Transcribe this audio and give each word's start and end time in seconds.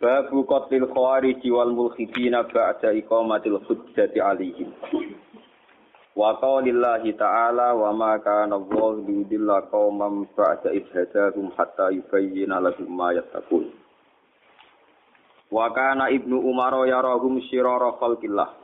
Babu 0.00 0.48
qatlil 0.48 0.88
khawarij 0.88 1.44
wal 1.52 1.76
mulhidina 1.76 2.48
ba'da 2.48 2.88
iqamatil 2.96 3.60
hujjati 3.68 4.16
alaihim. 4.16 4.72
Wa 6.16 6.40
qaulillahi 6.40 7.12
ta'ala 7.20 7.76
wa 7.76 7.92
ma 7.92 8.16
kana 8.16 8.56
Allahu 8.56 9.04
liyudilla 9.04 9.68
qauman 9.68 10.24
ba'da 10.32 10.72
idh 10.72 10.88
hadahum 10.96 11.52
hatta 11.52 11.92
yubayyana 11.92 12.64
lahum 12.64 12.88
ma 12.88 13.12
yattaqun. 13.12 13.68
Wa 15.52 15.68
kana 15.76 16.08
ibnu 16.08 16.48
Umar 16.48 16.80
yarahum 16.88 17.36
syirara 17.52 17.92
khalqillah. 18.00 18.56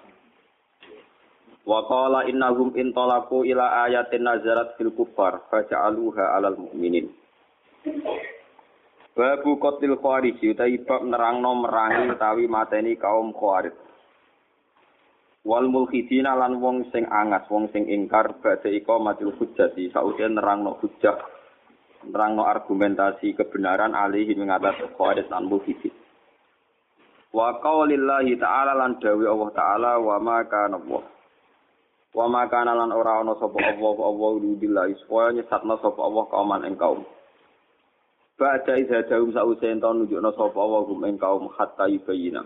Wa 1.68 1.84
qala 1.84 2.32
innahum 2.32 2.72
intalaku 2.80 3.44
ila 3.44 3.84
ayatin 3.84 4.24
nazarat 4.24 4.72
fil 4.80 4.88
kuffar 4.96 5.44
faja'aluha 5.52 6.32
'alal 6.32 6.56
mu'minin. 6.56 7.12
Babu 9.16 9.56
kotil 9.56 9.96
khawarij 9.96 10.44
utawi 10.44 10.76
bab 10.84 11.00
nerangno 11.08 11.56
merangi 11.64 12.12
utawi 12.12 12.44
mateni 12.52 13.00
kaum 13.00 13.32
khawarij. 13.32 13.72
Wal 15.40 15.72
mulhidina 15.72 16.36
lan 16.36 16.60
wong 16.60 16.92
sing 16.92 17.08
angas, 17.08 17.48
wong 17.48 17.72
sing 17.72 17.88
ingkar 17.88 18.36
badhe 18.44 18.76
iko 18.76 19.00
matil 19.00 19.32
hujjati 19.32 19.88
sause 19.88 20.20
nerangno 20.20 20.76
hujjah, 20.84 21.16
nerangno 22.12 22.44
argumentasi 22.44 23.32
kebenaran 23.32 23.96
alihi 23.96 24.36
mengatas 24.36 24.76
khawarij 24.84 25.32
lan 25.32 25.48
mulhidin. 25.48 25.96
Wa 27.32 27.56
qaulillahi 27.64 28.36
ta'ala 28.36 28.76
lan 28.76 29.00
dawi 29.00 29.24
Allah 29.24 29.50
ta'ala 29.56 29.90
wa 29.96 30.20
ma 30.20 30.44
kana 30.44 30.76
Allah. 30.76 31.04
Wa 32.12 32.28
ma 32.28 32.44
kana 32.52 32.76
lan 32.76 32.92
ora 32.92 33.24
ana 33.24 33.32
sapa 33.40 33.64
Allah 33.64 33.96
Allah 33.96 34.32
lillahi 34.44 34.92
supaya 35.08 35.32
nyesatna 35.40 35.80
sapa 35.80 36.04
Allah 36.04 36.24
kauman 36.28 36.68
ing 36.68 36.76
kaum. 36.76 37.15
Ba'da 38.36 38.76
idza 38.76 39.08
daum 39.08 39.32
sause 39.32 39.64
ento 39.64 39.88
nunjukna 39.96 40.28
sapa 40.36 40.60
wa 40.60 40.84
hum 40.84 41.00
kaum 41.16 41.48
hatta 41.56 41.88
yubayina. 41.88 42.44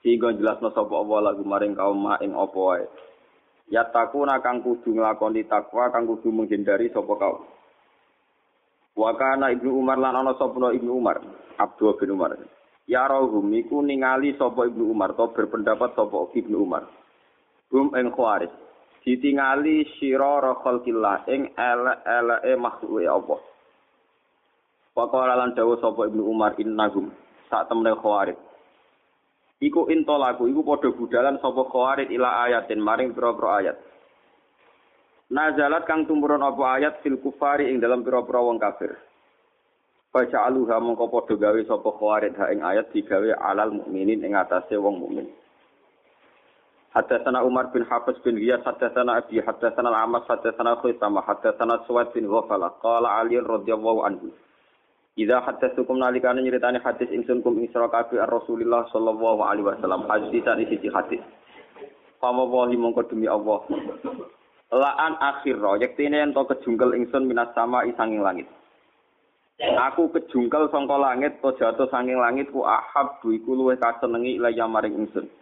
Sehingga 0.00 0.32
jelasna 0.32 0.72
sapa 0.72 0.88
Allah 0.96 1.20
lagu 1.20 1.44
maring 1.44 1.76
kaum 1.76 2.00
ma 2.00 2.16
ing 2.24 2.32
apa 2.32 2.56
wae. 2.56 2.88
Ya 3.68 3.84
takuna 3.92 4.40
kang 4.40 4.64
kudu 4.64 4.96
nglakoni 4.96 5.44
takwa 5.44 5.92
kang 5.92 6.08
kudu 6.08 6.32
menghindari 6.32 6.88
sapa 6.96 7.12
kaum. 7.12 7.44
Wa 8.96 9.12
kana 9.20 9.52
Ibnu 9.52 9.68
Umar 9.68 10.00
lan 10.00 10.16
ana 10.16 10.32
sapa 10.40 10.72
Ibnu 10.72 10.88
Umar, 10.88 11.20
Abdul 11.60 12.00
bin 12.00 12.16
Umar. 12.16 12.32
Ya 12.88 13.04
rohum 13.04 13.52
iku 13.52 13.84
ningali 13.84 14.32
sapa 14.40 14.64
Ibnu 14.64 14.96
Umar 14.96 15.12
to 15.12 15.28
berpendapat 15.28 15.92
sapa 15.92 16.32
Ibnu 16.32 16.56
Umar. 16.56 16.88
Hum 17.68 17.92
ing 17.92 18.16
khawarij. 18.16 18.48
Ditingali 19.04 19.84
sira 20.00 20.56
khalqillah 20.64 21.28
ing 21.28 21.52
ele-eleke 21.52 22.52
makhluke 22.56 23.04
Allah. 23.04 23.40
Waqala 24.96 25.36
lan 25.36 25.52
dawuh 25.52 25.76
sapa 25.76 26.08
Ibnu 26.08 26.24
Umar 26.24 26.56
innahum 26.56 27.12
sak 27.52 27.68
temne 27.68 27.92
khawarid. 28.00 28.40
Iku 29.60 29.92
intolaku 29.92 30.48
iku 30.48 30.64
padha 30.64 30.88
budalan 30.88 31.36
sapa 31.36 31.68
khawarid 31.68 32.08
ila 32.16 32.48
ayatin 32.48 32.80
maring 32.80 33.12
pira-pira 33.12 33.60
ayat. 33.60 33.76
Nazalat 35.28 35.84
kang 35.84 36.08
tumurun 36.08 36.40
apa 36.40 36.80
ayat 36.80 37.04
fil 37.04 37.20
kufari 37.20 37.68
ing 37.68 37.76
dalam 37.76 38.00
pira-pira 38.00 38.40
wong 38.40 38.56
kafir. 38.56 38.96
Baca 40.08 40.48
aluha 40.48 40.80
mongko 40.80 41.12
padha 41.12 41.34
gawe 41.44 41.60
sapa 41.68 41.90
khawarid 41.92 42.32
ha 42.40 42.48
ing 42.56 42.64
ayat 42.64 42.88
digawe 42.96 43.36
alal 43.36 43.76
mukminin 43.76 44.24
ing 44.24 44.32
atase 44.32 44.80
wong 44.80 44.96
mukmin. 44.96 45.28
Haddatsana 46.96 47.44
Umar 47.44 47.68
bin 47.68 47.84
Hafiz 47.84 48.16
bin 48.24 48.40
Ghiyas, 48.40 48.64
haddatsana 48.64 49.20
Abi, 49.20 49.44
haddatsana 49.44 49.92
Al-Amas, 49.92 50.24
haddatsana 50.24 50.80
Khuisama, 50.80 51.20
haddatsana 51.20 51.84
Suwaid 51.84 52.08
bin 52.16 52.24
Ghafala, 52.24 52.72
qala 52.80 53.20
Ali 53.20 53.36
radhiyallahu 53.36 54.00
anhu. 54.00 54.32
Idza 55.16 55.40
haddatsukum 55.40 55.96
nalikane 55.96 56.44
nyritani 56.44 56.76
hadis 56.84 57.08
ingsun 57.08 57.40
kum 57.40 57.56
ing 57.56 57.72
sira 57.72 57.88
kabeh 57.88 58.20
Rasulullah 58.28 58.84
sallallahu 58.92 59.40
alaihi 59.48 59.64
wasallam 59.64 60.04
hadis 60.12 60.44
tan 60.44 60.60
isi 60.60 60.92
hadis. 60.92 61.24
Fama 62.20 62.44
wahi 62.44 62.76
mongko 62.76 63.08
demi 63.08 63.24
Allah. 63.24 63.64
Laan 64.68 65.16
akhir 65.16 65.56
yektine 65.80 66.20
ento 66.20 66.44
kejungkel 66.44 66.92
ingsun 67.00 67.24
minas 67.24 67.48
sama 67.56 67.88
isanging 67.88 68.20
langit. 68.20 68.44
Aku 69.56 70.12
kejungkel 70.12 70.68
sangka 70.68 71.00
langit 71.00 71.40
to 71.40 71.48
jatuh 71.56 71.88
sanging 71.88 72.20
langit 72.20 72.52
ku 72.52 72.60
ahab 72.68 73.16
du 73.24 73.32
iku 73.32 73.56
luwih 73.56 73.80
kasenengi 73.80 74.36
ilaya 74.36 74.68
maring 74.68 75.00
ingsun. 75.00 75.32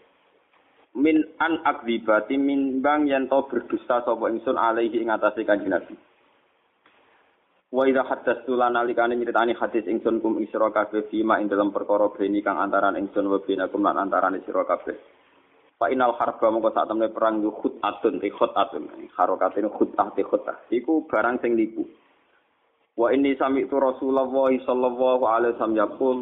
Min 0.94 1.26
an 1.42 1.58
akdibati 1.66 2.38
min 2.38 2.78
bang 2.78 3.10
yen 3.10 3.26
to 3.26 3.42
berdusta 3.50 4.06
sapa 4.06 4.30
ingsun 4.30 4.54
alaihi 4.54 5.02
ing 5.02 5.10
atase 5.10 5.42
kanjeng 5.42 5.74
Nabi. 5.74 5.98
Wa 7.74 7.90
idza 7.90 8.06
haddatsu 8.06 8.54
lan 8.54 8.78
nalikane 8.78 9.18
nyritani 9.18 9.58
hadis 9.58 9.82
ingsun 9.90 10.22
kum 10.22 10.38
isra 10.38 10.70
kabeh 10.70 11.10
fima 11.10 11.42
ing 11.42 11.50
dalam 11.50 11.74
perkara 11.74 12.06
beni 12.14 12.38
kang 12.38 12.54
antaran 12.54 12.94
ingsun 12.94 13.26
wa 13.26 13.42
binakum 13.42 13.82
lan 13.82 13.98
antarane 13.98 14.46
sira 14.46 14.62
kabeh. 14.62 14.94
Fa 15.74 15.90
inal 15.90 16.14
harba 16.14 16.54
mongko 16.54 16.70
sak 16.70 16.86
temne 16.86 17.10
perang 17.10 17.42
yu 17.42 17.50
khutatun 17.50 18.22
ti 18.22 18.30
khutatun. 18.30 19.10
Harokatene 19.18 19.74
khutah 19.74 20.14
ti 20.14 20.22
khutah. 20.22 20.54
Iku 20.70 21.10
barang 21.10 21.42
sing 21.42 21.58
nipu. 21.58 21.82
Wa 22.94 23.10
inni 23.10 23.34
sami'tu 23.34 23.74
Rasulullah 23.74 24.30
sallallahu 24.30 25.26
alaihi 25.26 25.58
wasallam 25.58 25.74
yaqul 25.74 26.18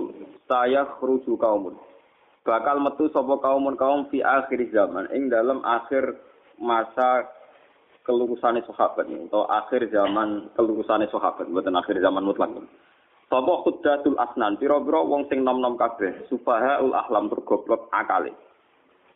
saya 0.48 0.88
khruju 0.96 1.36
kaumun. 1.36 1.76
Bakal 2.48 2.80
metu 2.80 3.12
sapa 3.12 3.36
kaumun 3.44 3.76
kaum 3.76 4.08
fi 4.08 4.24
akhir 4.24 4.72
zaman 4.72 5.12
ing 5.12 5.28
dalam 5.28 5.60
akhir 5.68 6.16
masa 6.56 7.28
kelurusane 8.02 8.62
sahabat 8.66 9.06
atau 9.06 9.46
akhir 9.46 9.90
zaman 9.90 10.50
kelurusane 10.58 11.06
sahabat 11.10 11.46
mboten 11.46 11.78
akhir 11.78 11.98
zaman 12.02 12.26
mutlak. 12.26 12.50
Sapa 13.32 13.64
khuddatul 13.64 14.20
asnan 14.20 14.60
pira-pira 14.60 15.00
wong 15.00 15.24
sing 15.32 15.40
nom-nom 15.40 15.80
kabeh 15.80 16.28
sufahaul 16.28 16.92
ahlam 16.92 17.32
tur 17.32 17.40
goblok 17.48 17.88
akale. 17.88 18.36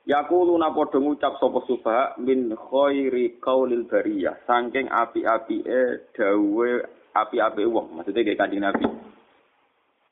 Yaquluna 0.06 0.70
padha 0.72 1.02
ngucap 1.02 1.36
sapa 1.36 1.60
sufaha 1.66 2.14
min 2.22 2.54
khairi 2.54 3.36
qaulil 3.42 3.84
bariyah 3.90 4.38
saking 4.46 4.86
api-apike 4.88 6.08
dawe 6.16 6.70
api-api 7.12 7.62
wong 7.66 7.92
maksudnya 7.92 8.24
kayak 8.24 8.38
kanjeng 8.40 8.64
Nabi. 8.64 8.86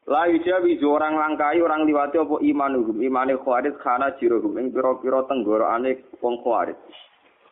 La 0.04 0.28
yujawi 0.28 0.76
orang 0.84 1.16
langkai 1.16 1.64
orang 1.64 1.88
liwati 1.88 2.20
apa 2.20 2.36
imanuhum 2.44 3.00
imane 3.00 3.40
khawarij 3.40 3.80
kana 3.80 4.12
jiruhum 4.20 4.60
ing 4.60 4.68
pira-pira 4.68 5.24
tenggorokane 5.24 6.20
wong 6.20 6.44
khawarij 6.44 6.76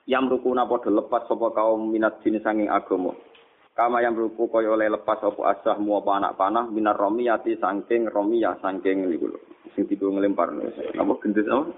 yang 0.06 0.26
rukuna 0.26 0.66
padha 0.66 0.90
lepas 0.90 1.30
sapa 1.30 1.54
kaum 1.54 1.90
minat 1.90 2.18
jenis 2.26 2.42
sanging 2.42 2.66
agama. 2.66 3.14
Kama 3.72 4.04
yang 4.04 4.12
ruku 4.12 4.52
kaya 4.52 4.68
oleh 4.68 4.92
lepas 4.92 5.16
apa 5.24 5.56
asah 5.56 5.80
mu 5.80 5.96
apa 5.96 6.20
anak 6.20 6.36
panah 6.36 6.68
minar 6.68 6.92
romiyati 6.92 7.56
saking 7.56 8.04
romiyah 8.12 8.60
saking 8.60 9.08
niku 9.08 9.32
lho. 9.32 9.40
Sing 9.72 9.88
tiba 9.88 10.12
ngelempar. 10.12 10.52
Apa 10.92 11.12
gendut 11.24 11.48
apa? 11.48 11.72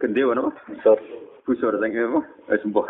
Gende 0.00 0.20
apa? 0.24 0.48
Busur. 0.64 0.98
Busur 1.44 1.72
sing 1.76 1.92
apa? 1.92 2.20
Wis 2.48 2.64
mbor. 2.64 2.88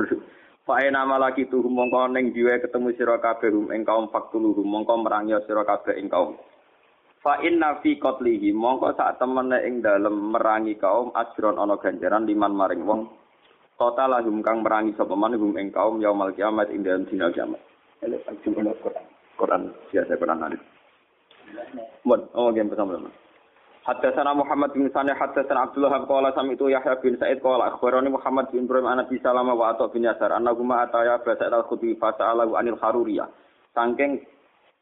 Fae 0.62 0.86
nama 0.94 1.18
lagi 1.18 1.50
tuh 1.50 1.66
mongko 1.66 2.10
ning 2.14 2.30
diwe 2.30 2.62
ketemu 2.62 2.94
sira 2.94 3.18
kabeh 3.18 3.50
hum 3.50 3.74
ing 3.74 3.82
kaum 3.82 4.14
faktulu 4.14 4.54
mongko 4.62 5.02
merangi 5.02 5.34
sira 5.50 5.66
kabeh 5.66 5.98
ing 5.98 6.06
kaum. 6.06 6.38
Fa 7.18 7.42
inna 7.42 7.82
fi 7.82 7.98
qatlihi 7.98 8.54
mongko 8.54 8.94
sak 8.94 9.18
temene 9.18 9.58
ing 9.66 9.82
dalem 9.82 10.30
merangi 10.30 10.78
kaum 10.78 11.10
ajron 11.18 11.58
ana 11.58 11.74
ganjaran 11.82 12.30
liman 12.30 12.54
maring 12.54 12.86
wong 12.86 13.10
Kota 13.76 14.08
lahum 14.08 14.40
kang 14.40 14.64
merangi 14.64 14.96
sapa 14.96 15.12
hum 15.12 15.52
ing 15.60 15.68
kaum 15.68 16.00
yaumal 16.00 16.32
kiamat 16.32 16.72
ing 16.72 16.80
dalem 16.80 17.04
dina 17.12 17.28
kiamat. 17.28 17.60
Ele 18.00 18.16
Quran. 18.24 19.04
Quran 19.36 19.62
biasa 19.92 20.16
Quran 20.16 20.40
hadis. 20.40 20.62
Mun, 22.08 22.24
oh 22.32 22.48
game 22.56 22.72
bersama 22.72 22.96
teman. 22.96 23.12
Haddatsana 23.86 24.34
Muhammad 24.34 24.74
bin 24.74 24.90
Sani 24.90 25.14
haddatsana 25.14 25.70
Abdullah 25.70 26.02
qala 26.10 26.34
sami'tu 26.34 26.66
Yahya 26.66 26.98
bin 26.98 27.14
Sa'id 27.22 27.38
qala 27.38 27.70
akhbarani 27.70 28.10
Muhammad 28.10 28.50
bin 28.50 28.66
Ibrahim 28.66 28.90
an 28.90 29.06
Abi 29.06 29.22
wa 29.22 29.70
Atha 29.70 29.86
bin 29.94 30.02
Yasar 30.02 30.34
annahuma 30.34 30.82
ataya 30.82 31.22
fa 31.22 31.38
Sa'id 31.38 31.54
al-Khudri 31.54 31.94
fa 31.94 32.10
anil 32.18 32.80
Haruriyah. 32.82 33.30
Saking 33.76 34.26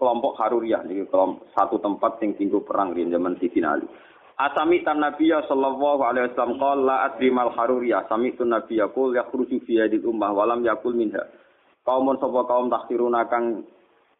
kelompok 0.00 0.40
Haruriyah 0.40 0.88
niki 0.88 1.04
kelompok 1.12 1.52
satu 1.52 1.76
tempat 1.84 2.16
sing 2.16 2.32
tinggu 2.40 2.64
perang 2.64 2.96
di 2.96 3.04
zaman 3.10 3.36
Sidina 3.36 3.76
Ali. 3.76 3.84
Asami 4.34 4.82
tan 4.82 4.98
Nabiya 4.98 5.46
sallallahu 5.46 6.02
alaihi 6.02 6.34
wasallam 6.34 6.58
qala 6.58 6.82
la 6.82 6.96
adri 7.06 7.30
mal 7.30 7.54
haruriyah 7.54 8.10
sami 8.10 8.34
tun 8.34 8.50
Nabiya 8.50 8.90
qul 8.90 9.14
yakhruju 9.14 9.62
fi 9.62 9.86
hadil 9.86 10.10
ummah 10.10 10.34
walam 10.34 10.66
yakul 10.66 10.90
minha. 10.90 11.22
Kaumun 11.86 12.18
sapa 12.18 12.42
kaum 12.50 12.66
takhiruna 12.66 13.30
kang 13.30 13.62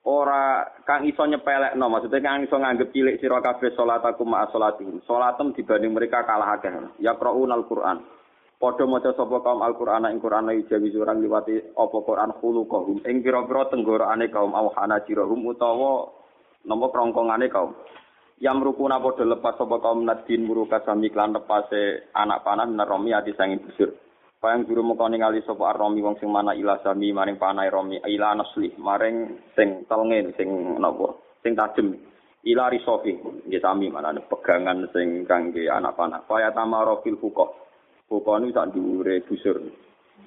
ora 0.06 0.70
kang 0.86 1.02
iso 1.02 1.26
nyepelekno. 1.26 1.90
Maksudnya 1.90 2.22
kang 2.22 2.46
iso 2.46 2.54
nganggep 2.54 2.94
cilik 2.94 3.18
sira 3.18 3.42
kabeh 3.42 3.74
salatakum 3.74 4.30
ma 4.30 4.46
salatihim 4.54 5.02
salatem 5.02 5.50
dibanding 5.50 5.90
mereka 5.90 6.22
kalah 6.22 6.62
akeh. 6.62 6.70
Ya 7.02 7.18
qraunal 7.18 7.66
Quran 7.66 8.06
padha 8.64 8.86
maca 8.86 9.10
sapa 9.12 9.44
kaum 9.44 9.60
Al-Qur'an 9.60 10.08
ing 10.08 10.22
Qur'an 10.22 10.48
jawi 10.48 10.88
surang 10.88 11.20
liwati 11.20 11.74
apa 11.74 11.96
Qur'an 12.00 12.32
khuluqahum 12.38 13.04
ing 13.04 13.20
pira-pira 13.20 13.68
tenggorokane 13.68 14.30
kaum 14.30 14.54
auhana 14.54 15.02
jirahum 15.04 15.42
utawa 15.44 16.08
nama 16.64 16.86
krongkongane 16.88 17.52
kaum 17.52 17.76
yang 18.44 18.60
rukuna 18.60 19.00
padha 19.00 19.24
lepas 19.24 19.56
sapa 19.56 19.80
kaum 19.80 20.04
nadin 20.04 20.44
muruka 20.44 20.84
sami 20.84 21.08
klan 21.08 21.32
lepase 21.32 22.12
anak 22.12 22.44
panah 22.44 22.68
menaromi 22.68 23.16
ati 23.16 23.32
sanging 23.32 23.64
busur 23.64 23.96
Payang 24.44 24.68
guru 24.68 24.84
muka 24.84 25.08
ningali 25.08 25.40
sapa 25.48 25.72
aromi 25.72 26.04
wong 26.04 26.20
sing 26.20 26.28
mana 26.28 26.52
ila 26.52 26.76
sami 26.84 27.08
maring 27.16 27.40
panai 27.40 27.72
romi 27.72 27.96
ila 27.96 28.36
nasli 28.36 28.76
maring 28.76 29.40
sing 29.56 29.88
telnge 29.88 30.36
sing 30.36 30.76
napa 30.76 31.16
sing 31.40 31.56
tajem 31.56 31.96
ila 32.44 32.68
risofi 32.68 33.16
nggih 33.16 33.64
sami 33.64 33.88
manane 33.88 34.20
pegangan 34.28 34.84
sing 34.92 35.24
kangge 35.24 35.64
anak 35.64 35.96
panah. 35.96 36.28
Kaya 36.28 36.52
tamarofil 36.52 37.16
fuqa 37.16 37.48
fuqa 38.04 38.36
niku 38.36 38.52
sak 38.52 38.76
dhuwure 38.76 39.24
busur 39.24 39.64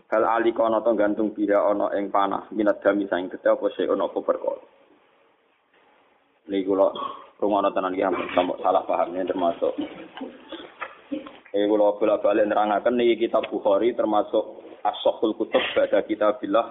hal 0.09 0.23
ali 0.25 0.49
kono 0.49 0.81
to 0.81 0.97
gantung 0.97 1.37
pira 1.37 1.69
ana 1.69 1.93
ing 1.93 2.09
panah? 2.09 2.49
Minat 2.49 2.81
dami 2.81 3.05
saing 3.05 3.29
gedhe 3.29 3.53
apa 3.53 3.69
sik 3.77 3.85
ana 3.85 4.09
apa 4.09 4.17
perkara? 4.17 4.65
Niku 6.49 6.73
rungono 7.37 7.69
tenan 7.73 7.93
iki 7.93 8.05
salah 8.35 8.83
paham 8.85 9.13
termasuk 9.13 9.73
Eh 11.55 11.65
kula 11.65 11.95
bola-balik 11.97 12.45
nerangaken 12.45 12.99
niki 12.99 13.25
kitab 13.25 13.47
Bukhari 13.47 13.95
termasuk 13.95 14.61
as-sahul 14.83 15.33
kutub 15.33 15.63
pada 15.73 16.03
kitabillah 16.03 16.69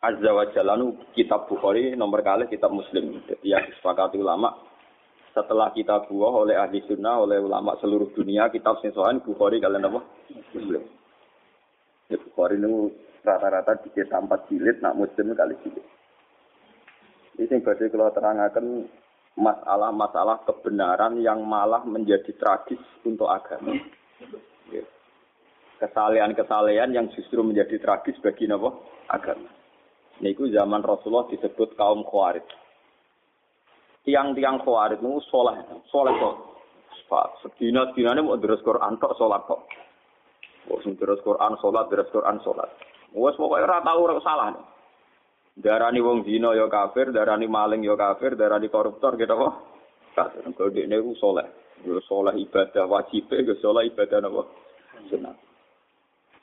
Azza 0.00 0.30
wa 0.32 0.48
Jalla 0.50 0.74
kitab 1.12 1.46
Bukhari 1.46 1.92
nomor 1.94 2.24
kali 2.24 2.50
kitab 2.50 2.72
Muslim. 2.72 3.20
Jadi 3.28 3.52
yang 3.52 3.62
disepakati 3.68 4.18
ulama 4.18 4.58
setelah 5.36 5.68
kita 5.70 6.08
buah 6.08 6.34
oleh 6.48 6.56
ahli 6.56 6.80
sunnah 6.88 7.20
oleh 7.20 7.36
ulama 7.38 7.76
seluruh 7.78 8.10
dunia 8.16 8.48
kitab 8.48 8.80
sing 8.80 8.90
Bukhari 9.22 9.60
kalian 9.60 9.86
apa? 9.86 10.00
Muslim. 10.56 10.82
Ya, 12.08 12.16
Bukhari 12.16 12.56
itu 12.56 12.90
rata-rata 13.22 13.86
dicetak 13.86 14.18
empat 14.18 14.50
jilid, 14.50 14.82
nak 14.82 14.96
Muslim 14.96 15.36
kali 15.36 15.54
jilid. 15.62 15.84
Ini 17.36 17.52
yang 17.52 17.60
badai 17.60 17.92
kalau 17.92 18.08
masalah-masalah 19.36 20.42
kebenaran 20.48 21.20
yang 21.20 21.44
malah 21.44 21.84
menjadi 21.84 22.32
tragis 22.40 22.80
untuk 23.04 23.28
agama. 23.28 23.76
Kesalehan-kesalehan 25.76 26.96
yang 26.96 27.12
justru 27.12 27.44
menjadi 27.44 27.76
tragis 27.76 28.16
bagi 28.24 28.48
apa? 28.48 28.72
agama. 29.12 29.48
Niku 30.24 30.48
zaman 30.48 30.80
Rasulullah 30.80 31.28
disebut 31.28 31.76
kaum 31.76 32.00
Khawarij. 32.08 32.48
Tiang-tiang 34.08 34.64
Khawarij 34.64 35.04
itu 35.04 35.20
soleh, 35.28 35.60
soleh 35.92 36.16
kok. 36.16 36.36
Sedina 37.44 37.86
sedina 37.92 38.18
ini 38.18 38.26
mau 38.26 38.40
terus 38.40 38.64
Quran 38.66 38.98
tok 38.98 39.14
sholat 39.14 39.44
kok. 39.46 39.62
Mau 40.66 40.82
terus 40.82 41.22
Quran 41.22 41.54
sholat, 41.62 41.86
terus 41.86 42.10
Quran 42.10 42.40
sholat. 42.42 42.66
Wes 43.14 43.38
ora 43.38 43.78
tahu 43.84 44.10
salah. 44.24 44.50
Nih. 44.50 44.75
Darani 45.56 46.04
wong 46.04 46.28
zina 46.28 46.52
ya 46.52 46.68
kafir, 46.68 47.10
darani 47.10 47.48
maling 47.48 47.80
ya 47.80 47.96
kafir, 47.96 48.36
darani 48.36 48.68
koruptor 48.68 49.16
gitu 49.16 49.32
apa? 49.32 49.48
Kafir. 50.12 50.44
Kalau 50.52 50.70
dia 50.72 50.84
ini 50.84 51.00
soleh, 51.16 51.48
soleh 52.04 52.34
ibadah 52.36 52.84
wajib, 52.84 53.32
ya 53.32 53.54
soleh 53.64 53.88
ibadah 53.88 54.20
apa? 54.20 54.42
Sunnah. 55.08 55.34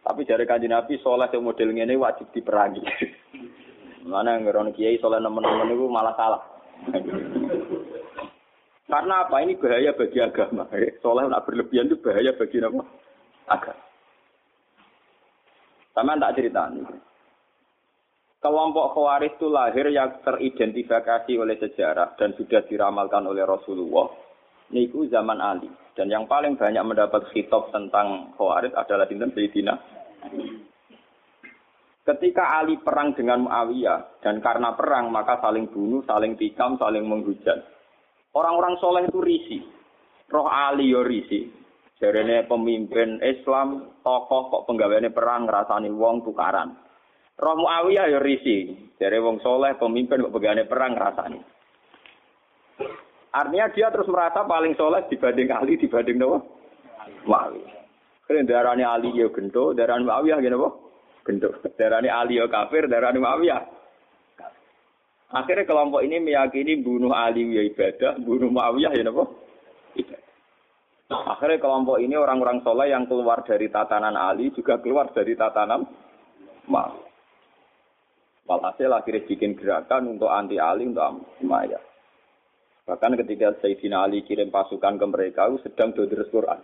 Tapi 0.03 0.27
dari 0.27 0.43
kanji 0.43 0.67
Nabi 0.67 0.99
soleh 0.99 1.31
yang 1.31 1.45
model 1.45 1.71
ini 1.71 1.95
wajib 1.95 2.27
diperangi. 2.33 2.83
Mana 4.11 4.35
yang 4.35 4.49
ngeron 4.49 4.75
kiai 4.75 4.99
soleh 4.99 5.21
nemen-nemen 5.21 5.71
itu 5.71 5.87
malah 5.87 6.11
salah. 6.19 6.41
Karena 8.91 9.25
apa? 9.25 9.39
Ini 9.39 9.55
bahaya 9.57 9.95
bagi 9.95 10.19
agama. 10.19 10.67
Soleh 10.99 11.23
nak 11.31 11.47
berlebihan 11.47 11.87
itu 11.87 11.97
bahaya 12.03 12.35
bagi 12.35 12.59
apa? 12.59 12.83
Agama. 13.47 13.83
Sama 15.93 16.17
tak 16.19 16.35
cerita 16.35 16.67
nih. 16.73 17.12
Kelompok 18.43 18.91
Khawarij 18.91 19.39
itu 19.39 19.47
lahir 19.47 19.87
yang 19.87 20.19
teridentifikasi 20.19 21.31
oleh 21.39 21.55
sejarah 21.63 22.19
dan 22.19 22.35
sudah 22.35 22.59
diramalkan 22.67 23.23
oleh 23.23 23.47
Rasulullah. 23.47 24.11
Niku 24.75 25.07
zaman 25.07 25.39
Ali. 25.39 25.71
Dan 25.95 26.11
yang 26.11 26.27
paling 26.27 26.59
banyak 26.59 26.83
mendapat 26.83 27.31
khitab 27.31 27.71
tentang 27.71 28.35
Khawarij 28.35 28.75
adalah 28.75 29.07
Dinten 29.07 29.31
Sayyidina. 29.31 29.79
Ketika 32.03 32.59
Ali 32.59 32.75
perang 32.83 33.15
dengan 33.15 33.47
Muawiyah, 33.47 34.19
dan 34.19 34.43
karena 34.43 34.75
perang 34.75 35.07
maka 35.07 35.39
saling 35.39 35.71
bunuh, 35.71 36.03
saling 36.03 36.35
tikam, 36.35 36.75
saling 36.75 37.07
menghujat. 37.07 37.63
Orang-orang 38.35 38.75
soleh 38.83 39.07
itu 39.07 39.23
risi. 39.23 39.63
Roh 40.27 40.51
Ali 40.51 40.91
yo 40.91 40.99
risi. 40.99 41.47
Jarene 41.95 42.43
pemimpin 42.43 43.23
Islam, 43.23 43.95
tokoh 44.03 44.51
kok 44.51 44.67
penggaweane 44.67 45.15
perang 45.15 45.47
ngrasani 45.47 45.87
wong 45.95 46.27
tukaran. 46.27 46.82
Roh 47.39 47.55
Muawiyah 47.57 48.05
ya 48.13 48.19
risi. 48.21 48.77
Dari 48.97 49.17
wong 49.19 49.41
soleh 49.41 49.75
pemimpin 49.75 50.21
kok 50.21 50.33
perang 50.69 50.93
rasani. 50.95 51.41
Artinya 53.33 53.67
dia 53.73 53.89
terus 53.89 54.05
merasa 54.05 54.45
paling 54.45 54.77
soleh 54.77 55.01
dibanding 55.09 55.49
Ali 55.49 55.73
dibanding 55.81 56.21
Nawa 56.21 56.37
Muawiyah. 57.25 57.73
Keren 58.23 58.47
darahnya 58.47 58.93
Ali 58.93 59.11
ya 59.17 59.27
gento, 59.33 59.73
darahnya 59.73 60.05
Muawiyah 60.05 60.37
gini 60.39 60.55
apa? 60.55 60.69
Gento. 61.25 61.49
Darahnya 61.75 62.13
Ali 62.13 62.39
ya 62.39 62.45
kafir, 62.47 62.85
darahnya 62.85 63.19
Muawiyah. 63.19 63.61
Akhirnya 65.33 65.65
kelompok 65.65 66.05
ini 66.05 66.21
meyakini 66.21 66.85
bunuh 66.85 67.09
Ali 67.09 67.57
ya 67.57 67.65
ibadah, 67.65 68.21
bunuh 68.21 68.53
Muawiyah 68.53 68.93
ya? 68.93 69.01
Ibadah. 69.03 70.21
Akhirnya 71.09 71.57
kelompok 71.57 71.97
ini 71.99 72.13
orang-orang 72.13 72.61
soleh 72.61 72.93
yang 72.93 73.09
keluar 73.09 73.41
dari 73.41 73.67
tatanan 73.73 74.13
Ali 74.13 74.53
juga 74.53 74.77
keluar 74.77 75.09
dari 75.09 75.33
tatanan 75.33 75.83
Muawiyah. 76.69 77.12
Walhasil 78.43 78.91
akhirnya 78.91 79.23
bikin 79.23 79.55
gerakan 79.55 80.19
untuk 80.19 80.27
anti 80.27 80.59
Ali, 80.59 80.83
untuk 80.91 81.23
Maya. 81.47 81.79
Bahkan 82.83 83.15
ketika 83.23 83.55
Sayyidina 83.63 84.03
Ali 84.03 84.27
kirim 84.27 84.51
pasukan 84.51 84.99
ke 84.99 85.05
mereka, 85.07 85.47
sedang 85.63 85.95
deres 85.95 86.27
Quran. 86.27 86.59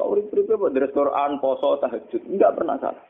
Kau 0.00 0.16
urip-urip 0.16 0.48
buat 0.48 0.72
deres 0.72 0.94
Quran, 0.96 1.36
poso, 1.36 1.76
tahajud. 1.84 2.22
Enggak 2.24 2.56
pernah 2.56 2.80
salah. 2.80 3.04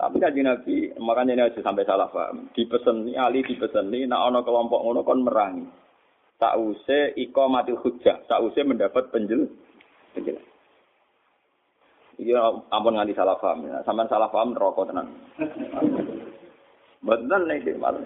Tapi 0.00 0.16
kaji 0.16 0.40
Nabi, 0.40 0.76
makanya 0.96 1.32
ini 1.36 1.42
aja 1.44 1.60
sampai 1.60 1.84
salah 1.84 2.08
paham. 2.08 2.48
Dipeseni, 2.56 3.14
Ali 3.20 3.44
dipeseni, 3.44 4.08
nak 4.08 4.32
ono 4.32 4.40
kelompok 4.40 4.80
ngono 4.80 5.04
kon 5.04 5.20
merangi. 5.22 5.68
Tak 6.40 6.56
usah 6.56 7.12
iko 7.20 7.52
mati 7.52 7.76
hujah, 7.76 8.24
tak 8.24 8.40
usah 8.40 8.64
mendapat 8.64 9.12
penjel, 9.12 9.44
penjelasan. 10.16 10.48
Iya, 12.20 12.40
ampun 12.68 12.96
nganti 12.96 13.16
salah 13.16 13.36
paham. 13.40 13.64
Ya. 13.64 13.80
Sampai 13.84 14.04
salah 14.08 14.28
paham 14.28 14.52
rokok 14.52 14.92
tenan. 14.92 15.08
Betul 17.00 17.48
nih 17.48 17.76
malah. 17.80 18.04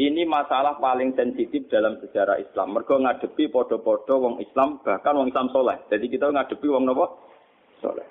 Ini 0.00 0.24
masalah 0.24 0.80
paling 0.80 1.12
sensitif 1.12 1.68
dalam 1.68 2.00
sejarah 2.00 2.40
Islam. 2.40 2.72
Mergo 2.72 2.96
ngadepi 2.96 3.52
podo-podo 3.52 4.16
wong 4.22 4.34
Islam, 4.40 4.80
bahkan 4.80 5.12
wong 5.12 5.28
Islam 5.28 5.52
soleh. 5.52 5.76
Jadi 5.92 6.08
kita 6.08 6.32
ngadepi 6.32 6.66
wong 6.72 6.88
nopo 6.88 7.20
soleh. 7.84 8.08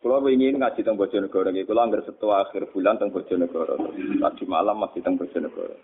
Kalau 0.00 0.24
ingin 0.32 0.56
ngaji 0.56 0.80
tentang 0.80 0.96
Bojonegoro, 0.96 1.52
kalau 1.52 1.82
anggar 1.84 2.00
setua 2.08 2.48
akhir 2.48 2.72
bulan 2.72 2.96
tentang 2.96 3.20
Bojonegoro, 3.20 3.76
tadi 3.98 4.44
malam 4.48 4.80
masih 4.80 5.04
tentang 5.04 5.20
Bojonegoro. 5.20 5.76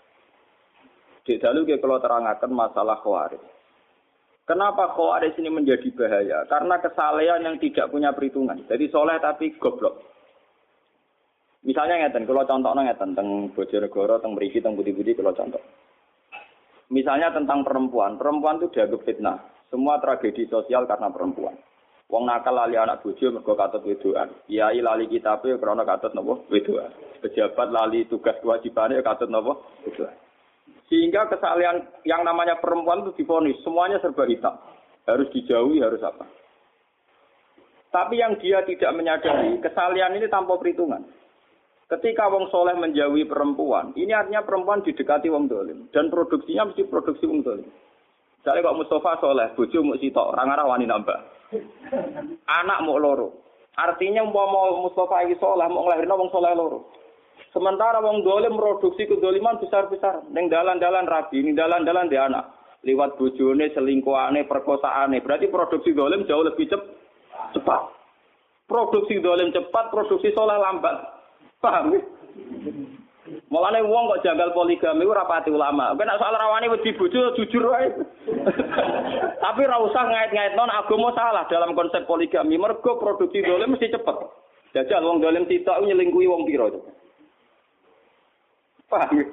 Di 1.27 1.37
dalu 1.43 1.67
kalau 1.67 1.99
terangkan 2.01 2.53
masalah 2.55 3.03
khawarij. 3.03 3.43
Kenapa 4.47 4.95
khawarij 4.95 5.35
ini 5.37 5.51
menjadi 5.51 5.91
bahaya? 5.93 6.47
Karena 6.47 6.79
kesalehan 6.79 7.43
yang 7.43 7.57
tidak 7.59 7.91
punya 7.91 8.15
perhitungan. 8.15 8.63
Jadi 8.71 8.87
soleh 8.89 9.19
tapi 9.19 9.53
goblok. 9.59 10.16
Misalnya 11.67 12.07
ngeten, 12.07 12.31
kalau 12.31 12.47
contohnya 12.47 12.87
ngeten 12.87 13.19
tentang 13.19 13.51
Bojonegoro, 13.51 14.23
tentang 14.23 14.39
Meriki, 14.39 14.63
tentang 14.63 14.79
Budi-Budi, 14.79 15.19
kalau 15.19 15.35
contoh. 15.35 15.59
Misalnya 16.95 17.35
tentang 17.35 17.67
perempuan, 17.67 18.15
perempuan 18.15 18.63
itu 18.63 18.71
dianggap 18.71 19.03
fitnah. 19.03 19.39
Semua 19.67 19.99
tragedi 19.99 20.47
sosial 20.47 20.87
karena 20.87 21.11
perempuan. 21.11 21.59
Wong 22.07 22.23
nakal 22.23 22.55
lali 22.55 22.79
anak 22.79 23.03
bojo 23.03 23.35
mergo 23.35 23.59
katut 23.59 23.83
wedoan. 23.83 24.31
Kiai 24.47 24.79
lali 24.79 25.11
kitabe 25.11 25.59
krana 25.59 25.83
katut 25.83 26.15
napa 26.15 26.39
wedoan. 26.55 26.95
Pejabat 27.19 27.75
lali 27.75 28.07
tugas 28.07 28.39
kewajibane 28.39 29.03
katut 29.03 29.27
napa 29.27 29.59
wedoan. 29.83 30.15
Sehingga 30.87 31.27
kesalahan 31.27 31.83
yang 32.07 32.23
namanya 32.23 32.63
perempuan 32.63 33.03
itu 33.03 33.19
difonis 33.19 33.59
semuanya 33.67 33.99
serba 33.99 34.23
hitam. 34.31 34.55
Harus 35.03 35.27
dijauhi, 35.35 35.83
harus 35.83 35.99
apa. 35.99 36.31
Tapi 37.91 38.23
yang 38.23 38.39
dia 38.39 38.63
tidak 38.63 38.95
menyadari, 38.95 39.59
kesalahan 39.59 40.15
ini 40.15 40.31
tanpa 40.31 40.55
perhitungan. 40.63 41.03
Ketika 41.87 42.27
wong 42.27 42.51
soleh 42.51 42.75
menjauhi 42.75 43.31
perempuan, 43.31 43.95
ini 43.95 44.11
artinya 44.11 44.43
perempuan 44.43 44.83
didekati 44.83 45.31
wong 45.31 45.47
dolim. 45.47 45.87
Dan 45.95 46.11
produksinya 46.11 46.67
mesti 46.67 46.83
produksi 46.91 47.31
wong 47.31 47.47
dolim. 47.47 47.71
Misalnya 48.43 48.67
kok 48.67 48.79
Mustafa 48.79 49.23
soleh, 49.23 49.47
bojo 49.55 49.79
mau 49.87 49.95
sitok, 49.95 50.35
orang 50.35 50.51
arah 50.51 50.67
wani 50.67 50.87
nambah. 50.87 51.19
Anak 52.47 52.83
mau 52.83 52.99
loro. 52.99 53.39
Artinya 53.79 54.27
mau 54.27 54.51
mau 54.51 54.83
Mustafa 54.83 55.23
ini 55.31 55.39
soleh, 55.39 55.67
mau 55.71 55.87
ngelahirin 55.87 56.11
wong 56.11 56.31
soleh 56.35 56.59
loro. 56.59 56.91
Sementara 57.55 58.03
wong 58.03 58.27
dolim 58.27 58.59
produksi 58.59 59.07
kedoliman 59.07 59.63
besar-besar. 59.63 60.27
Neng 60.35 60.51
dalan-dalan 60.51 61.07
rabi, 61.07 61.39
ning 61.39 61.55
dalan-dalan 61.55 62.11
dia 62.11 62.27
anak. 62.27 62.51
Lewat 62.83 63.15
bojone, 63.15 63.71
selingkuhane, 63.71 64.43
perkosaane. 64.51 65.23
Berarti 65.23 65.47
produksi 65.51 65.95
dolim 65.95 66.27
jauh 66.27 66.43
lebih 66.43 66.67
cep 66.67 66.83
cepat. 67.55 67.95
Produksi 68.67 69.23
dolim 69.23 69.55
cepat, 69.55 69.95
produksi 69.95 70.35
soleh 70.35 70.59
lambat. 70.59 71.16
Paham 71.61 71.97
ya? 71.97 72.01
Mulane 73.51 73.83
wong 73.83 74.05
kok 74.07 74.23
janggal 74.23 74.55
poligami 74.55 75.03
ora 75.03 75.27
pati 75.27 75.51
ulama. 75.51 75.95
Nek 75.99 76.19
soal 76.23 76.39
rawani 76.39 76.71
wedi 76.71 76.95
bojo 76.95 77.35
jujur 77.35 77.75
wae. 77.75 77.91
Tapi 79.43 79.61
ora 79.67 79.83
usah 79.83 80.03
ngait-ngait 80.07 80.55
non 80.55 80.71
agama 80.71 81.11
salah 81.15 81.43
dalam 81.51 81.75
konsep 81.75 82.07
poligami. 82.07 82.55
Mergo 82.55 83.03
produksi 83.03 83.43
dolim 83.43 83.75
mesti 83.75 83.91
cepet. 83.91 84.17
Jajal 84.79 85.03
wong 85.03 85.19
dolim 85.19 85.49
sitok 85.51 85.83
nyelingkuhi 85.83 86.31
wong 86.31 86.47
pira 86.47 86.71
to. 86.71 86.81
Paham? 88.87 89.27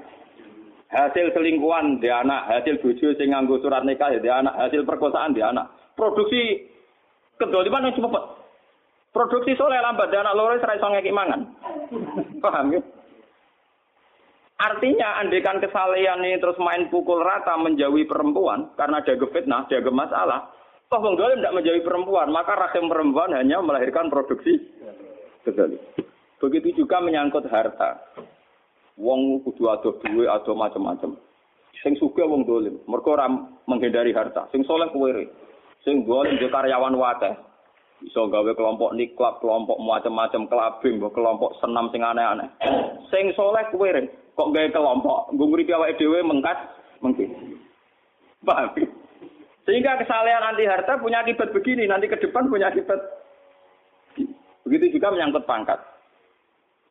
Hasil 0.94 1.34
selingkuhan 1.34 1.98
di 1.98 2.10
anak, 2.10 2.50
hasil 2.54 2.78
bojo 2.78 3.18
sing 3.18 3.34
nganggo 3.34 3.58
surat 3.62 3.82
nikah 3.82 4.14
ya 4.14 4.22
di 4.22 4.30
anak, 4.30 4.54
hasil 4.58 4.86
perkosaan 4.86 5.34
di 5.34 5.42
anak. 5.42 5.70
Produksi 5.98 6.70
kedoliman 7.42 7.90
yang 7.90 7.98
cepet. 7.98 8.24
Produksi 9.14 9.54
soleh 9.54 9.78
lambat 9.78 10.10
di 10.10 10.18
anak 10.18 10.34
loro 10.34 10.58
serai 10.58 10.82
songe 10.82 11.06
mangan. 11.14 11.46
Paham 12.42 12.74
ya? 12.74 12.82
Artinya 14.58 15.22
andekan 15.22 15.62
kesalehan 15.62 16.26
ini 16.26 16.42
terus 16.42 16.58
main 16.58 16.90
pukul 16.90 17.22
rata 17.22 17.54
menjauhi 17.62 18.10
perempuan 18.10 18.74
karena 18.74 19.06
ada 19.06 19.14
fitnah, 19.30 19.70
ada 19.70 19.92
masalah. 19.94 20.40
Toh 20.90 20.98
wong 20.98 21.14
dolim 21.14 21.42
tidak 21.42 21.58
menjauhi 21.58 21.86
perempuan, 21.86 22.34
maka 22.34 22.58
rahim 22.58 22.90
perempuan 22.90 23.38
hanya 23.38 23.62
melahirkan 23.62 24.10
produksi 24.10 24.62
kezalim. 25.46 25.82
Begitu 26.42 26.86
juga 26.86 26.98
menyangkut 26.98 27.46
harta. 27.54 28.02
Wong 28.98 29.46
kudu 29.46 29.70
ado 29.74 30.00
duwe, 30.02 30.26
ado 30.26 30.58
macam-macam. 30.58 31.18
Sing 31.82 31.94
suka 31.98 32.26
wong 32.26 32.46
dolim, 32.46 32.82
mergo 32.90 33.14
ora 33.14 33.30
menghindari 33.70 34.14
harta. 34.16 34.50
Sing 34.50 34.66
soleh 34.66 34.90
kuwere. 34.90 35.30
Sing 35.86 36.06
dolim 36.08 36.40
dia 36.40 36.50
karyawan 36.50 36.98
wae. 36.98 37.53
Bisa 38.04 38.20
gawe 38.28 38.52
kelompok 38.52 38.92
niklab, 39.00 39.40
kelompok 39.40 39.80
macam-macam 39.80 40.44
kelabing, 40.52 41.00
kelompok 41.00 41.56
senam 41.64 41.88
sing 41.96 42.04
aneh-aneh. 42.04 42.52
Sing 43.08 43.32
soleh 43.32 43.64
kuwere 43.72 44.12
kok 44.36 44.52
gawe 44.52 44.68
kelompok, 44.76 45.32
nggo 45.32 45.44
nguripi 45.48 45.72
awake 45.72 45.96
dhewe 45.96 46.20
mengkas 46.20 46.60
mungkin. 47.00 47.58
Paham? 48.44 48.76
Sehingga 49.64 49.96
kesalahan 49.96 50.52
anti 50.52 50.68
harta 50.68 51.00
punya 51.00 51.24
akibat 51.24 51.56
begini, 51.56 51.88
nanti 51.88 52.12
ke 52.12 52.20
depan 52.20 52.52
punya 52.52 52.68
akibat. 52.68 53.00
Begitu 54.68 55.00
juga 55.00 55.16
menyangkut 55.16 55.48
pangkat. 55.48 55.80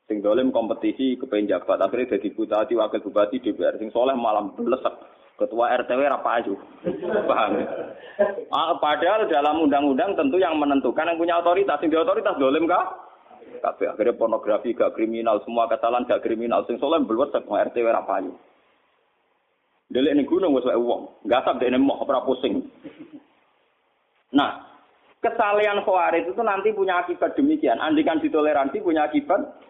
Sing 0.09 0.25
dolim 0.25 0.49
kompetisi 0.49 1.21
kepengen 1.21 1.53
jabat, 1.53 1.77
akhirnya 1.81 2.17
jadi 2.17 2.33
bupati, 2.33 2.73
wakil 2.77 3.05
bupati, 3.05 3.37
DPR. 3.45 3.77
Sing 3.77 3.93
soleh 3.93 4.17
malam 4.17 4.57
belesek. 4.57 5.12
Ketua 5.41 5.75
RTW 5.81 6.01
apa 6.07 6.31
aja. 6.39 6.55
Paham? 7.29 7.53
Ah, 8.53 8.77
padahal 8.79 9.27
dalam 9.27 9.65
undang-undang 9.65 10.15
tentu 10.15 10.37
yang 10.39 10.55
menentukan 10.61 11.09
yang 11.09 11.19
punya 11.19 11.41
otoritas. 11.41 11.81
Sing 11.81 11.89
di 11.89 11.99
otoritas 11.99 12.37
dolim 12.37 12.69
kah? 12.69 13.13
kabeh. 13.63 13.95
Akhirnya 13.95 14.19
pornografi 14.19 14.75
gak 14.75 14.99
kriminal, 14.99 15.39
semua 15.47 15.71
kesalahan 15.71 16.05
gak 16.11 16.27
kriminal. 16.27 16.67
Sing 16.67 16.83
soleh 16.83 16.99
belum 17.07 17.31
mau 17.47 17.63
RT 17.63 17.77
ora 17.87 18.03
payu. 18.03 18.35
Delik 19.93 20.19
ning 20.19 20.27
gunung 20.27 20.57
wis 20.57 20.65
wae 20.65 20.75
wong, 20.75 21.21
gasap 21.29 21.61
dekne 21.61 21.77
moh 21.77 22.01
ora 22.03 22.25
pusing. 22.25 22.65
Nah, 24.33 24.65
kesalehan 25.21 25.85
khawarij 25.85 26.33
itu 26.33 26.41
nanti 26.41 26.73
punya 26.73 27.05
akibat 27.05 27.37
demikian. 27.37 27.77
Andikan 27.77 28.17
ditoleransi 28.19 28.81
punya 28.81 29.05
akibat 29.05 29.61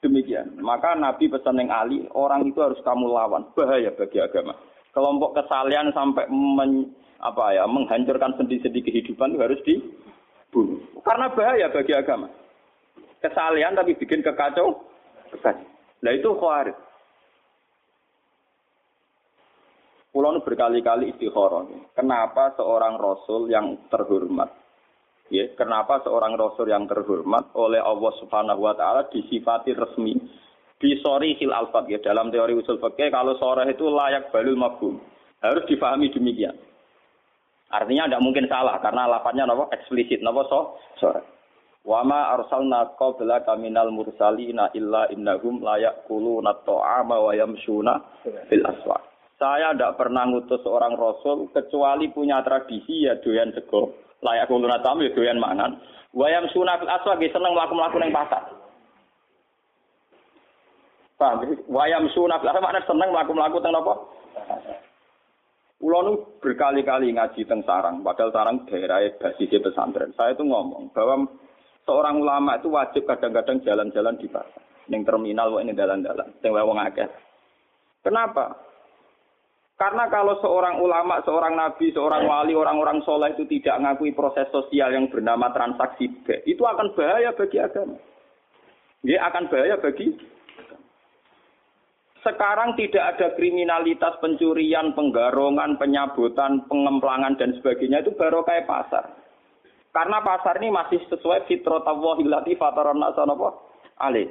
demikian. 0.00 0.56
Maka 0.56 0.96
Nabi 0.96 1.28
pesan 1.28 1.60
yang 1.60 1.68
Ali, 1.68 2.08
orang 2.16 2.48
itu 2.48 2.64
harus 2.64 2.80
kamu 2.80 3.12
lawan. 3.12 3.44
Bahaya 3.52 3.92
bagi 3.92 4.24
agama. 4.24 4.56
Kelompok 4.92 5.40
kesalehan 5.40 5.88
sampai 5.96 6.28
men, 6.28 6.92
apa 7.16 7.56
ya 7.56 7.64
menghancurkan 7.64 8.36
sendi-sendi 8.36 8.84
kehidupan 8.84 9.34
itu 9.34 9.40
harus 9.40 9.60
dibunuh. 9.64 10.80
Karena 11.00 11.32
bahaya 11.32 11.72
bagi 11.72 11.96
agama 11.96 12.28
kesalahan 13.22 13.78
tapi 13.78 13.94
bikin 13.94 14.20
kekacau. 14.20 14.82
Kekacau. 15.30 15.66
Nah 16.02 16.12
itu 16.12 16.28
khawarij. 16.34 16.76
Pulau 20.12 20.44
berkali-kali 20.44 21.16
istikharah. 21.16 21.64
Kenapa 21.96 22.52
seorang 22.60 23.00
rasul 23.00 23.48
yang 23.48 23.80
terhormat, 23.88 24.52
ya, 25.32 25.48
kenapa 25.56 26.04
seorang 26.04 26.36
rasul 26.36 26.68
yang 26.68 26.84
terhormat 26.84 27.48
oleh 27.56 27.80
Allah 27.80 28.12
Subhanahu 28.20 28.60
wa 28.60 28.76
taala 28.76 29.08
disifati 29.08 29.72
resmi 29.72 30.20
di 30.82 30.98
sori 30.98 31.38
hil 31.38 31.54
alfat 31.54 31.86
ya 31.86 32.02
dalam 32.02 32.34
teori 32.34 32.58
usul 32.58 32.82
fikih 32.82 33.14
kalau 33.14 33.38
sore 33.38 33.70
itu 33.70 33.86
layak 33.86 34.34
balul 34.34 34.58
mafhum. 34.58 34.98
Harus 35.38 35.62
difahami 35.70 36.10
demikian. 36.10 36.58
Artinya 37.70 38.10
tidak 38.10 38.24
mungkin 38.26 38.50
salah 38.50 38.82
karena 38.82 39.06
lafadznya 39.06 39.46
nopo 39.46 39.70
eksplisit 39.70 40.18
nopo 40.26 40.42
so 40.50 40.60
sore. 40.98 41.22
Wa 41.86 42.02
ma 42.02 42.34
arsalna 42.34 42.98
qablaka 42.98 43.54
minal 43.58 43.94
mursalina 43.94 44.70
illa 44.74 45.06
innahum 45.10 45.62
la 45.62 45.78
ya'kuluna 45.78 46.62
ta'ama 46.66 47.16
wa 47.18 47.32
yamshuna 47.34 48.22
fil 48.50 48.62
aswaq. 48.66 49.02
Saya 49.38 49.74
tidak 49.74 49.98
pernah 49.98 50.22
ngutus 50.30 50.62
seorang 50.62 50.94
rasul 50.94 51.50
kecuali 51.50 52.06
punya 52.14 52.38
tradisi 52.46 53.06
ya 53.06 53.18
doyan 53.18 53.50
sego. 53.50 53.90
Layak 54.22 54.46
kuluna 54.46 54.78
tamu 54.78 55.02
ya 55.02 55.10
doyan 55.10 55.42
mangan. 55.42 55.82
Wayam 56.14 56.46
sunah 56.54 56.78
fil 56.78 56.92
aswaq 56.92 57.18
ya 57.18 57.34
seneng 57.34 57.50
mlaku-mlaku 57.50 57.98
ning 57.98 58.14
pasar. 58.14 58.61
Paham? 61.22 61.46
Wayam 61.70 62.10
aswaq 62.10 62.42
maknane 62.42 62.82
seneng 62.82 63.14
mlaku-mlaku 63.14 63.62
teng 63.62 63.70
napa? 63.70 63.94
Kulo 65.78 66.38
berkali-kali 66.42 67.14
ngaji 67.14 67.46
teng 67.46 67.62
sarang, 67.62 68.02
padahal 68.02 68.34
sarang 68.34 68.66
daerah 68.66 69.06
basis 69.22 69.54
pesantren. 69.62 70.10
Saya 70.18 70.34
itu 70.34 70.42
ngomong 70.42 70.90
bahwa 70.90 71.30
seorang 71.86 72.18
ulama 72.22 72.58
itu 72.58 72.70
wajib 72.70 73.06
kadang-kadang 73.06 73.62
jalan-jalan 73.62 74.18
di 74.18 74.26
pasar. 74.26 74.62
Ning 74.90 75.06
terminal 75.06 75.62
ini 75.62 75.74
jalan-jalan, 75.78 76.26
sing 76.42 76.50
wong 76.50 76.78
akeh. 76.82 77.06
Kenapa? 78.02 78.58
Karena 79.78 80.06
kalau 80.10 80.38
seorang 80.42 80.78
ulama, 80.82 81.22
seorang 81.22 81.54
nabi, 81.54 81.90
seorang 81.94 82.26
wali, 82.26 82.54
orang-orang 82.54 83.02
soleh 83.02 83.34
itu 83.34 83.46
tidak 83.46 83.78
mengakui 83.78 84.14
proses 84.14 84.46
sosial 84.54 84.90
yang 84.94 85.06
bernama 85.10 85.50
transaksi 85.54 86.10
itu 86.46 86.62
akan 86.62 86.94
bahaya 86.94 87.30
bagi 87.34 87.58
agama. 87.62 87.98
Dia 89.02 89.18
akan 89.26 89.50
bahaya 89.50 89.78
bagi 89.82 90.14
sekarang 92.22 92.78
tidak 92.78 93.18
ada 93.18 93.34
kriminalitas 93.34 94.14
pencurian, 94.22 94.94
penggarongan, 94.94 95.74
penyabutan, 95.74 96.62
pengemplangan 96.70 97.34
dan 97.34 97.58
sebagainya 97.58 98.06
itu 98.06 98.14
baru 98.14 98.46
kayak 98.46 98.70
pasar. 98.70 99.10
Karena 99.92 100.24
pasar 100.24 100.56
ini 100.62 100.72
masih 100.72 101.02
sesuai 101.10 101.50
fitrah 101.50 101.84
Allah 101.84 102.16
illati 102.22 102.56
fataran 102.56 102.96
nasa 102.96 103.26
alih. 104.00 104.30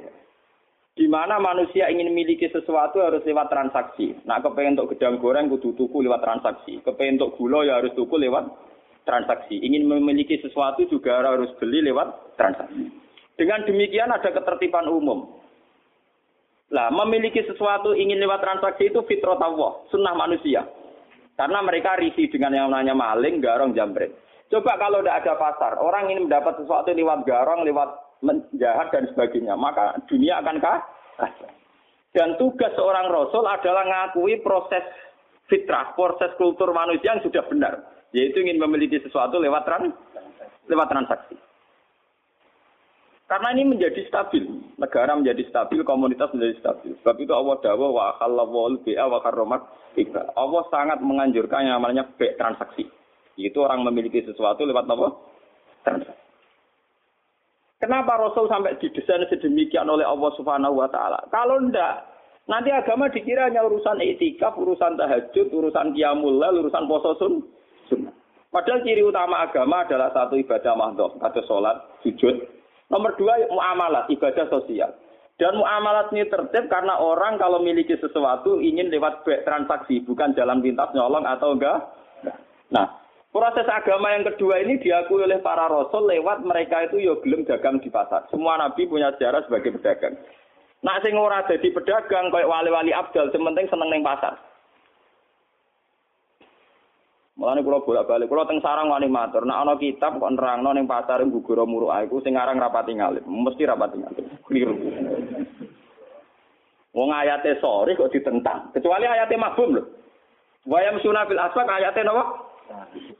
Di 0.92 1.08
mana 1.08 1.40
manusia 1.40 1.88
ingin 1.88 2.12
memiliki 2.12 2.52
sesuatu 2.52 3.00
harus 3.00 3.24
lewat 3.24 3.48
transaksi. 3.48 4.12
Nah, 4.28 4.44
kepengen 4.44 4.76
untuk 4.76 4.92
gedang 4.92 5.16
goreng 5.20 5.48
kudu 5.48 5.72
tuku 5.72 6.04
lewat 6.04 6.20
transaksi. 6.20 6.84
Kepengen 6.84 7.16
untuk 7.16 7.40
gula 7.40 7.64
ya 7.64 7.80
harus 7.80 7.96
tuku 7.96 8.20
lewat 8.20 8.44
transaksi. 9.08 9.56
Ingin 9.56 9.88
memiliki 9.88 10.36
sesuatu 10.44 10.84
juga 10.92 11.24
harus 11.24 11.48
beli 11.56 11.80
lewat 11.80 12.36
transaksi. 12.36 12.92
Dengan 13.40 13.64
demikian 13.64 14.12
ada 14.12 14.28
ketertiban 14.36 14.84
umum. 14.92 15.41
Lah, 16.72 16.88
memiliki 16.88 17.44
sesuatu 17.44 17.92
ingin 17.92 18.16
lewat 18.16 18.40
transaksi 18.40 18.88
itu 18.88 19.04
fitrah 19.04 19.36
Allah, 19.36 19.84
sunnah 19.92 20.16
manusia. 20.16 20.64
Karena 21.36 21.60
mereka 21.60 22.00
risih 22.00 22.32
dengan 22.32 22.56
yang 22.56 22.66
namanya 22.72 22.96
maling, 22.96 23.44
garong, 23.44 23.76
jambret. 23.76 24.08
Coba 24.48 24.80
kalau 24.80 25.04
tidak 25.04 25.24
ada 25.24 25.34
pasar, 25.36 25.72
orang 25.80 26.12
ini 26.12 26.28
mendapat 26.28 26.60
sesuatu 26.60 26.92
lewat 26.92 27.28
garong, 27.28 27.64
lewat 27.64 27.88
menjahat 28.24 28.88
dan 28.88 29.04
sebagainya, 29.12 29.52
maka 29.56 30.00
dunia 30.08 30.40
akan 30.40 30.56
kacau. 30.60 31.48
Dan 32.12 32.36
tugas 32.36 32.72
seorang 32.76 33.08
rasul 33.08 33.44
adalah 33.48 33.84
mengakui 33.88 34.40
proses 34.44 34.84
fitrah, 35.48 35.92
proses 35.96 36.32
kultur 36.36 36.72
manusia 36.72 37.16
yang 37.16 37.24
sudah 37.24 37.44
benar, 37.48 37.84
yaitu 38.12 38.44
ingin 38.44 38.60
memiliki 38.60 39.00
sesuatu 39.00 39.40
lewat 39.40 39.64
trans, 39.64 39.92
lewat 40.68 40.88
transaksi. 40.88 41.36
Karena 43.30 43.48
ini 43.56 43.64
menjadi 43.64 44.02
stabil, 44.12 44.44
negara 44.76 45.16
menjadi 45.16 45.46
stabil, 45.48 45.80
komunitas 45.86 46.28
menjadi 46.36 46.58
stabil. 46.60 46.92
Sebab 47.00 47.16
itu 47.16 47.32
Allah 47.32 47.56
dawa 47.64 47.86
wa 47.88 48.02
akhallahu 48.12 48.82
bi'a 48.84 49.08
wa 49.08 49.24
karromat 49.24 49.62
Allah 50.36 50.62
sangat 50.72 50.98
menganjurkan 51.04 51.68
yang 51.68 51.80
namanya 51.80 52.08
transaksi. 52.16 52.88
Itu 53.36 53.64
orang 53.64 53.84
memiliki 53.88 54.20
sesuatu 54.24 54.64
lewat 54.68 54.84
apa? 54.88 55.08
Transaksi. 55.84 56.20
Kenapa 57.82 58.14
Rasul 58.14 58.46
sampai 58.46 58.78
didesain 58.78 59.26
sedemikian 59.26 59.90
oleh 59.90 60.06
Allah 60.06 60.30
Subhanahu 60.38 60.78
wa 60.78 60.86
taala? 60.86 61.18
Kalau 61.34 61.58
ndak, 61.66 62.06
nanti 62.46 62.70
agama 62.70 63.10
dikira 63.10 63.50
hanya 63.50 63.66
urusan 63.66 63.98
etika, 63.98 64.54
urusan 64.54 64.94
tahajud, 64.94 65.50
urusan 65.50 65.90
qiyamul 65.90 66.38
lail, 66.38 66.62
urusan 66.62 66.86
puasa 66.86 67.18
sun. 67.18 67.42
Padahal 68.54 68.84
ciri 68.86 69.02
utama 69.02 69.42
agama 69.42 69.82
adalah 69.82 70.14
satu 70.14 70.38
ibadah 70.38 70.78
mahdoh, 70.78 71.16
ada 71.18 71.42
sholat, 71.48 71.74
sujud. 72.06 72.61
Nomor 72.92 73.16
dua 73.16 73.40
muamalah, 73.48 74.04
ibadah 74.12 74.52
sosial. 74.52 74.92
Dan 75.40 75.56
muamalat 75.56 76.12
ini 76.12 76.28
tertib 76.28 76.68
karena 76.68 77.00
orang 77.00 77.40
kalau 77.40 77.64
miliki 77.64 77.96
sesuatu 77.96 78.60
ingin 78.60 78.92
lewat 78.92 79.24
transaksi, 79.24 80.04
bukan 80.04 80.36
jalan 80.36 80.60
pintas 80.60 80.92
nyolong 80.92 81.24
atau 81.24 81.56
enggak. 81.56 81.88
Nah, 82.68 82.86
proses 83.32 83.64
agama 83.64 84.12
yang 84.12 84.28
kedua 84.28 84.60
ini 84.60 84.76
diakui 84.76 85.24
oleh 85.24 85.40
para 85.40 85.72
rasul 85.72 86.04
lewat 86.04 86.44
mereka 86.44 86.84
itu 86.84 87.00
yo 87.00 87.16
gelem 87.24 87.48
dagang 87.48 87.80
di 87.80 87.88
pasar. 87.88 88.28
Semua 88.28 88.60
nabi 88.60 88.84
punya 88.84 89.08
sejarah 89.16 89.42
sebagai 89.48 89.72
pedagang. 89.80 90.20
Nak 90.84 91.00
sing 91.00 91.16
ora 91.16 91.48
jadi 91.48 91.72
pedagang 91.72 92.28
kayak 92.28 92.50
wali-wali 92.52 92.92
abdal, 92.92 93.32
sementing 93.32 93.72
seneng 93.72 93.88
neng 93.88 94.04
pasar. 94.04 94.36
Mulane 97.42 97.66
kula 97.66 97.82
bolak-balik, 97.82 98.30
kula 98.30 98.46
teng 98.46 98.62
sarang 98.62 98.86
wani 98.86 99.10
matur, 99.10 99.42
nek 99.42 99.66
ana 99.66 99.74
kitab 99.74 100.14
kok 100.14 100.30
nerangno 100.30 100.70
ning 100.78 100.86
pasar 100.86 101.26
gugur 101.26 101.58
muruk 101.66 101.90
aku 101.90 102.22
sing 102.22 102.38
aran 102.38 102.54
rapati 102.54 102.94
ngalih, 102.94 103.18
mesti 103.26 103.66
rapati 103.66 103.98
ngalih. 103.98 104.24
Kliru. 104.46 104.78
Wong 106.94 107.10
ayate 107.10 107.58
sore 107.58 107.98
kok 107.98 108.14
ditentang, 108.14 108.70
kecuali 108.70 109.10
ayate 109.10 109.34
mabum 109.34 109.74
lho. 109.74 109.82
Wayam 110.70 111.02
sunafil 111.02 111.42
asbak 111.42 111.66
ayate 111.66 112.06
napa? 112.06 112.46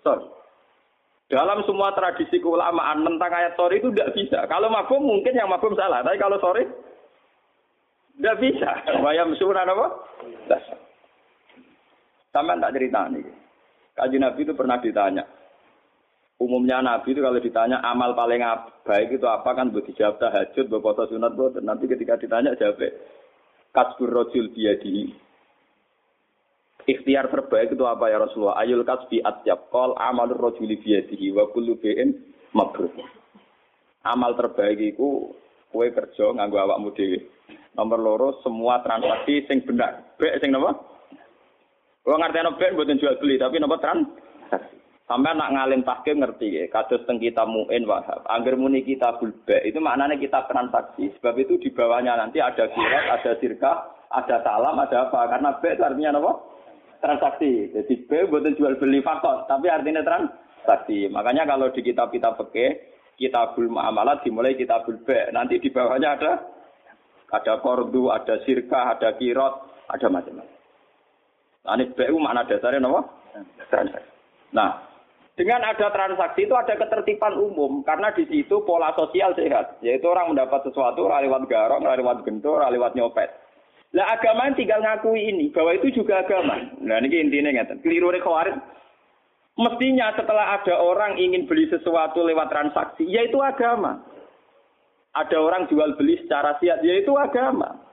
Sorry. 0.06 0.22
Dalam 1.26 1.66
semua 1.66 1.90
tradisi 1.90 2.38
keulamaan 2.38 3.02
tentang 3.02 3.32
ayat 3.34 3.58
sore 3.58 3.82
itu 3.82 3.90
tidak 3.90 4.14
bisa. 4.14 4.46
Kalau 4.46 4.70
mabum 4.70 5.02
mungkin 5.02 5.34
yang 5.34 5.50
mabum 5.50 5.74
salah, 5.74 5.98
tapi 6.06 6.22
kalau 6.22 6.38
sore 6.38 6.70
tidak 8.22 8.38
bisa. 8.38 8.70
Wayam 9.02 9.34
sunah 9.34 9.66
apa? 9.66 9.86
Sampai 12.30 12.62
tak 12.62 12.78
cerita 12.78 13.10
nih. 13.10 13.41
Kaji 13.92 14.16
Nabi 14.16 14.40
itu 14.48 14.54
pernah 14.56 14.80
ditanya. 14.80 15.24
Umumnya 16.40 16.82
Nabi 16.82 17.14
itu 17.14 17.20
kalau 17.22 17.38
ditanya 17.38 17.78
amal 17.84 18.16
paling 18.18 18.42
baik 18.82 19.14
itu 19.14 19.26
apa 19.28 19.52
kan 19.54 19.70
buat 19.70 19.86
dijawab 19.86 20.18
tahajud, 20.18 20.66
buat 20.66 20.82
puasa 20.82 21.06
sunat, 21.06 21.38
buat 21.38 21.60
nanti 21.62 21.86
ketika 21.86 22.18
ditanya 22.18 22.56
jawab 22.58 22.82
kasbur 23.70 24.10
rojul 24.10 24.50
biadi. 24.50 25.12
Ikhtiar 26.82 27.30
terbaik 27.30 27.78
itu 27.78 27.84
apa 27.86 28.10
ya 28.10 28.18
Rasulullah? 28.18 28.58
Ayul 28.58 28.82
kasbi 28.82 29.22
atyab 29.22 29.70
kol 29.70 29.94
amal 29.94 30.34
rojuli 30.34 30.82
biadihi 30.82 31.30
wa 31.30 31.46
kullu 31.54 31.78
bi'in. 31.78 32.10
Amal 34.02 34.34
terbaik 34.34 34.82
itu 34.82 35.30
kue 35.70 35.88
kerja 35.94 36.34
nganggo 36.34 36.58
awakmu 36.58 36.90
dhewe. 36.90 37.22
Nomor 37.78 37.98
loro 38.02 38.28
semua 38.42 38.82
transaksi 38.82 39.46
sing 39.46 39.62
benar. 39.62 40.18
Bek 40.18 40.42
sing? 40.42 40.52
Kalau 42.02 42.18
ngerti 42.18 42.38
ben 42.58 42.74
mboten 42.74 42.98
jual 42.98 43.14
beli, 43.22 43.38
tapi 43.38 43.62
nopo 43.62 43.78
tran? 43.78 44.02
Sampai 45.06 45.34
nak 45.36 45.52
ngalim 45.54 45.82
tahkim 45.84 46.22
ngerti 46.22 46.48
ya, 46.56 46.64
kados 46.72 47.04
teng 47.04 47.20
kita 47.20 47.44
muin 47.44 47.84
wahab. 47.84 48.22
Angger 48.26 48.56
muni 48.56 48.80
kita 48.80 49.18
bulbe, 49.20 49.60
itu 49.66 49.76
maknanya 49.76 50.16
kita 50.16 50.46
transaksi. 50.48 51.10
Sebab 51.18 51.34
itu 51.36 51.58
di 51.60 51.68
bawahnya 51.68 52.16
nanti 52.16 52.40
ada 52.40 52.70
kirat, 52.70 53.04
ada 53.20 53.32
sirka, 53.36 53.72
ada 54.08 54.40
salam, 54.40 54.78
ada 54.78 55.10
apa. 55.10 55.20
Karena 55.28 55.50
B 55.58 55.62
itu 55.68 55.82
artinya 55.82 56.16
apa? 56.16 56.32
Transaksi. 57.02 57.74
Jadi 57.76 57.94
B 58.08 58.10
buatan 58.30 58.56
jual 58.56 58.78
beli 58.78 59.02
faktor, 59.02 59.44
tapi 59.50 59.68
artinya 59.68 60.00
transaksi. 60.00 61.10
Makanya 61.10 61.44
kalau 61.44 61.68
di 61.74 61.82
kitab-kitab 61.82 62.38
peke, 62.38 62.66
kitabul 63.20 63.68
muamalat 63.68 64.24
dimulai 64.24 64.56
kitabul 64.56 65.02
B. 65.02 65.12
Nanti 65.34 65.60
di 65.60 65.68
bawahnya 65.68 66.14
ada 66.16 66.32
ada 67.32 67.54
kordu, 67.60 68.08
ada 68.08 68.40
sirka, 68.48 68.96
ada 68.96 69.12
kirot, 69.18 69.54
ada 69.92 70.06
macam-macam. 70.08 70.61
Nah, 71.62 71.78
ini 71.78 71.94
BU 71.94 72.18
makna 72.18 72.42
dasarnya 72.42 72.82
apa? 72.82 73.00
Nah, 74.52 74.70
dengan 75.32 75.64
ada 75.64 75.88
transaksi 75.88 76.44
itu 76.44 76.52
ada 76.52 76.74
ketertiban 76.76 77.38
umum 77.38 77.80
karena 77.86 78.12
di 78.12 78.26
situ 78.28 78.60
pola 78.66 78.92
sosial 78.98 79.32
sehat, 79.38 79.80
yaitu 79.80 80.04
orang 80.10 80.34
mendapat 80.34 80.60
sesuatu 80.66 81.08
lewat 81.08 81.48
garong, 81.48 81.86
lewat 81.86 82.26
gentur, 82.26 82.60
lewat 82.60 82.92
nyopet. 82.98 83.30
Lah 83.92 84.16
agama 84.16 84.48
tinggal 84.56 84.80
ngakui 84.80 85.20
ini 85.20 85.52
bahwa 85.52 85.76
itu 85.76 85.92
juga 85.92 86.24
agama. 86.24 86.56
Nah 86.80 86.96
ini 87.04 87.28
intinya 87.28 87.52
ngeten. 87.52 87.84
Keliru 87.84 88.08
rekhawarit. 88.08 88.56
Mestinya 89.52 90.16
setelah 90.16 90.56
ada 90.56 90.80
orang 90.80 91.20
ingin 91.20 91.44
beli 91.44 91.68
sesuatu 91.68 92.24
lewat 92.24 92.48
transaksi, 92.48 93.04
yaitu 93.04 93.36
agama. 93.44 94.00
Ada 95.12 95.36
orang 95.36 95.68
jual 95.68 95.92
beli 96.00 96.16
secara 96.24 96.56
siat, 96.56 96.80
yaitu 96.80 97.12
agama. 97.12 97.91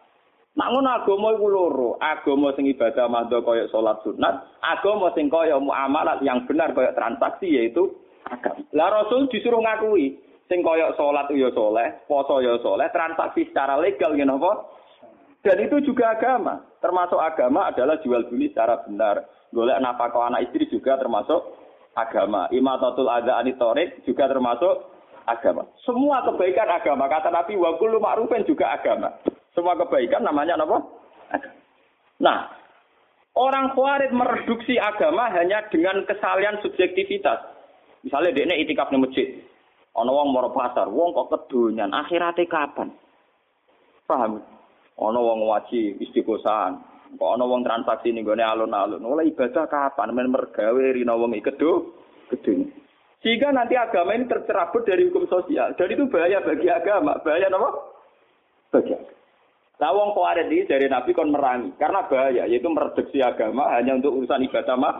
Namun 0.60 0.84
agama 0.84 1.32
iku 1.40 1.48
loro, 1.48 1.96
agama 2.04 2.52
sing 2.60 2.68
ibadah 2.68 3.08
mahdo 3.08 3.40
kaya 3.48 3.72
salat 3.72 3.96
sunat, 4.04 4.60
agama 4.60 5.08
sing 5.16 5.32
kaya 5.32 5.56
muamalat 5.56 6.20
yang 6.20 6.44
benar 6.52 6.76
kaya 6.76 6.92
transaksi 6.92 7.48
yaitu 7.48 7.96
agama. 8.28 8.60
Lah 8.76 8.92
Rasul 8.92 9.32
disuruh 9.32 9.64
ngakui 9.64 10.20
sing 10.52 10.60
kaya 10.60 10.92
salat 11.00 11.32
ya 11.32 11.48
soleh, 11.56 12.04
poso 12.12 12.44
ya 12.44 12.60
soleh, 12.60 12.92
transaksi 12.92 13.48
secara 13.48 13.80
legal 13.80 14.12
ngene 14.12 14.36
apa? 14.36 14.52
Dan 15.48 15.64
itu 15.64 15.80
juga 15.88 16.20
agama. 16.20 16.60
Termasuk 16.84 17.16
agama 17.16 17.72
adalah 17.72 17.96
jual 18.04 18.28
beli 18.28 18.52
secara 18.52 18.84
benar. 18.84 19.24
Golek 19.56 19.80
nafkah 19.80 20.28
anak 20.28 20.52
istri 20.52 20.68
juga 20.68 21.00
termasuk 21.00 21.40
agama. 21.96 22.52
Imatatul 22.52 23.08
adza 23.08 23.40
anitorik 23.40 24.04
juga 24.04 24.28
termasuk 24.28 24.92
agama. 25.24 25.64
Semua 25.88 26.28
kebaikan 26.28 26.68
agama. 26.68 27.08
Kata 27.08 27.32
Nabi 27.32 27.56
wa 27.56 27.80
kullu 27.80 28.04
ma'rufin 28.04 28.44
juga 28.44 28.76
agama. 28.76 29.16
Semua 29.60 29.76
kebaikan 29.76 30.24
namanya 30.24 30.56
apa? 30.56 30.80
Nah, 32.24 32.48
orang 33.36 33.76
Khawarij 33.76 34.16
mereduksi 34.16 34.80
agama 34.80 35.28
hanya 35.36 35.68
dengan 35.68 36.00
kesalian 36.08 36.64
subjektivitas. 36.64 37.44
Misalnya 38.08 38.32
dia 38.32 38.48
ini 38.48 38.64
itikaf 38.64 38.88
di 38.88 39.04
masjid. 39.04 39.28
Ono 40.00 40.16
wong 40.16 40.32
moro 40.32 40.56
pasar, 40.56 40.88
wong 40.88 41.12
kok 41.12 41.28
kedunyan, 41.28 41.92
akhirate 41.92 42.48
kapan? 42.48 42.88
Paham? 44.08 44.40
Ono 44.96 45.20
wong 45.28 45.44
waji 45.44 46.00
istiqosahan. 46.08 46.80
Kok 47.20 47.32
ono 47.36 47.44
wong 47.52 47.68
transaksi 47.68 48.16
ning 48.16 48.24
gone 48.24 48.40
alun-alun. 48.40 49.04
Oleh 49.04 49.28
ibadah 49.28 49.68
kapan? 49.68 50.16
Men 50.16 50.32
mergawe 50.32 50.86
rina 50.96 51.20
wong 51.20 51.36
iki 51.36 51.52
kedu 51.52 52.00
kedunyan. 52.32 52.72
Sehingga 53.20 53.52
nanti 53.52 53.76
agama 53.76 54.16
ini 54.16 54.32
tercerabut 54.32 54.88
dari 54.88 55.04
hukum 55.12 55.28
sosial. 55.28 55.76
Dan 55.76 55.92
itu 55.92 56.08
bahaya 56.08 56.40
bagi 56.40 56.72
agama. 56.72 57.20
Bahaya 57.20 57.52
apa? 57.52 57.70
Bagi 58.72 58.96
agama. 58.96 59.19
Nah, 59.80 59.96
wong 59.96 60.12
Khawarij 60.12 60.52
ini 60.52 60.68
dari 60.68 60.92
Nabi 60.92 61.16
kon 61.16 61.32
merangi 61.32 61.72
karena 61.80 62.04
bahaya 62.04 62.44
yaitu 62.52 62.68
mereduksi 62.68 63.24
agama 63.24 63.72
hanya 63.80 63.96
untuk 63.96 64.12
urusan 64.20 64.44
ibadah 64.44 64.76
mah. 64.76 64.96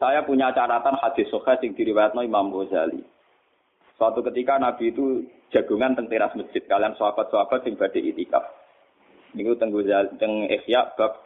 Saya 0.00 0.26
punya 0.26 0.50
catatan 0.50 0.98
hadis 0.98 1.30
sahih 1.30 1.70
yang 1.70 1.76
diriwayatkan 1.78 2.26
Imam 2.26 2.50
Ghazali. 2.50 2.98
Suatu 3.94 4.26
ketika 4.26 4.58
Nabi 4.58 4.90
itu 4.90 5.22
jagungan 5.54 5.94
teng 5.94 6.10
teras 6.10 6.34
masjid 6.34 6.64
kalian 6.66 6.98
sahabat-sahabat 6.98 7.62
sing 7.62 7.78
badhe 7.78 8.02
itikaf. 8.02 8.42
Niku 9.36 9.54
teng 9.60 9.70
teng 10.18 10.50
Ihya 10.50 10.96
bab 10.98 11.20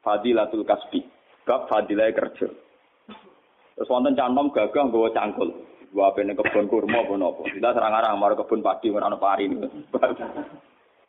Fadilatul 0.00 0.64
Kasbi, 0.64 1.04
bab 1.48 1.68
fadilah 1.68 2.12
kerja. 2.12 2.48
Terus 3.74 3.90
wonten 3.90 4.14
cantom 4.14 4.52
gagah 4.52 4.84
nggawa 4.88 5.10
cangkul. 5.16 5.50
Gua 5.94 6.10
pengen 6.10 6.34
kebun 6.34 6.66
kurma 6.66 7.06
apa 7.06 7.14
nopo. 7.14 7.46
Kita 7.46 7.70
serang-arang 7.70 8.18
mau 8.18 8.34
kebun 8.34 8.66
padi 8.66 8.90
ora 8.90 9.06
ono 9.06 9.22
pari. 9.22 9.46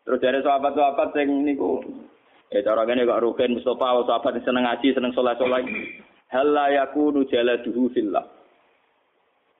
Terus 0.06 0.22
dari 0.22 0.46
sahabat-sahabat 0.46 1.18
sing 1.18 1.42
niku 1.42 1.82
ya 2.54 2.62
cara 2.62 2.86
ngene 2.86 3.10
kok 3.10 3.26
Rukin 3.26 3.58
Mustafa 3.58 4.06
sahabat 4.06 4.38
seneng 4.46 4.70
ngaji, 4.70 4.94
seneng 4.94 5.10
saleh-saleh. 5.18 5.66
Hal 6.30 6.54
la 6.54 6.70
yakunu 6.70 7.26
jaladuhu 7.26 7.90
fillah. 7.98 8.30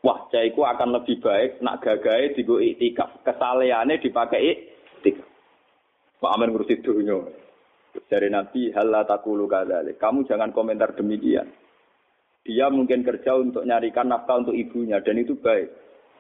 Wah, 0.06 0.30
jaiku 0.30 0.62
akan 0.62 1.02
lebih 1.02 1.18
baik 1.18 1.66
nak 1.66 1.82
gagahe 1.82 2.38
digo 2.38 2.62
iktikaf. 2.62 3.26
Kesaleane 3.26 3.98
dipakai 3.98 4.70
iktikaf. 5.02 5.26
Pak 6.22 6.34
Amin 6.38 6.54
ngurusi 6.54 6.86
dunia. 6.86 7.26
Dari 8.06 8.30
Nabi, 8.30 8.70
hal 8.76 8.94
la 8.94 9.02
takulu 9.08 9.50
Kamu 9.50 10.30
jangan 10.30 10.54
komentar 10.54 10.94
demikian. 10.94 11.50
Dia 12.46 12.70
mungkin 12.70 13.02
kerja 13.02 13.34
untuk 13.42 13.66
nyarikan 13.66 14.06
nafkah 14.06 14.38
untuk 14.38 14.54
ibunya 14.54 15.02
dan 15.02 15.18
itu 15.18 15.34
baik. 15.34 15.66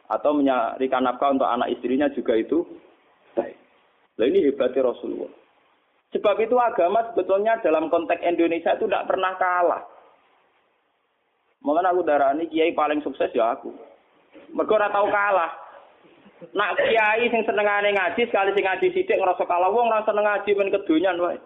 Atau 0.09 0.33
menyarikan 0.33 1.05
nafkah 1.05 1.37
untuk 1.37 1.45
anak 1.45 1.69
istrinya 1.69 2.09
juga 2.09 2.33
itu 2.33 2.65
baik. 3.37 3.53
Nah 4.17 4.25
ini 4.25 4.49
hebatnya 4.49 4.89
Rasulullah. 4.89 5.29
Sebab 6.17 6.35
itu 6.41 6.57
agama 6.57 7.05
sebetulnya 7.13 7.61
dalam 7.61 7.93
konteks 7.93 8.25
Indonesia 8.25 8.73
itu 8.73 8.89
tidak 8.89 9.05
pernah 9.05 9.37
kalah. 9.37 9.83
Makanya 11.61 11.91
aku 11.93 12.01
darah 12.05 12.31
ini 12.33 12.49
kiai 12.49 12.73
paling 12.73 13.01
sukses 13.05 13.29
ya 13.33 13.57
aku. 13.57 13.73
Mereka 14.53 14.77
ora 14.77 14.89
tahu 14.89 15.11
kalah. 15.11 15.51
Nak 16.53 16.77
kiai 16.77 17.25
sing 17.29 17.41
senengane 17.45 17.93
ngaji 17.93 18.21
sekali 18.29 18.53
sing 18.53 18.65
ngaji 18.65 18.87
sithik 18.93 19.17
ngerasa 19.17 19.43
kalah 19.45 19.69
wong 19.69 19.89
ora 19.89 20.05
seneng 20.05 20.25
ngaji 20.25 20.51
men 20.57 20.73
kedonyan 20.73 21.21
wae. 21.21 21.37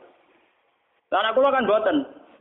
Lah 1.10 1.26
aku 1.34 1.40
kan 1.42 1.66
boten. 1.66 1.98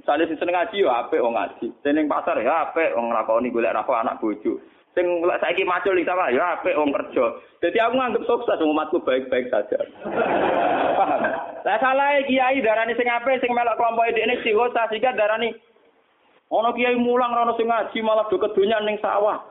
Sale 0.06 0.24
sing 0.30 0.38
seneng 0.38 0.54
ngaji 0.54 0.86
yo 0.86 0.88
apik 0.92 1.18
wong 1.18 1.34
ngaji. 1.34 1.66
Sing 1.82 2.06
pasar 2.06 2.38
ya 2.38 2.70
apik 2.70 2.94
wong 2.94 3.10
nglakoni 3.10 3.50
golek 3.50 3.74
nafkah 3.74 4.00
anak 4.04 4.22
bojo. 4.22 4.62
Sing 4.94 5.06
saiki 5.26 5.66
macul 5.66 5.98
iki 5.98 6.06
sama 6.06 6.30
ya 6.30 6.58
apik 6.58 6.78
wong 6.78 6.94
kerja. 6.94 7.24
Jadi 7.58 7.78
aku 7.82 7.94
nganggep 7.98 8.22
sukses 8.26 8.62
umatku 8.62 9.02
baik-baik 9.02 9.50
saja. 9.50 9.78
Paham? 10.94 11.22
Lah 11.66 11.78
salah 11.82 12.18
kiai 12.24 12.62
darani 12.62 12.94
sing 12.94 13.10
apik 13.10 13.42
sing 13.42 13.50
melok 13.50 13.74
kelompok 13.74 14.06
dekne 14.14 14.38
sihota 14.46 14.86
sehingga 14.86 15.18
darani 15.18 15.50
ono 16.48 16.70
kiai 16.72 16.94
mulang 16.94 17.34
rono 17.34 17.58
sing 17.58 17.66
ngaji 17.66 17.98
malah 18.00 18.30
do 18.30 18.38
kedonyan 18.38 18.86
ning 18.86 19.02
sawah. 19.02 19.42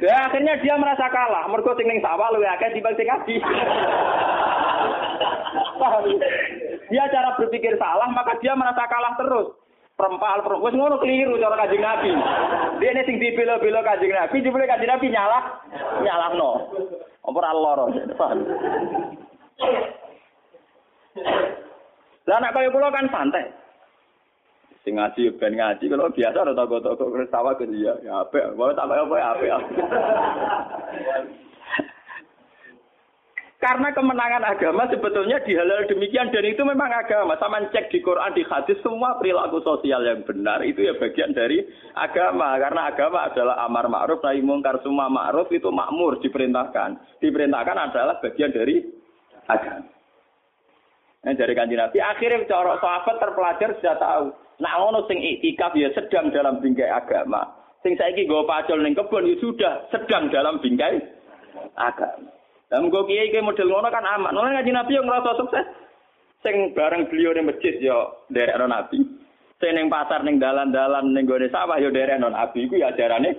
Ya 0.00 0.28
akhirnya 0.28 0.60
dia 0.60 0.76
merasa 0.76 1.08
kalah. 1.08 1.48
Mergo 1.48 1.72
sing 1.74 1.88
ning 1.88 2.04
sawah 2.04 2.28
luwih 2.30 2.52
akeh 2.52 2.76
dibanding 2.76 3.00
sing 3.00 3.08
ngaji. 3.08 3.36
Dia 6.92 7.08
cara 7.08 7.32
berpikir 7.40 7.80
salah, 7.80 8.12
maka 8.12 8.36
dia 8.44 8.52
merasa 8.52 8.84
kalah 8.84 9.16
terus. 9.16 9.56
Perempal, 9.96 10.44
wis 10.60 10.76
ngono 10.76 11.00
keliru 11.00 11.40
cara 11.40 11.64
kanjeng 11.64 11.80
Nabi. 11.80 12.12
Dia 12.80 12.92
ini 12.92 13.02
sing 13.08 13.16
dibela-bela 13.16 13.80
kanjeng 13.80 14.12
Nabi, 14.12 14.44
jebule 14.44 14.68
kanjeng 14.68 14.92
Nabi 14.92 15.08
nyalah, 15.08 15.42
nyalahno. 16.04 16.50
Apa 17.24 17.38
ora 17.38 17.52
lara, 17.56 17.84
paham? 18.12 18.38
Lah 22.28 22.36
anak 22.38 22.52
kaya 22.52 22.68
kula 22.68 22.88
kan 22.92 23.08
santai. 23.08 23.46
Sing 24.82 24.98
ngaji 24.98 25.38
ben 25.38 25.54
ngaji 25.54 25.84
kalau 25.86 26.10
biasa 26.10 26.42
ora 26.42 26.52
toko-toko 26.52 27.24
sawah 27.30 27.54
ke 27.54 27.70
dia. 27.70 27.94
Ya 28.02 28.26
tak 28.26 28.52
apa 28.58 29.16
apik. 29.16 29.52
Karena 33.62 33.94
kemenangan 33.94 34.42
agama 34.42 34.90
sebetulnya 34.90 35.38
dihalal 35.46 35.86
demikian 35.86 36.34
dan 36.34 36.42
itu 36.42 36.66
memang 36.66 36.90
agama. 36.90 37.38
Sama 37.38 37.62
cek 37.70 37.94
di 37.94 38.02
Quran, 38.02 38.34
di 38.34 38.42
hadis, 38.42 38.74
semua 38.82 39.14
perilaku 39.22 39.62
sosial 39.62 40.02
yang 40.02 40.26
benar 40.26 40.66
itu 40.66 40.82
ya 40.82 40.98
bagian 40.98 41.30
dari 41.30 41.62
agama. 41.94 42.58
Karena 42.58 42.90
agama 42.90 43.30
adalah 43.30 43.62
amar 43.62 43.86
ma'ruf, 43.86 44.18
nahi 44.18 44.42
mungkar, 44.42 44.82
semua 44.82 45.06
ma'ruf 45.06 45.46
itu 45.54 45.70
makmur, 45.70 46.18
diperintahkan. 46.18 47.22
Diperintahkan 47.22 47.76
adalah 47.78 48.18
bagian 48.18 48.50
dari 48.50 48.82
agama. 49.46 49.86
Nah, 51.22 51.34
dari 51.38 51.54
kanji 51.54 51.78
Nabi, 51.78 52.02
akhirnya 52.02 52.42
corok 52.50 52.82
sahabat 52.82 53.16
terpelajar 53.22 53.78
sudah 53.78 53.94
tahu. 53.94 54.26
Nah, 54.58 54.74
ngono 54.82 55.06
sing 55.06 55.22
ya 55.22 55.88
sedang 55.94 56.34
dalam 56.34 56.58
bingkai 56.58 56.90
agama. 56.90 57.46
Sing 57.86 57.94
saiki 57.94 58.26
nggo 58.26 58.42
pacul 58.42 58.82
ning 58.82 58.98
kebon 58.98 59.30
ya 59.30 59.38
sudah 59.38 59.86
sedang 59.94 60.34
dalam 60.34 60.58
bingkai 60.58 60.98
agama. 61.78 62.41
Lah 62.72 62.80
mengko 62.80 63.04
kiai 63.04 63.28
ki 63.28 63.44
model 63.44 63.68
ngono 63.68 63.92
kan 63.92 64.00
aman. 64.00 64.32
Nang 64.32 64.48
ngaji 64.48 64.72
Nabi 64.72 64.96
yang 64.96 65.04
ngerasa 65.04 65.36
sukses. 65.36 65.66
Sing 66.40 66.72
bareng 66.72 67.04
beliau 67.12 67.36
ning 67.36 67.52
masjid 67.52 67.76
yo 67.76 68.24
nderekno 68.32 68.64
Nabi. 68.64 69.04
Sing 69.60 69.70
ning 69.76 69.92
pasar 69.92 70.24
ning 70.24 70.40
dalan-dalan 70.40 71.12
ning 71.12 71.28
gone 71.28 71.52
sawah 71.52 71.76
yo 71.76 71.92
nderekno 71.92 72.32
Nabi 72.32 72.64
iku 72.64 72.80
ya 72.80 72.88
ajarane 72.96 73.36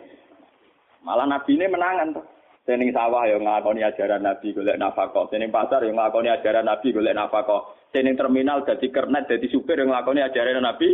malah 1.01 1.25
Nabi 1.25 1.57
ini 1.57 1.65
menangan 1.65 2.13
tuh. 2.13 2.25
Sing 2.69 2.77
sawah 2.93 3.25
yo 3.25 3.41
ngakoni 3.41 3.81
ajaran 3.81 4.21
Nabi 4.21 4.53
golek 4.53 4.77
nafkah. 4.77 5.25
Sing 5.33 5.41
pasar 5.49 5.81
yo 5.81 5.97
ngakoni 5.97 6.29
ajaran 6.29 6.69
Nabi 6.69 6.93
golek 6.93 7.17
nafkah. 7.17 7.73
Sing 7.89 8.05
terminal 8.13 8.61
dadi 8.61 8.87
kernet 8.93 9.25
dadi 9.25 9.49
supir 9.49 9.81
yo 9.81 9.89
ngakoni 9.89 10.21
ajaran 10.21 10.61
Nabi 10.61 10.93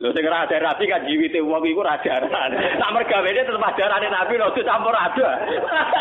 Lho 0.00 0.16
sing 0.16 0.24
ora 0.24 0.48
rapi 0.48 0.88
kan 0.88 1.04
jiwite 1.04 1.44
wong 1.44 1.60
iku 1.68 1.84
ra 1.84 2.00
ajaran. 2.00 2.56
Sak 2.80 2.92
mergawene 2.96 3.44
tetep 3.44 3.60
ajarane 3.60 4.08
Nabi 4.08 4.40
lho 4.40 4.48
campur 4.64 4.96
ada. 4.96 5.28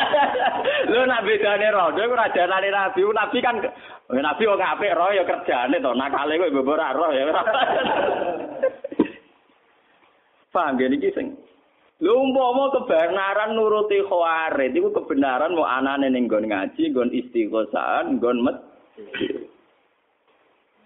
Lho 0.91 1.03
nak 1.03 1.27
bedane 1.27 1.67
rodo 1.67 1.99
iku 1.99 2.15
ajarane 2.15 2.71
Nabi. 2.71 3.03
Nabi 3.03 3.37
kan 3.43 3.59
Nabi 4.07 4.43
wong 4.47 4.63
apik 4.63 4.95
roh 4.95 5.11
ya 5.11 5.27
kerjane 5.27 5.83
to. 5.83 5.91
Nakale 5.99 6.39
kowe 6.39 6.47
mbok 6.47 6.79
ora 6.79 6.95
roh 6.95 7.11
ya. 7.11 7.27
Paham 10.55 10.79
gini 10.79 10.95
iki 10.95 11.11
sing 11.11 11.35
Lho 11.99 12.23
umpama 12.23 12.71
kebenaran 12.71 13.51
nuruti 13.51 13.99
khawarid 14.07 14.79
iku 14.79 14.95
kebenaran 14.95 15.51
mau 15.51 15.67
anane 15.67 16.07
ning 16.07 16.31
nggon 16.31 16.47
ngaji, 16.47 16.95
nggon 16.95 17.11
istighosah, 17.11 18.07
nggon 18.15 18.47
met. 18.47 18.57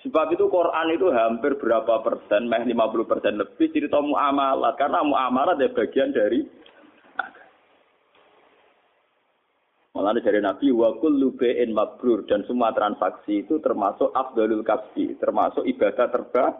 Sebab 0.03 0.35
itu 0.35 0.51
Quran 0.51 0.87
itu 0.91 1.07
hampir 1.15 1.55
berapa 1.55 2.03
persen, 2.03 2.51
meh 2.51 2.67
50 2.67 3.07
persen 3.07 3.39
lebih 3.39 3.71
cerita 3.71 4.03
muamalat. 4.03 4.75
Karena 4.75 4.99
muamalat 4.99 5.57
ya 5.63 5.71
bagian 5.71 6.11
dari 6.11 6.43
Malah 9.93 10.17
dari 10.25 10.41
Nabi 10.41 10.73
wa 10.73 10.97
kullu 10.97 11.37
bai'in 11.37 11.69
mabrur 11.69 12.25
dan 12.25 12.41
semua 12.49 12.73
transaksi 12.73 13.45
itu 13.45 13.61
termasuk 13.61 14.09
afdalul 14.09 14.65
kasbi, 14.65 15.13
termasuk 15.21 15.61
ibadah 15.69 16.09
terba 16.09 16.57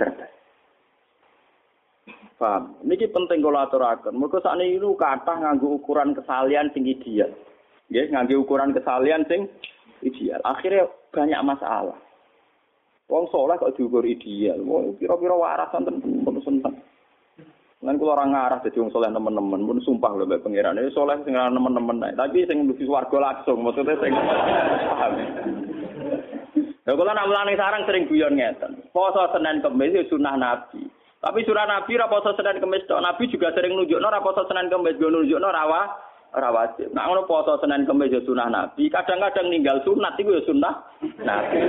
terbaik. 0.00 0.32
Paham? 2.40 2.74
Niki 2.82 3.06
penting 3.12 3.38
kalau 3.38 3.62
aturaken. 3.62 4.18
Mergo 4.18 4.42
sakniki 4.42 4.82
itu 4.82 4.98
kata 4.98 5.30
nganggo 5.38 5.78
ukuran 5.78 6.10
kesalian 6.10 6.74
sing 6.74 6.82
ideal. 6.82 7.30
Nggih, 7.86 8.10
nganggo 8.10 8.34
ukuran 8.42 8.74
kesalian 8.74 9.22
sing 9.30 9.46
ideal. 10.02 10.42
Akhirnya 10.42 10.90
banyak 11.14 11.38
masalah. 11.46 11.94
Wong 13.12 13.28
soleh 13.28 13.60
kok 13.60 13.76
diukur 13.76 14.08
ideal. 14.08 14.56
Wong 14.64 14.96
kira-kira 14.96 15.36
waras 15.36 15.68
wonten 15.76 16.00
pun 16.00 16.40
seneng. 16.40 16.80
Lan 17.84 18.00
kula 18.00 18.16
ora 18.16 18.24
ngarah 18.24 18.58
dadi 18.64 18.80
wong 18.80 18.88
soleh 18.88 19.12
nemen-nemen, 19.12 19.68
pun 19.68 19.84
sumpah 19.84 20.16
lho 20.16 20.24
mbek 20.24 20.40
pangeran. 20.40 20.80
Ini 20.80 20.96
soleh 20.96 21.20
sing 21.20 21.36
ora 21.36 21.52
nemen-nemen 21.52 22.08
ae. 22.08 22.16
Tapi 22.16 22.48
sing 22.48 22.64
mlebu 22.64 22.80
swarga 22.88 23.18
langsung, 23.20 23.60
maksudnya 23.60 24.00
sing 24.00 24.16
paham. 24.16 25.12
Ya 26.88 26.92
kula 26.96 27.12
nak 27.12 27.28
mulane 27.28 27.52
sarang 27.52 27.84
sering 27.84 28.08
guyon 28.08 28.40
ngeten. 28.40 28.80
Poso 28.96 29.28
Senin 29.36 29.60
Kamis 29.60 29.92
itu 29.92 30.16
sunah 30.16 30.34
Nabi. 30.40 30.80
Tapi 31.22 31.46
surah 31.46 31.68
Nabi 31.68 32.00
ra 32.00 32.08
poso 32.08 32.32
Senin 32.32 32.64
Kamis 32.64 32.88
tok. 32.88 33.04
Nabi 33.04 33.28
juga 33.28 33.52
sering 33.52 33.76
nunjukno 33.76 34.08
ra 34.08 34.24
poso 34.24 34.48
Senin 34.48 34.72
Kamis, 34.72 34.96
go 34.96 35.12
nunjukno 35.12 35.52
rawa 35.52 36.11
ora 36.32 36.48
wajib. 36.48 36.88
Nah 36.96 37.04
ngono 37.08 37.28
poso 37.28 37.60
Senin 37.60 37.84
Kamis 37.84 38.12
ya 38.12 38.20
sunah 38.24 38.48
Nabi, 38.48 38.88
kadang-kadang 38.88 39.52
ninggal 39.52 39.84
sunat 39.84 40.16
iku 40.16 40.32
ya 40.32 40.42
sunah 40.48 40.74
Nabi. 41.20 41.60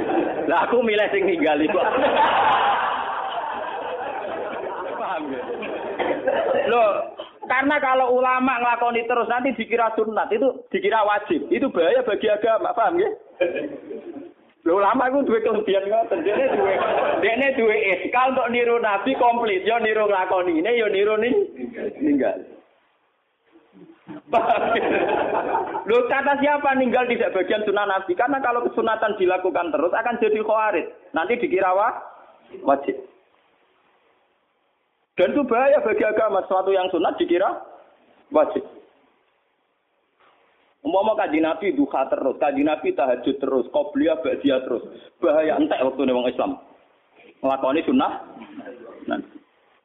Lah 0.50 0.68
aku 0.68 0.84
milih 0.84 1.08
sing 1.08 1.24
ninggal 1.24 1.56
iku. 1.60 1.80
Paham 5.00 5.22
ya? 5.32 5.40
Loh, 6.68 7.16
karena 7.48 7.76
kalau 7.80 8.14
ulama 8.14 8.60
ngelakoni 8.60 9.08
terus 9.08 9.26
nanti 9.26 9.56
dikira 9.56 9.90
sunat 9.96 10.28
itu 10.30 10.48
dikira 10.68 11.00
wajib. 11.02 11.48
Itu 11.48 11.72
bahaya 11.72 12.04
bagi 12.04 12.28
agama, 12.28 12.76
paham 12.76 13.00
ya? 13.00 13.10
Lho 14.60 14.76
ulama 14.76 15.08
iku 15.08 15.24
duwe 15.24 15.40
kelebihan 15.40 15.88
ngoten. 15.88 16.20
Dene 16.20 16.44
duwe 16.52 16.74
dene 17.24 17.46
duwe 17.56 17.76
iskal 17.96 18.36
untuk 18.36 18.52
niru 18.52 18.76
nabi 18.76 19.16
komplit, 19.16 19.64
yo 19.64 19.80
niru 19.80 20.04
nglakoni 20.04 20.60
ini 20.60 20.76
yo 20.76 20.86
niru 20.92 21.16
ning 21.16 21.34
ninggal. 21.96 22.59
Lu 25.88 25.96
kata 26.06 26.38
siapa 26.38 26.76
ninggal 26.78 27.08
tidak 27.10 27.34
bagian 27.34 27.66
sunnah 27.66 27.86
Nabi? 27.88 28.12
Karena 28.14 28.38
kalau 28.38 28.62
kesunatan 28.68 29.18
dilakukan 29.18 29.74
terus 29.74 29.92
akan 29.92 30.20
jadi 30.22 30.38
khawarid. 30.44 30.86
Nanti 31.16 31.40
dikira 31.40 31.74
wajib. 32.62 32.96
Dan 35.18 35.34
itu 35.34 35.42
bahaya 35.44 35.82
bagi 35.82 36.04
agama. 36.06 36.46
Sesuatu 36.46 36.70
yang 36.70 36.86
sunat 36.94 37.18
dikira 37.18 37.50
wajib. 38.30 38.62
Umpama 40.80 41.12
kaji 41.12 41.44
Nabi 41.44 41.76
duha 41.76 42.08
terus, 42.08 42.40
kaji 42.40 42.64
Nabi 42.64 42.96
tahajud 42.96 43.36
terus, 43.36 43.68
qobliyah 43.68 44.16
ba'diyah 44.24 44.64
terus. 44.64 44.80
Bahaya 45.20 45.60
entek 45.60 45.76
waktu 45.84 46.08
wong 46.08 46.24
Islam. 46.24 46.56
Ngelakoni 47.44 47.84
sunnah. 47.84 48.12
Nah. 49.04 49.20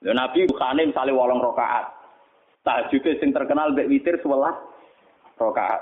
Nabi 0.06 0.48
duhane 0.48 0.88
misalnya 0.88 1.18
wolong 1.18 1.44
rokaat. 1.44 2.05
Tahajud 2.66 3.06
sing 3.22 3.30
terkenal 3.30 3.78
mbek 3.78 3.88
witir 3.88 4.18
sebelah 4.20 4.58
rakaat. 5.38 5.82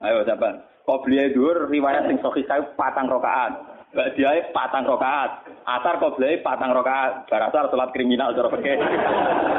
Ayo 0.00 0.24
siapa? 0.24 0.64
Qobliyah 0.88 1.32
dhuwur 1.36 1.68
riwayat 1.68 2.08
sing 2.08 2.16
sahih 2.24 2.44
kae 2.48 2.64
patang 2.76 3.08
rakaat. 3.08 3.52
Mbak 3.92 4.10
Diae 4.16 4.48
patang 4.56 4.88
rakaat. 4.88 5.44
Asar 5.68 6.00
qobliyah 6.00 6.40
patang 6.40 6.72
rakaat. 6.72 7.28
Barasar 7.28 7.68
salat 7.68 7.92
kriminal 7.92 8.32
cara 8.32 8.48
fikih. 8.52 8.80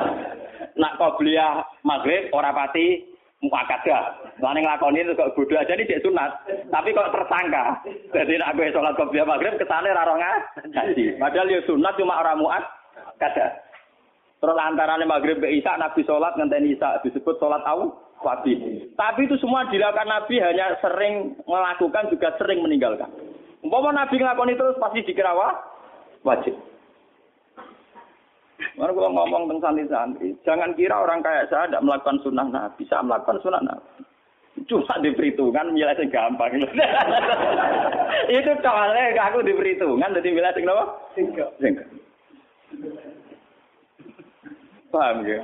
Nak 0.82 0.98
qobliyah 0.98 1.62
maghrib 1.86 2.34
ora 2.34 2.52
pati 2.52 3.06
muakadah. 3.46 4.36
Lane 4.42 4.60
nglakoni 4.66 5.06
itu 5.06 5.14
kok 5.14 5.34
bodoh 5.38 5.62
aja 5.62 5.78
nih 5.78 6.02
sunat. 6.02 6.32
Tapi 6.74 6.90
kok 6.92 7.14
tersangka. 7.14 7.80
Jadi 8.12 8.34
nak 8.42 8.54
gue 8.58 8.74
sholat 8.74 8.98
qobliyah 8.98 9.30
maghrib 9.30 9.56
kesane 9.62 9.94
ra 9.94 10.04
ngaji. 10.10 11.22
Padahal 11.22 11.54
ya 11.54 11.60
sunat 11.64 11.94
cuma 11.96 12.20
orang 12.20 12.42
muat 12.42 12.64
kada. 13.22 13.64
Terus 14.46 14.62
antaranya 14.62 15.10
maghrib 15.10 15.42
ke 15.42 15.50
Isa, 15.50 15.74
Nabi 15.74 16.06
sholat 16.06 16.38
ngenteni 16.38 16.78
Isa, 16.78 17.02
disebut 17.02 17.42
sholat 17.42 17.66
awal 17.66 17.98
wajib. 18.22 18.62
Tapi 18.94 19.26
itu 19.26 19.42
semua 19.42 19.66
dilakukan 19.74 20.06
Nabi 20.06 20.38
hanya 20.38 20.78
sering 20.86 21.34
melakukan 21.50 22.14
juga 22.14 22.30
sering 22.38 22.62
meninggalkan. 22.62 23.10
Umpama 23.66 23.90
Nabi 23.90 24.22
ngelakukan 24.22 24.54
itu 24.54 24.62
terus 24.62 24.78
pasti 24.78 25.02
dikira 25.02 25.34
wajib. 26.22 26.54
Mana 28.78 28.94
kalau 28.94 29.18
ngomong 29.18 29.50
tentang 29.50 29.82
santri-santri, 29.82 30.38
jangan 30.46 30.78
kira 30.78 30.94
orang 30.94 31.26
kayak 31.26 31.50
saya 31.50 31.66
tidak 31.66 31.82
melakukan 31.82 32.22
sunnah 32.22 32.46
Nabi, 32.46 32.86
bisa 32.86 33.02
melakukan 33.02 33.42
sunnah 33.42 33.66
Nabi. 33.66 34.06
Cuma 34.70 34.94
di 35.02 35.10
perhitungan 35.10 35.74
milih 35.74 36.06
gampang. 36.14 36.54
itu 38.30 38.52
soalnya 38.62 39.10
aku 39.26 39.42
di 39.42 39.58
perhitungan 39.58 40.14
jadi 40.14 40.30
milih 40.30 40.54
sing 40.54 40.70
apa? 40.70 40.86
Singkat. 41.18 42.05
Paham 44.96 45.28
ya? 45.28 45.44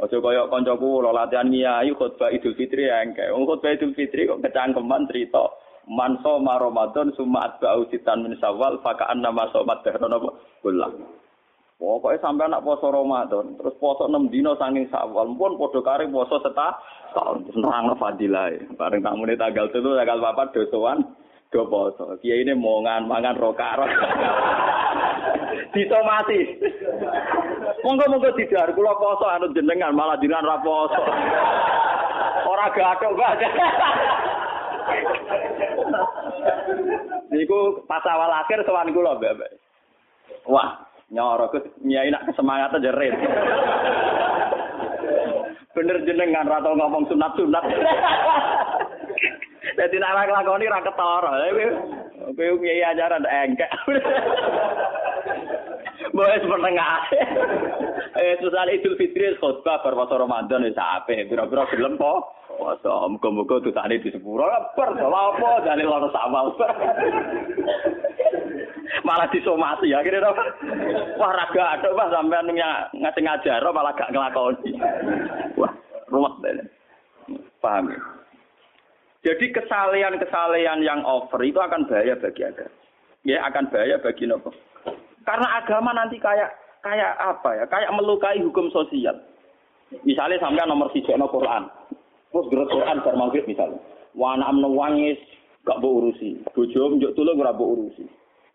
Ojo 0.00 0.16
kaya 0.24 0.48
kancaku 0.48 1.04
lo 1.04 1.12
latihan 1.12 1.52
ngiyai 1.52 1.92
khutbah 1.92 2.32
Idul 2.32 2.56
Fitri 2.56 2.88
ya 2.88 3.04
engke. 3.04 3.28
Wong 3.28 3.44
khutbah 3.44 3.76
Idul 3.76 3.92
Fitri 3.92 4.24
kok 4.24 4.40
kecangkeman 4.40 5.04
cerita 5.12 5.44
manso 5.84 6.40
ma 6.40 6.56
Ramadan 6.56 7.12
summa 7.12 7.52
atba'u 7.52 7.84
sitan 7.92 8.24
min 8.24 8.32
Syawal 8.40 8.80
fakaan 8.80 9.20
nama 9.20 9.52
somat 9.52 9.84
dahron 9.84 10.16
apa? 10.16 10.30
Kula. 10.64 10.88
Pokoknya 11.80 12.20
sampai 12.20 12.44
anak 12.44 12.60
poso 12.60 12.92
Ramadan, 12.92 13.56
terus 13.56 13.72
poso 13.80 14.04
6 14.04 14.28
dino 14.28 14.52
saking 14.60 14.92
sawal, 14.92 15.32
pun 15.32 15.56
podo 15.56 15.80
kari 15.80 16.12
poso 16.12 16.36
setah 16.44 16.76
tahun, 17.16 17.48
terus 17.48 17.56
nerang 17.56 17.96
fadilah. 17.96 18.52
Bareng 18.76 19.00
tamu 19.00 19.24
ini 19.24 19.40
tanggal 19.40 19.72
itu, 19.72 19.80
tanggal 19.80 20.20
papat 20.20 20.52
dosoan, 20.52 21.00
do 21.48 21.64
poso. 21.72 22.20
Kiai 22.20 22.44
ini 22.44 22.52
mau 22.52 22.84
ngan 22.84 23.08
mangan 23.08 23.40
rokaro. 23.40 23.88
Disomasi. 25.74 26.38
Monggo-monggo 27.80 28.30
tidak, 28.36 28.76
kula 28.76 28.94
poso 29.00 29.24
anu 29.26 29.50
jenengan 29.56 29.96
malah 29.96 30.20
jenengan 30.20 30.46
ra 30.46 30.58
poso. 30.60 31.02
Ora 32.46 32.66
gathok 32.74 33.16
banget. 33.16 33.52
Niku 37.30 37.86
pas 37.86 38.04
awal 38.04 38.32
akhir 38.44 38.66
sowan 38.66 38.92
kula, 38.92 39.16
Mbak. 39.16 39.52
Wah, 40.50 40.90
Nyoro 41.10 41.50
ke 41.50 41.58
nyai 41.82 42.06
nak 42.14 42.22
kesemangat 42.30 42.70
aja 42.78 42.94
red. 42.94 43.14
Bener 45.74 46.06
jenengan 46.06 46.46
ratau 46.46 46.78
ngomong 46.78 47.10
sunat-sunat. 47.10 47.64
Jadi 49.74 49.96
nak 49.98 50.14
nglakoni 50.14 50.70
ra 50.70 50.86
ketara. 50.86 51.32
Kowe 52.30 52.46
nyai 52.62 52.86
ajaran 52.94 53.26
engkek. 53.26 53.70
Boleh 56.10 56.38
setengah. 56.42 56.94
Eh 58.18 58.34
susah 58.42 58.66
Idul 58.66 58.98
Fitri 58.98 59.34
khotbah 59.38 59.80
bar 59.80 59.94
puasa 59.94 60.18
Ramadan 60.18 60.66
wis 60.66 60.76
apik. 60.76 61.30
Pira-pira 61.30 61.70
gelem 61.70 61.94
po. 61.94 62.34
Puasa 62.58 63.06
muga-muga 63.06 63.62
tutane 63.62 64.02
di 64.02 64.10
sepuro. 64.10 64.44
Per 64.74 64.88
apa 64.98 65.50
jane 65.64 65.86
loro 65.86 66.10
sawal. 66.10 66.52
malah 69.06 69.28
disomasi 69.30 69.90
ya 69.94 70.02
kira 70.02 70.34
wah 71.16 71.32
raga 71.32 71.78
ada 71.78 71.88
pak 71.94 72.10
sampean 72.10 72.50
ngasih 72.98 73.22
ngajar 73.22 73.62
malah 73.70 73.94
gak 73.94 74.10
ngelakoni 74.10 74.72
wah 75.54 75.72
ruwet 76.10 76.34
deh 76.42 76.66
paham 77.62 77.94
ya 77.94 78.00
jadi 79.20 79.46
kesalehan-kesalehan 79.52 80.80
yang 80.82 81.00
over 81.06 81.40
itu 81.44 81.60
akan 81.60 81.86
bahaya 81.86 82.18
bagi 82.18 82.42
agama 82.44 82.72
ya 83.22 83.38
akan 83.46 83.64
bahaya 83.70 83.96
bagi 84.00 84.24
nopo 84.26 84.50
karena 85.30 85.46
agama 85.62 85.94
nanti 85.94 86.18
kayak 86.18 86.50
kayak 86.82 87.14
apa 87.22 87.62
ya? 87.62 87.64
Kayak 87.70 87.94
melukai 87.94 88.42
hukum 88.42 88.66
sosial. 88.74 89.14
Misalnya 90.02 90.42
sampai 90.42 90.66
nomor 90.66 90.90
tiga 90.90 91.14
no 91.14 91.30
Quran. 91.30 91.70
Terus 92.34 92.50
gerak 92.50 92.70
Quran 92.74 92.98
bar 93.06 93.14
misalnya. 93.46 93.78
Wana 94.18 94.50
amno 94.50 94.74
wangis 94.74 95.18
gak 95.62 95.78
mau 95.78 96.02
urusi. 96.02 96.42
Bojo 96.50 96.98
njuk 96.98 97.14
tulung 97.14 97.38
ora 97.38 97.54
urusi. 97.54 98.10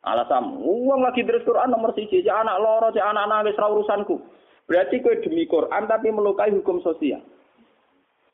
Alasan, 0.05 0.61
uang 0.61 1.01
lagi 1.01 1.25
terus 1.25 1.47
Quran 1.47 1.73
nomor 1.73 1.89
siji, 1.97 2.21
cek 2.21 2.29
anak 2.45 2.61
loro, 2.61 2.93
cek 2.93 3.01
anak 3.01 3.25
nangis 3.25 3.57
ra 3.57 3.71
urusanku. 3.71 4.21
Berarti 4.69 5.01
kue 5.01 5.17
demi 5.25 5.49
Quran 5.49 5.89
tapi 5.89 6.13
melukai 6.13 6.53
hukum 6.53 6.77
sosial. 6.85 7.23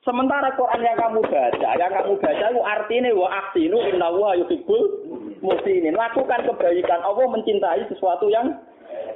Sementara 0.02 0.50
Quran 0.58 0.82
yang 0.82 0.98
kamu 0.98 1.22
baca, 1.22 1.70
yang 1.78 1.94
kamu 1.94 2.18
baca 2.18 2.46
itu 2.50 2.62
artinya 2.66 3.10
wa 3.14 3.28
aksinu 3.46 3.78
inna 3.86 4.10
wa 4.10 4.34
yuhibbul 4.34 4.86
muslimin. 5.46 5.94
Lakukan 5.94 6.42
kebaikan. 6.42 7.06
Allah 7.06 7.26
mencintai 7.30 7.86
sesuatu 7.86 8.26
yang 8.34 8.50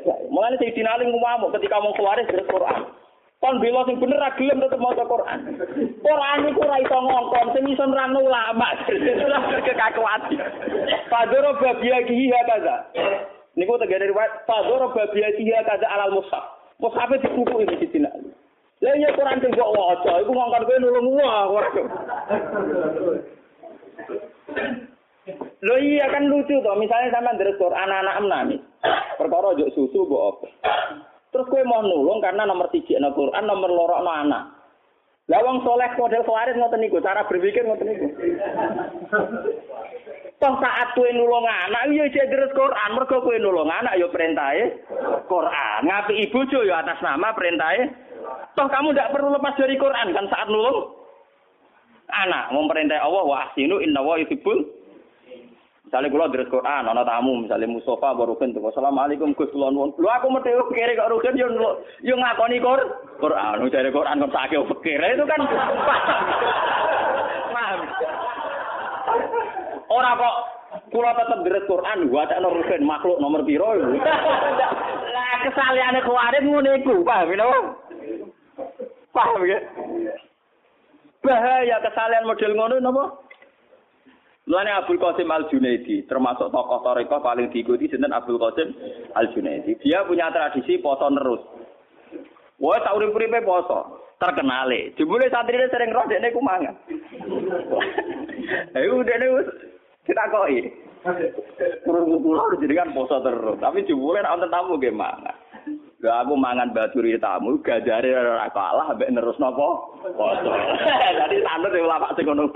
Mulane 0.06 0.58
Sayyidina 0.62 0.93
Ali 0.93 1.10
ngomong 1.10 1.50
ketika 1.58 1.82
mau 1.82 1.93
keluar 1.98 2.17
dari 2.21 2.45
Quran. 2.45 2.82
Kon 3.41 3.60
bela 3.60 3.84
sing 3.86 4.00
bener 4.00 4.21
ra 4.21 4.32
gelem 4.38 4.62
tetep 4.63 4.80
maca 4.80 5.04
Quran. 5.06 5.39
Quran 6.02 6.39
iku 6.50 6.62
ora 6.63 6.78
iso 6.80 6.98
ngongkon, 6.98 7.48
sing 7.54 7.63
iso 7.67 7.84
nerangno 7.89 8.21
ulama. 8.24 8.69
Kekakuan. 9.67 10.21
Padoro 11.12 11.58
babiyakihi 11.60 12.32
kaza. 12.32 12.76
Niku 13.58 13.76
tegene 13.82 14.08
riwayat 14.13 14.45
Padoro 14.48 14.93
babiyakihi 14.93 15.52
kaza 15.65 15.86
alal 15.89 16.15
mushaf. 16.15 16.45
Mushaf 16.80 17.12
dikuku 17.17 17.65
di 17.65 17.88
sini. 17.91 18.10
Lah 18.86 18.93
iya 18.93 19.10
Quran 19.17 19.41
sing 19.41 19.50
kok 19.50 19.74
waca, 19.74 20.21
iku 20.21 20.30
ngongkon 20.30 20.65
kowe 20.69 20.78
nulung 20.78 21.17
wah 21.17 21.50
ora. 21.50 21.69
Lo 25.65 25.76
iya 25.82 26.06
kan 26.13 26.30
lucu 26.30 26.62
toh, 26.62 26.78
misalnya 26.78 27.17
sama 27.17 27.34
dari 27.34 27.58
anak-anak 27.58 28.21
menangis, 28.21 28.62
perkara 29.17 29.58
juk 29.58 29.74
susu 29.74 30.06
bu 30.06 30.30
apa? 30.30 30.48
Terus 31.34 31.50
kue 31.50 31.65
mau 31.65 31.82
nulung 31.82 32.21
karena 32.21 32.45
nomor 32.45 32.69
tiga 32.69 33.02
no 33.02 33.10
Quran, 33.17 33.50
nomor 33.50 33.74
lorok 33.74 34.06
no 34.06 34.12
anak. 34.13 34.43
Lah 35.34 35.41
wong 35.41 35.65
soleh 35.65 35.89
model 35.98 36.21
khawarit 36.21 36.54
ngoten 36.54 36.86
niku, 36.86 37.02
cara 37.02 37.26
berpikir 37.26 37.65
ngoten 37.65 37.89
niku. 37.89 38.08
Toh 40.38 40.54
saat 40.62 40.93
kue 40.93 41.10
nulung 41.10 41.50
anak, 41.50 41.89
iya 41.89 42.06
jadi 42.13 42.30
terus 42.30 42.54
Quran, 42.54 42.93
mergo 42.93 43.26
kue 43.26 43.41
nulung 43.41 43.65
anak, 43.65 43.98
yo 43.98 44.13
perintahe 44.13 44.86
Quran. 45.26 45.89
Ngapi 45.89 46.30
ibu 46.30 46.39
jo 46.54 46.62
yo 46.62 46.78
atas 46.78 47.02
nama 47.02 47.34
perintahe. 47.34 48.05
Toh 48.56 48.68
kamu 48.72 48.96
tidak 48.96 49.12
perlu 49.12 49.36
lepas 49.36 49.60
dari 49.60 49.76
Quran 49.76 50.16
kan 50.16 50.26
saat 50.32 50.48
nulung 50.48 50.96
anak. 52.10 52.54
Memperintah 52.54 53.02
Allah 53.02 53.24
wa 53.26 53.38
ahsinu 53.50 53.82
inna 53.82 54.02
wa 54.02 54.18
yuhibbul 54.22 54.86
Misalnya 55.86 56.10
kalau 56.10 56.34
dari 56.34 56.50
Quran, 56.50 56.90
anak 56.90 57.06
tamu, 57.06 57.46
misalnya 57.46 57.70
Mustafa 57.70 58.18
baru 58.18 58.34
kan 58.42 58.50
tuh, 58.58 58.74
Assalamualaikum 58.74 59.38
Gus 59.38 59.54
Kulon 59.54 59.78
Lu 59.78 60.08
aku 60.10 60.34
mesti 60.34 60.50
kiri 60.74 60.98
kok 60.98 61.14
rugen, 61.14 61.38
yo 61.38 61.46
yo 62.02 62.18
ngakoni 62.18 62.58
Qur, 62.58 62.82
Quran, 63.22 63.70
dari 63.70 63.94
Quran 63.94 64.26
kok 64.26 64.34
sakit 64.34 64.66
pikir 64.66 64.98
itu 64.98 65.26
kan 65.30 65.42
paham. 67.54 67.80
Orang 69.86 70.18
kok 70.18 70.36
kula 70.90 71.12
tetep 71.22 71.40
dari 71.46 71.62
Quran, 71.70 72.10
gua 72.10 72.24
tak 72.34 72.42
rugen 72.42 72.82
makhluk 72.82 73.22
nomor 73.22 73.46
piro. 73.46 73.78
Lah 75.14 75.34
kesaliane 75.46 76.02
kuwarit 76.02 76.50
ngene 76.50 76.82
iku, 76.82 77.06
paham 77.06 77.30
ya? 77.30 77.46
Paham 79.15 79.47
ya? 79.47 79.60
Bahaya 81.23 81.80
kesalahan 81.80 82.28
model 82.28 82.51
ngono 82.51 82.75
napa? 82.84 83.04
Mulane 84.45 84.69
Abdul 84.75 85.01
Qasim 85.01 85.32
Al 85.32 85.49
Junaidi 85.49 86.06
termasuk 86.06 86.54
tokoh 86.54 86.86
toriko 86.86 87.17
paling 87.17 87.49
diikuti 87.49 87.89
sinten 87.89 88.13
Abdul 88.13 88.38
Qasim 88.38 88.75
Al 89.15 89.32
Junaidi. 89.34 89.80
Dia 89.82 90.04
punya 90.06 90.30
tradisi 90.30 90.78
poso 90.84 91.08
terus. 91.10 91.41
Wah, 92.62 92.78
tak 92.84 92.93
urip-uripe 92.93 93.41
poso. 93.41 94.06
Terkenale. 94.21 94.93
Jebule 94.95 95.28
santrine 95.34 95.67
sering 95.71 95.91
roh 95.91 96.06
dekne 96.08 96.30
ku 96.36 96.39
mangan. 96.43 96.75
Ayo 98.78 99.01
dekne 99.01 99.28
wis 99.34 99.47
ditakoki. 100.06 100.71
Terus 101.84 102.04
kula 102.21 102.56
jenengan 102.62 102.93
poso 102.93 103.17
terus. 103.23 103.58
Tapi 103.63 103.88
jebule 103.88 104.21
nek 104.21 104.45
tamu 104.51 104.78
nggih 104.78 104.93
mangan. 104.93 105.36
Lah 106.06 106.22
aku 106.22 106.38
mangan 106.38 106.70
baturi 106.70 107.18
tamu 107.18 107.58
gajare 107.65 108.13
ora 108.13 108.46
kalah 108.54 108.94
mbek 108.94 109.10
nerus 109.10 109.41
napa? 109.41 109.89
Poso. 110.13 110.54
Dadi 111.18 111.41
sanut 111.41 111.74
ulama 111.74 112.13
sing 112.13 112.30
ngono 112.30 112.46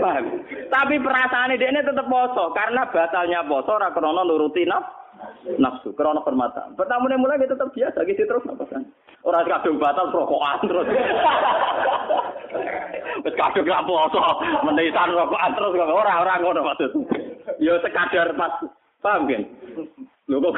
Paham? 0.00 0.24
Tapi 0.70 0.94
perasaan 1.02 1.58
dia 1.58 1.74
ini 1.74 1.82
poso 2.06 2.54
karena 2.54 2.86
batalnya 2.86 3.42
poso 3.42 3.74
ora 3.74 3.90
krono 3.90 4.22
nuruti 4.22 4.62
naf 4.62 4.86
nafsu, 5.58 5.90
krono 5.98 6.22
permata. 6.22 6.70
Pertama 6.78 7.10
mulai 7.18 7.42
dia 7.42 7.50
tetap 7.50 7.74
biasa 7.74 8.06
gitu 8.06 8.22
terus 8.30 8.46
apa 8.46 8.62
kan? 8.70 8.86
Orang 9.26 9.42
kadung 9.50 9.82
batal 9.82 10.14
rokokan 10.14 10.70
terus. 10.70 10.86
Wis 13.26 13.34
kadung 13.34 13.66
gak 13.66 13.84
poso, 13.90 14.22
menisan 14.70 15.18
rokokan 15.18 15.50
terus 15.58 15.74
kok 15.74 15.90
ora 15.90 16.22
ora 16.22 16.38
ngono 16.38 16.62
maksud. 16.62 16.94
Yo 17.58 17.74
sekadar 17.82 18.30
pas 18.38 18.54
paham 19.00 19.28
kan? 19.28 19.42
Lho 20.30 20.38
kok 20.38 20.54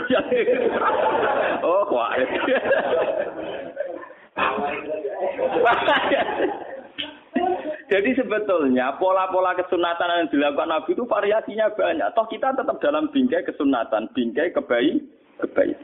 Oh, 1.65 1.83
kuat. 1.89 2.19
Jadi 7.93 8.11
sebetulnya 8.17 8.97
pola-pola 8.97 9.53
kesunatan 9.53 10.25
yang 10.25 10.33
dilakukan 10.33 10.69
Nabi 10.73 10.97
itu 10.97 11.05
variasinya 11.05 11.69
banyak. 11.77 12.09
Toh 12.17 12.25
kita 12.25 12.57
tetap 12.57 12.81
dalam 12.81 13.13
bingkai 13.13 13.45
kesunatan, 13.45 14.09
bingkai 14.17 14.49
kebaik, 14.57 15.05
kebaik. 15.45 15.77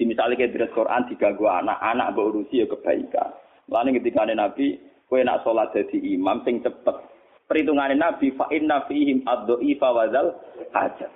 Di 0.00 0.08
misalnya 0.08 0.40
kayak 0.40 0.56
di 0.56 0.64
Quran 0.72 1.02
tiga 1.12 1.36
gua 1.36 1.60
anak, 1.60 1.76
anak 1.82 2.16
berurusi 2.16 2.64
ya 2.64 2.66
kebaikan. 2.70 3.36
Lalu 3.68 4.00
ketika 4.00 4.24
Nabi, 4.24 4.80
kue 5.10 5.20
nak 5.20 5.44
sholat 5.44 5.74
jadi 5.76 6.16
imam, 6.16 6.40
sing 6.46 6.64
cepet. 6.64 6.96
Perhitungan 7.44 7.92
Nabi, 7.92 8.32
fa 8.32 8.48
inna 8.48 8.88
fihim 8.88 9.26
ad-do'ifa 9.28 9.88
wazal 9.92 10.32
aja. 10.72 11.08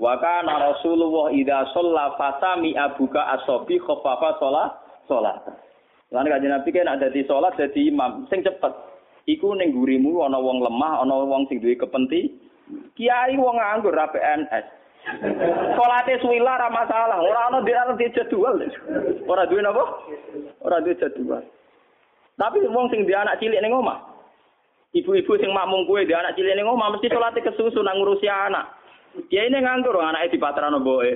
Wa 0.00 0.16
kana 0.16 0.72
Rasulullah 0.72 1.32
idza 1.32 1.68
shalla 1.76 2.16
fasami 2.16 2.72
abuka 2.76 3.20
asobi 3.40 3.76
khaffafa 3.80 4.40
sholat 4.40 4.70
sholat. 5.08 5.38
Lalu 6.12 6.28
kajian 6.28 6.52
Nabi 6.52 6.70
kan 6.72 6.92
ada 6.92 7.08
di 7.08 7.24
sholat 7.24 7.56
jadi 7.56 7.88
imam, 7.88 8.28
sing 8.28 8.44
cepet. 8.44 8.72
Iku 9.24 9.56
ning 9.56 9.72
gurimu 9.72 10.20
ana 10.20 10.36
wong 10.36 10.60
lemah, 10.60 11.00
ana 11.00 11.14
wong 11.24 11.48
sing 11.48 11.62
duwe 11.62 11.78
kepenti. 11.78 12.36
Kiai 12.98 13.36
wong 13.38 13.56
nganggur 13.56 13.96
ra 13.96 14.10
PNS. 14.12 14.66
Salate 15.78 16.14
suwila 16.22 16.58
ra 16.58 16.68
masalah, 16.70 17.18
ora 17.22 17.48
ana 17.50 17.58
di 17.96 18.06
jadwal. 18.12 18.60
Ora 19.24 19.48
duwe 19.48 19.62
napa? 19.62 19.84
Ora 20.60 20.84
duwe 20.84 20.98
jadwal. 21.00 21.42
Tapi 22.36 22.58
wong 22.68 22.90
sing 22.90 23.08
duwe 23.08 23.16
anak 23.16 23.38
cilik 23.40 23.62
ning 23.62 23.72
omah. 23.72 24.02
Ibu-ibu 24.92 25.32
sing 25.40 25.48
makmum 25.54 25.88
kuwe 25.88 26.04
duwe 26.04 26.18
anak 26.18 26.36
cilik 26.36 26.52
ning 26.52 26.68
omah 26.68 26.92
mesti 26.92 27.08
salate 27.08 27.40
kesusu 27.40 27.80
nang 27.80 28.02
ngurusi 28.02 28.28
anak. 28.28 28.81
Kiai 29.28 29.48
ini 29.48 29.60
nganggur 29.60 29.96
anaknya 30.00 30.32
di 30.32 30.38
patrano 30.40 30.80
boe. 30.80 31.12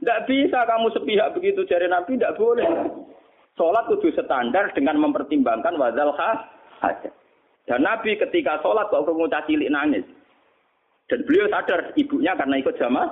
Tidak 0.00 0.22
bisa 0.28 0.64
kamu 0.64 0.92
sepihak 0.92 1.32
begitu 1.36 1.64
jari 1.68 1.88
Nabi, 1.88 2.16
tidak 2.16 2.36
boleh. 2.36 2.68
Sholat 3.56 3.84
kudu 3.88 4.12
standar 4.16 4.72
dengan 4.72 4.96
mempertimbangkan 5.00 5.76
wazal 5.76 6.16
hajat. 6.16 7.12
Dan 7.68 7.84
Nabi 7.84 8.16
ketika 8.16 8.60
sholat 8.64 8.88
kok 8.88 9.04
ketemu 9.04 9.28
cilik 9.28 9.72
nangis. 9.72 10.06
Dan 11.08 11.24
beliau 11.28 11.48
sadar 11.52 11.92
ibunya 12.00 12.32
karena 12.36 12.56
ikut 12.60 12.76
jamaah. 12.80 13.08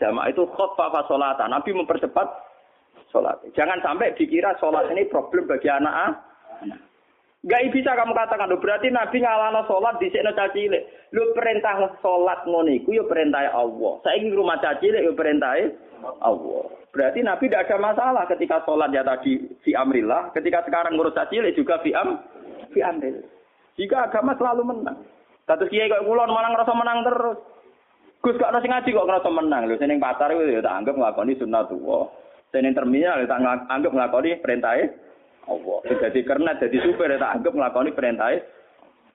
Jamaah 0.00 0.32
itu 0.32 0.48
khutbah 0.56 1.04
sholat. 1.04 1.36
Nabi 1.44 1.76
mempercepat 1.76 2.28
sholat. 3.12 3.36
Jangan 3.52 3.84
sampai 3.84 4.16
dikira 4.16 4.56
sholat 4.56 4.88
ini 4.92 5.08
problem 5.08 5.44
bagi 5.44 5.68
anak 5.68 5.92
anak. 5.92 6.80
Gak 7.40 7.72
bisa 7.72 7.96
kamu 7.96 8.12
katakan, 8.12 8.52
lo 8.52 8.60
berarti 8.60 8.92
Nabi 8.92 9.24
ngalana 9.24 9.64
sholat 9.64 9.96
di 9.96 10.12
sini 10.12 10.28
caci 10.36 10.68
Lu 11.16 11.32
perintah 11.32 11.72
sholat 12.04 12.44
ngoniku, 12.44 12.92
yo 12.92 13.08
perintah 13.08 13.48
Allah. 13.56 13.96
Saya 14.04 14.20
ingin 14.20 14.36
rumah 14.36 14.60
caci 14.60 14.92
yo 14.92 15.16
perintah 15.16 15.56
Allah. 16.20 16.64
Berarti 16.92 17.24
Nabi 17.24 17.48
tidak 17.48 17.64
ada 17.64 17.76
masalah 17.80 18.28
ketika 18.28 18.60
sholat 18.68 18.92
ya 18.92 19.00
tadi 19.00 19.40
fi 19.64 19.72
amrillah, 19.72 20.36
ketika 20.36 20.60
sekarang 20.68 21.00
ngurus 21.00 21.16
caci 21.16 21.40
juga 21.56 21.80
fi 21.80 21.96
am 21.96 22.20
fi 22.76 22.84
amrillah. 22.84 23.24
Jika 23.80 24.12
agama 24.12 24.36
selalu 24.36 24.62
menang. 24.76 25.00
Satu 25.48 25.64
kiai 25.64 25.88
kok 25.88 26.04
kulon 26.04 26.28
malah 26.28 26.52
ngerasa 26.52 26.72
menang 26.76 26.98
terus. 27.08 27.38
Gus 28.20 28.36
gak 28.36 28.52
nasi 28.52 28.68
ngaji 28.68 28.92
kok 28.92 29.06
ngerasa 29.08 29.28
menang 29.32 29.62
lho. 29.64 29.80
Seneng 29.80 29.96
pacar 29.96 30.28
itu 30.28 30.44
ya 30.44 30.60
tak 30.60 30.76
anggap 30.84 30.92
nglakoni 30.92 31.40
sunah 31.40 31.64
tuwa. 31.72 32.04
Seneng 32.52 32.76
terminal 32.76 33.24
ya 33.24 33.26
tak 33.32 33.40
anggap 33.72 33.92
nglakoni 33.96 34.36
perintah 34.44 34.76
Allah. 35.48 35.78
Jadi 35.88 36.20
karena 36.26 36.50
jadi 36.58 36.76
supir 36.84 37.12
tak 37.16 37.40
anggap 37.40 37.52
melakukan 37.54 37.94
perintah 37.96 38.32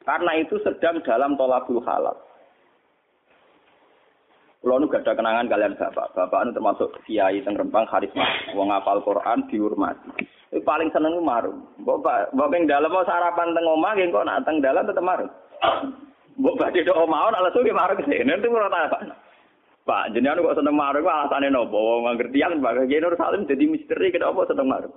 karena 0.05 0.31
itu 0.37 0.55
sedang 0.61 1.01
dalam 1.01 1.33
tolakul 1.33 1.81
halal. 1.81 2.17
Kalau 4.65 4.81
nu 4.81 4.89
gak 4.89 5.05
ada 5.05 5.13
kenangan 5.13 5.45
kalian 5.45 5.77
bapak, 5.77 6.17
bapak 6.17 6.41
nu 6.41 6.57
termasuk 6.57 6.89
kiai 7.05 7.37
teng 7.45 7.53
Rempang 7.53 7.85
karisma, 7.85 8.25
wong 8.57 8.73
ngapal 8.73 8.97
Quran 9.05 9.45
dihormati. 9.45 10.25
Itu 10.49 10.65
paling 10.65 10.89
seneng 10.89 11.21
marung. 11.21 11.69
Bapak, 11.85 12.33
bapak 12.33 12.57
yang 12.57 12.65
dalam 12.65 12.89
mau 12.89 13.05
sarapan 13.05 13.53
teng 13.53 13.61
omah, 13.61 13.93
kok 13.93 14.25
nak 14.25 14.41
teng 14.41 14.65
dalam 14.65 14.89
tetap 14.89 15.05
marung. 15.05 15.29
Bapak 16.41 16.73
di 16.73 16.81
doa 16.81 17.05
mau, 17.05 17.29
alasan 17.29 17.61
dia 17.61 17.77
marung 17.77 18.01
sih. 18.09 18.25
Nanti 18.25 18.49
mau 18.49 18.65
apa? 18.65 19.05
Pak, 19.85 20.17
jenengan 20.17 20.41
kok 20.41 20.57
seneng 20.57 20.73
marung, 20.73 21.05
alasannya 21.05 21.53
nopo, 21.53 22.01
wong 22.01 22.17
ngertian, 22.17 22.57
Pak 22.57 22.89
Kiai 22.89 23.05
Nur 23.05 23.13
Salim 23.21 23.45
jadi 23.45 23.69
misteri, 23.69 24.09
kenapa 24.09 24.49
seneng 24.49 24.65
marung? 24.65 24.95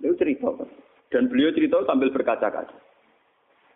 Itu 0.00 0.16
cerita. 0.16 0.48
Dan 1.12 1.28
beliau 1.28 1.52
cerita 1.52 1.84
sambil 1.84 2.08
berkaca-kaca. 2.08 2.76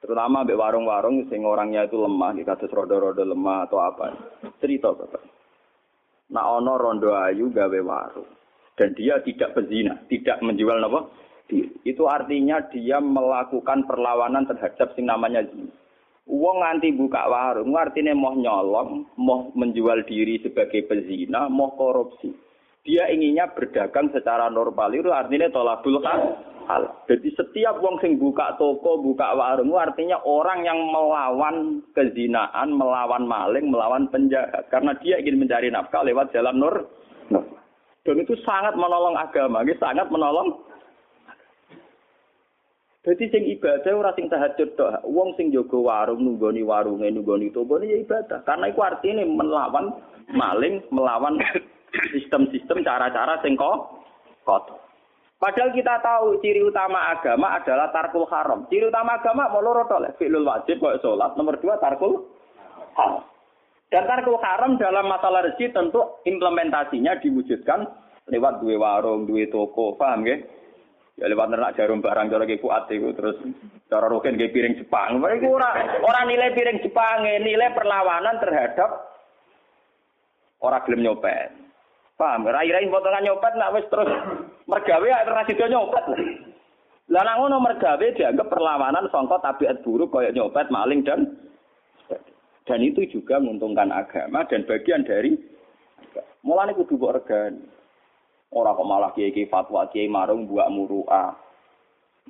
Terutama 0.01 0.45
di 0.45 0.53
warung-warung 0.53 1.29
sing 1.33 1.45
orangnya 1.49 1.89
itu 1.89 1.97
lemah, 1.97 2.37
di 2.37 2.45
kasus 2.45 2.69
rodo-rodo 2.69 3.25
lemah 3.25 3.69
atau 3.69 3.81
apa. 3.81 4.13
Cerita 4.61 4.93
Bapak. 4.93 5.25
Nah 6.33 6.45
ono 6.61 6.77
rondo 6.77 7.17
ayu 7.17 7.49
gawe 7.49 7.81
warung. 7.85 8.29
Dan 8.75 8.93
dia 8.99 9.23
tidak 9.25 9.55
pezina, 9.55 9.97
tidak 10.11 10.43
menjual 10.45 10.77
apa? 10.77 11.09
Itu 11.85 12.05
artinya 12.11 12.59
dia 12.73 12.99
melakukan 12.99 13.87
perlawanan 13.87 14.45
terhadap 14.51 14.93
sing 14.93 15.07
namanya 15.09 15.47
zina. 15.47 15.71
Uang 16.25 16.65
nganti 16.65 16.89
buka 16.97 17.29
warung, 17.29 17.77
artinya 17.77 18.17
mau 18.17 18.33
nyolong, 18.33 19.05
mau 19.21 19.53
menjual 19.53 20.09
diri 20.09 20.41
sebagai 20.41 20.89
pezina, 20.89 21.53
mau 21.53 21.77
korupsi 21.77 22.44
dia 22.85 23.09
inginnya 23.09 23.49
berdagang 23.57 24.13
secara 24.13 24.53
normal 24.53 24.93
itu 24.93 25.09
artinya 25.09 25.49
tolabul 25.49 26.05
hal. 26.05 26.83
Jadi 27.09 27.33
setiap 27.33 27.81
wong 27.81 27.97
sing 28.05 28.21
buka 28.21 28.61
toko, 28.61 29.01
buka 29.01 29.33
warung 29.33 29.73
artinya 29.73 30.21
orang 30.25 30.69
yang 30.69 30.81
melawan 30.93 31.81
kezinaan, 31.97 32.77
melawan 32.77 33.25
maling, 33.25 33.73
melawan 33.73 34.05
penjahat 34.13 34.69
karena 34.69 34.93
dia 35.01 35.17
ingin 35.17 35.41
mencari 35.41 35.73
nafkah 35.73 36.05
lewat 36.05 36.33
jalan 36.37 36.61
nur. 36.61 36.77
Dan 38.05 38.21
itu 38.21 38.37
sangat 38.45 38.77
menolong 38.77 39.17
agama, 39.17 39.65
ini 39.65 39.73
sangat 39.81 40.13
menolong 40.13 40.61
jadi 43.05 43.29
sing 43.29 43.45
ibadah 43.61 43.93
ora 44.01 44.17
sing 44.17 44.33
tahajud 44.33 44.81
tok. 44.81 45.05
Wong 45.05 45.37
sing 45.37 45.53
jaga 45.53 45.77
warung 45.77 46.25
nunggoni 46.25 46.65
warunge 46.65 47.13
nunggoni 47.13 47.53
toko 47.53 47.77
ya 47.85 48.01
ibadah. 48.01 48.41
Karena 48.49 48.73
itu 48.73 48.81
artinya 48.81 49.29
melawan 49.29 49.93
maling, 50.33 50.81
melawan 50.89 51.37
sistem-sistem 52.13 52.83
cara-cara 52.83 53.39
sing 53.43 53.55
kotor. 53.55 54.85
Padahal 55.45 55.77
kita 55.77 56.01
tahu 56.01 56.41
ciri 56.41 56.65
utama 56.65 57.13
agama 57.13 57.53
adalah 57.61 57.93
tarkul 57.93 58.25
haram. 58.33 58.65
Ciri 58.73 58.89
utama 58.89 59.21
agama 59.21 59.53
mau 59.53 59.61
loro 59.61 59.85
tok 59.85 60.17
fi'lul 60.17 60.47
wajib 60.47 60.81
kok 60.81 61.05
salat, 61.05 61.37
nomor 61.37 61.61
dua 61.61 61.77
tarkul 61.77 62.33
haram. 62.97 63.21
Dan 63.93 64.09
tarkul 64.09 64.41
haram 64.41 64.81
dalam 64.81 65.05
masalah 65.05 65.45
rezeki 65.45 65.77
tentu 65.77 66.01
implementasinya 66.25 67.21
diwujudkan 67.21 67.85
lewat 68.33 68.65
dua 68.65 68.75
warung, 68.81 69.29
dua 69.29 69.45
toko, 69.53 70.01
paham 70.01 70.25
ya? 70.25 70.41
Ya 71.15 71.31
lewat 71.31 71.53
nernak 71.53 71.77
jarum 71.79 72.03
barang 72.03 72.27
cara 72.27 72.43
ke 72.49 72.59
kuat 72.59 72.91
itu 72.91 73.15
terus 73.15 73.39
cara 73.87 74.11
roken 74.11 74.35
ke 74.35 74.51
piring 74.51 74.81
Jepang. 74.81 75.23
Mereka 75.23 75.47
orang 75.47 76.03
orang 76.03 76.25
nilai 76.27 76.57
piring 76.57 76.83
Jepang, 76.83 77.23
nilai 77.23 77.71
perlawanan 77.71 78.41
terhadap 78.43 79.13
orang 80.65 80.83
gelem 80.89 81.05
nyopet. 81.07 81.64
Paham? 82.15 82.47
Rai-rai 82.47 82.87
potongan 82.87 83.27
nyopet 83.27 83.53
nak 83.59 83.73
wis 83.75 83.87
terus 83.91 84.11
mergawe 84.71 85.07
ya 85.07 85.27
terus 85.27 85.47
sido 85.51 85.67
nyopet. 85.67 86.05
Lah 87.11 87.23
nak 87.27 87.39
ngono 87.43 87.59
mergawe 87.59 88.07
dianggap 88.15 88.47
perlawanan 88.49 89.11
sangka 89.11 89.43
tabiat 89.43 89.83
buruk 89.83 90.15
kaya 90.15 90.31
nyopet, 90.31 90.71
maling 90.71 91.03
dan 91.03 91.21
dan 92.65 92.81
itu 92.81 93.05
juga 93.13 93.37
menguntungkan 93.43 93.93
agama 93.93 94.47
dan 94.49 94.65
bagian 94.65 95.05
dari 95.05 95.37
mulane 96.41 96.73
kudu 96.73 96.97
mbok 96.97 97.21
regani. 97.21 97.61
Ora 98.55 98.79
kok 98.79 98.87
malah 98.87 99.11
kiai 99.13 99.51
fatwa 99.51 99.91
kiai 99.91 100.07
marung 100.07 100.47
buak 100.47 100.71
muruah. 100.71 101.35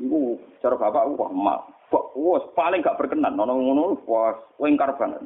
Iku 0.00 0.40
cara 0.58 0.74
bapak 0.80 1.06
wah 1.14 1.30
mak. 1.30 1.60
Wah, 1.94 2.42
paling 2.58 2.82
gak 2.82 2.98
berkenan 2.98 3.38
nono 3.38 3.54
ngono 3.60 4.02
wah 4.08 4.34
wengkar 4.58 4.96
banget. 4.98 5.22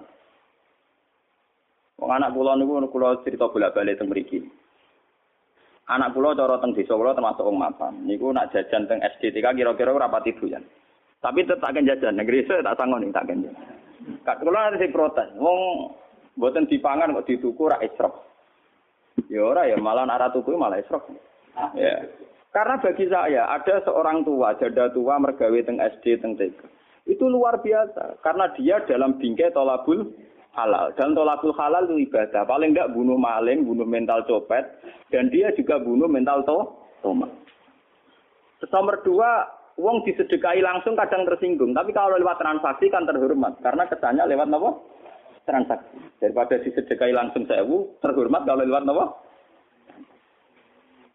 Wong 1.99 2.11
anak 2.15 2.31
kula 2.31 2.55
niku 2.55 2.79
kula 2.95 3.19
cerita 3.27 3.51
bolak-balik 3.51 3.99
teng 3.99 4.07
mriki. 4.07 4.47
Anak 5.91 6.15
kula 6.15 6.39
cara 6.39 6.63
teng 6.63 6.71
desa 6.71 6.95
kula 6.95 7.11
termasuk 7.11 7.43
wong 7.43 7.59
mapan. 7.59 8.07
Niku 8.07 8.31
nak 8.31 8.55
jajan 8.55 8.87
teng 8.87 9.03
SDTK 9.03 9.43
kira-kira 9.59 9.91
ora 9.91 10.07
pati 10.07 10.31
doyan. 10.39 10.63
Tapi 11.19 11.43
tetap 11.43 11.75
akan 11.75 11.89
jajan 11.91 12.15
negeri 12.15 12.47
saya 12.47 12.63
tak 12.63 12.79
sangoni 12.79 13.11
tak 13.11 13.27
akan 13.27 13.51
jajan. 13.51 13.77
Kak 14.23 14.39
kula 14.39 14.71
nanti 14.71 14.87
protes. 14.95 15.27
Wong 15.43 15.91
mboten 16.39 16.71
dipangan 16.71 17.19
kok 17.19 17.27
dituku 17.27 17.67
ra 17.67 17.83
israf. 17.83 18.15
Ya 19.27 19.43
ora 19.43 19.67
ya 19.67 19.75
malah 19.75 20.07
ora 20.07 20.31
tuku 20.31 20.55
malah 20.55 20.79
israf. 20.79 21.03
Ya. 21.75 22.07
Karena 22.55 22.79
bagi 22.79 23.11
saya 23.11 23.51
ada 23.51 23.83
seorang 23.85 24.23
tua, 24.23 24.55
janda 24.57 24.89
tua 24.95 25.19
mergawe 25.19 25.59
teng 25.67 25.83
SD 25.83 26.23
teng 26.23 26.39
TK. 26.39 26.63
Itu 27.11 27.27
luar 27.27 27.59
biasa 27.59 28.23
karena 28.23 28.55
dia 28.55 28.79
dalam 28.87 29.19
bingkai 29.19 29.51
tolabul 29.51 30.15
halal. 30.55 30.93
Dan 30.97 31.13
tolakul 31.13 31.53
halal 31.57 31.89
itu 31.89 32.09
ibadah. 32.09 32.45
Paling 32.49 32.73
enggak 32.73 32.93
bunuh 32.93 33.19
maling, 33.21 33.67
bunuh 33.67 33.85
mental 33.85 34.25
copet, 34.25 34.65
dan 35.13 35.29
dia 35.29 35.53
juga 35.57 35.81
bunuh 35.83 36.09
mental 36.09 36.45
to 36.47 36.59
toma. 37.05 37.29
Nomor 38.69 39.01
dua, 39.07 39.47
uang 39.79 40.03
disedekahi 40.03 40.59
langsung 40.61 40.99
kadang 40.99 41.23
tersinggung. 41.25 41.71
Tapi 41.73 41.95
kalau 41.95 42.19
lewat 42.19 42.43
transaksi 42.43 42.91
kan 42.91 43.07
terhormat. 43.07 43.59
Karena 43.63 43.87
kesannya 43.87 44.25
lewat 44.27 44.51
apa? 44.51 44.71
Transaksi. 45.47 45.97
Daripada 46.19 46.59
disedekahi 46.61 47.15
langsung 47.15 47.47
sewu, 47.47 47.97
terhormat 48.03 48.43
kalau 48.45 48.67
lewat 48.67 48.85
apa? 48.85 49.05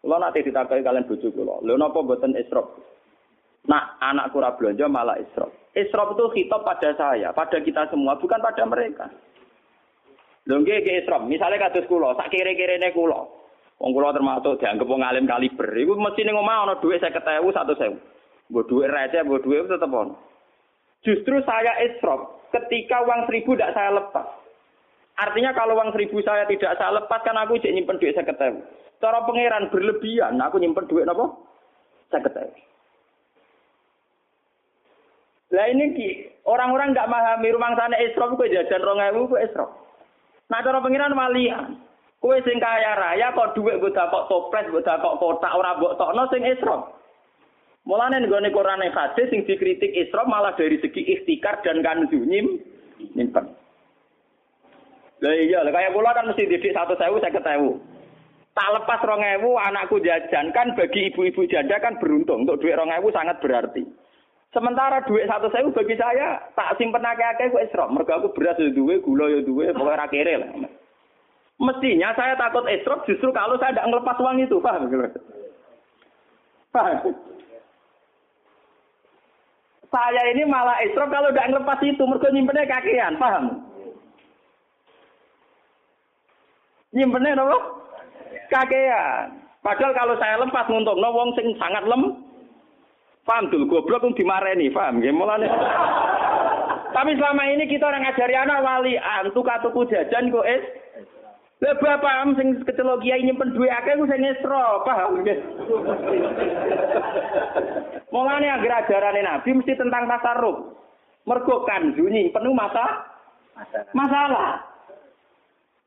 Kalau 0.04 0.20
nanti 0.20 0.44
ditakai 0.44 0.84
kalian 0.84 1.08
bujuk 1.08 1.32
lo, 1.32 1.64
lo 1.64 1.80
nopo 1.80 2.04
buatan 2.04 2.36
isrop. 2.36 2.76
Nah, 3.64 3.96
anak 4.00 4.32
kurang 4.36 4.60
belanja 4.60 4.84
malah 4.88 5.16
isrop. 5.16 5.48
Isrop 5.72 6.14
itu 6.14 6.24
hitop 6.38 6.62
pada 6.62 6.92
saya, 6.94 7.32
pada 7.32 7.58
kita 7.64 7.88
semua, 7.88 8.20
bukan 8.20 8.38
pada 8.38 8.62
mereka. 8.68 9.08
Lho 10.44 10.60
nggih 10.60 10.84
ke 10.84 10.92
Islam, 11.00 11.24
misale 11.26 11.56
kados 11.56 11.88
kula, 11.88 12.12
sak 12.20 12.28
kire-kirene 12.28 12.92
kula. 12.92 13.24
Wong 13.80 13.90
kula 13.96 14.12
termasuk 14.12 14.60
dianggap 14.60 14.86
wong 14.86 15.00
alim 15.00 15.24
kaliber. 15.24 15.66
Iku 15.72 15.96
mesti 15.96 16.22
ning 16.22 16.36
omah 16.36 16.68
ana 16.68 16.74
dhuwit 16.78 17.00
50.000, 17.00 17.40
100.000. 17.40 18.52
Mbok 18.52 18.64
dhuwit 18.68 18.92
receh, 18.92 19.24
mbok 19.24 19.40
dhuwit 19.40 19.66
tetep 19.66 19.88
ono. 19.88 20.14
Justru 21.00 21.40
saya 21.48 21.72
isrof 21.84 22.44
ketika 22.52 23.00
uang 23.02 23.24
seribu 23.26 23.56
tidak 23.56 23.72
saya 23.72 23.90
lepas. 23.96 24.28
Artinya 25.16 25.56
kalau 25.56 25.80
uang 25.80 25.96
seribu 25.96 26.20
saya 26.20 26.44
tidak 26.44 26.76
saya 26.76 27.02
lepas 27.02 27.20
kan 27.24 27.40
aku 27.40 27.56
jadi 27.58 27.80
nyimpen 27.80 27.98
saya 27.98 28.24
ketemu. 28.28 28.60
Cara 29.00 29.24
pangeran 29.24 29.68
berlebihan, 29.72 30.40
aku 30.40 30.56
nyimpen 30.60 30.88
duit 30.88 31.08
apa? 31.08 31.24
Saya 32.12 32.20
ketemu. 32.24 32.56
Lah 35.54 35.70
ini 35.70 35.94
orang-orang 36.42 36.90
nggak 36.90 37.06
memahami 37.06 37.54
rumah 37.54 37.78
sana 37.78 37.94
isrof, 38.02 38.34
gue 38.34 38.50
jajan 38.50 38.82
rongewu, 38.82 39.30
gue 39.30 39.46
isrof. 39.46 39.70
Nah 40.50 40.60
cara 40.66 40.82
pengiran 40.82 41.14
walian. 41.14 41.78
Kue 42.18 42.40
sing 42.42 42.56
kaya 42.58 42.96
raya 42.96 43.36
kok 43.36 43.54
duit 43.54 43.78
gue 43.78 43.92
kok 43.94 44.26
toples, 44.26 44.66
gue 44.66 44.82
kok 44.82 45.18
kotak 45.20 45.54
ora 45.54 45.78
mbok 45.78 45.94
tokno 45.94 46.26
sing 46.32 46.42
isrom. 46.42 46.90
Mulane 47.84 48.24
nggone 48.24 48.48
Quran 48.48 48.82
hadis 48.90 49.28
sing 49.28 49.44
dikritik 49.44 49.92
isrom 49.92 50.26
malah 50.26 50.56
dari 50.56 50.80
segi 50.80 51.04
ikhtikar 51.04 51.60
dan 51.62 51.84
kanzu 51.84 52.18
nyim 52.24 52.58
nyimpen. 53.12 53.44
Lah 55.22 55.32
iya, 55.36 55.62
kayak 55.68 55.92
kula 55.94 56.16
kan 56.16 56.26
mesti 56.32 56.48
didik 56.48 56.74
saya 56.74 57.30
ketemu. 57.30 57.78
Tak 58.54 58.72
lepas 58.72 59.00
rong 59.04 59.22
anakku 59.60 60.00
jajan 60.00 60.50
kan 60.56 60.72
bagi 60.78 61.12
ibu-ibu 61.12 61.44
janda 61.44 61.76
kan 61.76 62.00
beruntung 62.00 62.48
untuk 62.48 62.58
duit 62.64 62.74
rong 62.74 62.90
sangat 63.12 63.36
berarti. 63.44 63.84
Sementara 64.54 65.02
duit 65.02 65.26
satu 65.26 65.50
sewu 65.50 65.74
bagi 65.74 65.98
saya 65.98 66.38
tak 66.54 66.78
simpen 66.78 67.02
akeh-akeh 67.02 67.50
gue 67.50 67.64
esrok. 67.66 67.90
Mereka 67.90 68.22
aku 68.22 68.30
beras 68.38 68.54
ya 68.62 68.70
duwe, 68.70 69.02
gula 69.02 69.26
ya 69.26 69.42
duwe, 69.42 69.74
pokoknya 69.74 70.00
rakere 70.06 70.34
lah. 70.38 70.50
Mestinya 71.58 72.14
saya 72.14 72.38
takut 72.38 72.62
esrok 72.70 73.02
justru 73.02 73.34
kalau 73.34 73.58
saya 73.58 73.74
tidak 73.74 73.90
ngelepas 73.90 74.14
uang 74.22 74.38
itu, 74.38 74.56
paham? 74.62 74.86
Paham? 76.70 76.96
Saya 79.90 80.22
ini 80.30 80.46
malah 80.46 80.78
esrok 80.86 81.10
kalau 81.10 81.34
tidak 81.34 81.50
ngelepas 81.50 81.78
itu, 81.82 82.02
mereka 82.06 82.30
nyimpennya 82.30 82.70
kakean, 82.70 83.14
paham? 83.18 83.44
Nyimpennya 86.94 87.42
apa? 87.42 87.58
Kakean. 88.54 89.26
Padahal 89.66 89.92
kalau 89.98 90.14
saya 90.22 90.38
lepas 90.38 90.70
nguntung, 90.70 91.02
no 91.02 91.10
sing 91.34 91.58
sangat 91.58 91.82
lem, 91.90 92.23
Paham 93.24 93.48
dulu, 93.48 93.80
goblok 93.80 94.04
itu 94.04 94.20
dimareni, 94.20 94.68
paham? 94.68 95.00
Ya, 95.00 95.08
mulanya. 95.08 95.48
Tapi 96.92 97.16
selama 97.16 97.42
ini 97.50 97.64
kita 97.66 97.88
orang 97.88 98.04
ngajari 98.04 98.36
anak 98.36 98.62
wali, 98.62 98.94
antuk 99.00 99.48
tuku 99.48 99.88
jajan 99.88 100.30
kok 100.30 100.46
es. 100.46 100.62
Lah 101.64 101.72
bapak 101.80 102.36
sing 102.36 102.60
kecelok 102.68 103.00
kiai 103.00 103.24
nyimpen 103.24 103.56
duit 103.56 103.72
akeh 103.72 103.96
ku 103.96 104.04
sing 104.04 104.20
esro, 104.20 104.84
paham 104.84 105.24
nggih? 105.24 105.38
Mulane 108.12 108.48
agar 108.52 108.84
ajarane 108.84 109.24
Nabi 109.24 109.56
mesti 109.56 109.72
tentang 109.72 110.04
tasarruf. 110.04 110.76
Mergo 111.24 111.64
kanjuni 111.64 112.28
penuh 112.28 112.52
masa 112.52 113.08
masalah. 113.96 114.60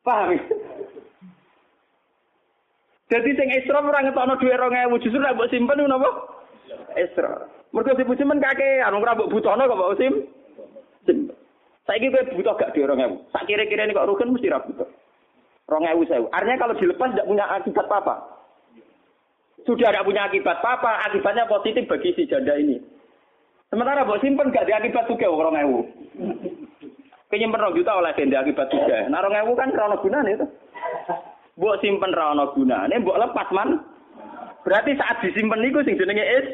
Paham? 0.02 0.34
Jadi 3.14 3.30
sing 3.38 3.48
esro 3.54 3.78
ora 3.78 4.02
ngetokno 4.02 4.34
dhuwit 4.42 4.58
2000 4.58 5.04
justru 5.06 5.22
nek 5.22 5.36
mbok 5.38 5.52
simpen 5.54 5.86
napa? 5.86 6.10
Esra. 6.96 7.48
Mergo 7.72 7.94
si 7.94 8.24
men 8.24 8.42
kakean, 8.42 8.94
ora 8.94 9.16
mbok 9.16 9.32
butuhno 9.32 9.68
kok 9.68 9.78
Mbok 9.78 9.92
Usim. 9.96 10.14
Saiki 11.88 12.12
kowe 12.12 12.24
butuh 12.36 12.54
gak 12.60 12.76
di 12.76 12.84
2000. 12.84 13.32
Sak 13.32 13.48
kira-kira 13.48 13.88
ini 13.88 13.96
kok 13.96 14.08
rukun 14.12 14.36
mesti 14.36 14.52
ra 14.52 14.60
butuh. 14.60 14.88
2000 15.72 16.04
sewu. 16.12 16.28
Artinya 16.36 16.60
kalau 16.60 16.76
dilepas 16.76 17.12
tidak 17.16 17.28
punya 17.28 17.46
akibat 17.48 17.86
apa-apa. 17.88 18.16
Sudah 19.64 19.92
tidak 19.92 20.04
punya 20.08 20.28
akibat 20.28 20.60
apa-apa, 20.60 20.92
akibatnya 21.08 21.48
positif 21.48 21.88
bagi 21.88 22.12
si 22.16 22.28
janda 22.28 22.56
ini. 22.60 22.80
Sementara 23.72 24.08
buat 24.08 24.20
simpen 24.24 24.52
gak 24.52 24.68
ada 24.68 24.84
akibat 24.84 25.08
juga 25.08 25.28
orang 25.32 25.64
ewu. 25.64 25.80
Penyimpen 27.28 27.60
rong 27.60 27.76
juta 27.76 28.00
oleh 28.00 28.16
denda 28.16 28.40
akibat 28.40 28.68
juga. 28.72 29.08
Nah 29.12 29.20
rong 29.20 29.36
ewu 29.36 29.52
kan 29.60 29.72
krono 29.76 30.00
gunane 30.00 30.40
itu. 30.40 30.48
Buat 31.60 31.84
simpen 31.84 32.16
rono 32.16 32.56
gunane, 32.56 32.96
buat 33.04 33.20
lepas 33.20 33.52
man. 33.52 33.84
Berarti 34.68 35.00
saat 35.00 35.24
disimpen 35.24 35.64
niku 35.64 35.80
sing 35.88 35.96
jenenge 35.96 36.28
is 36.28 36.48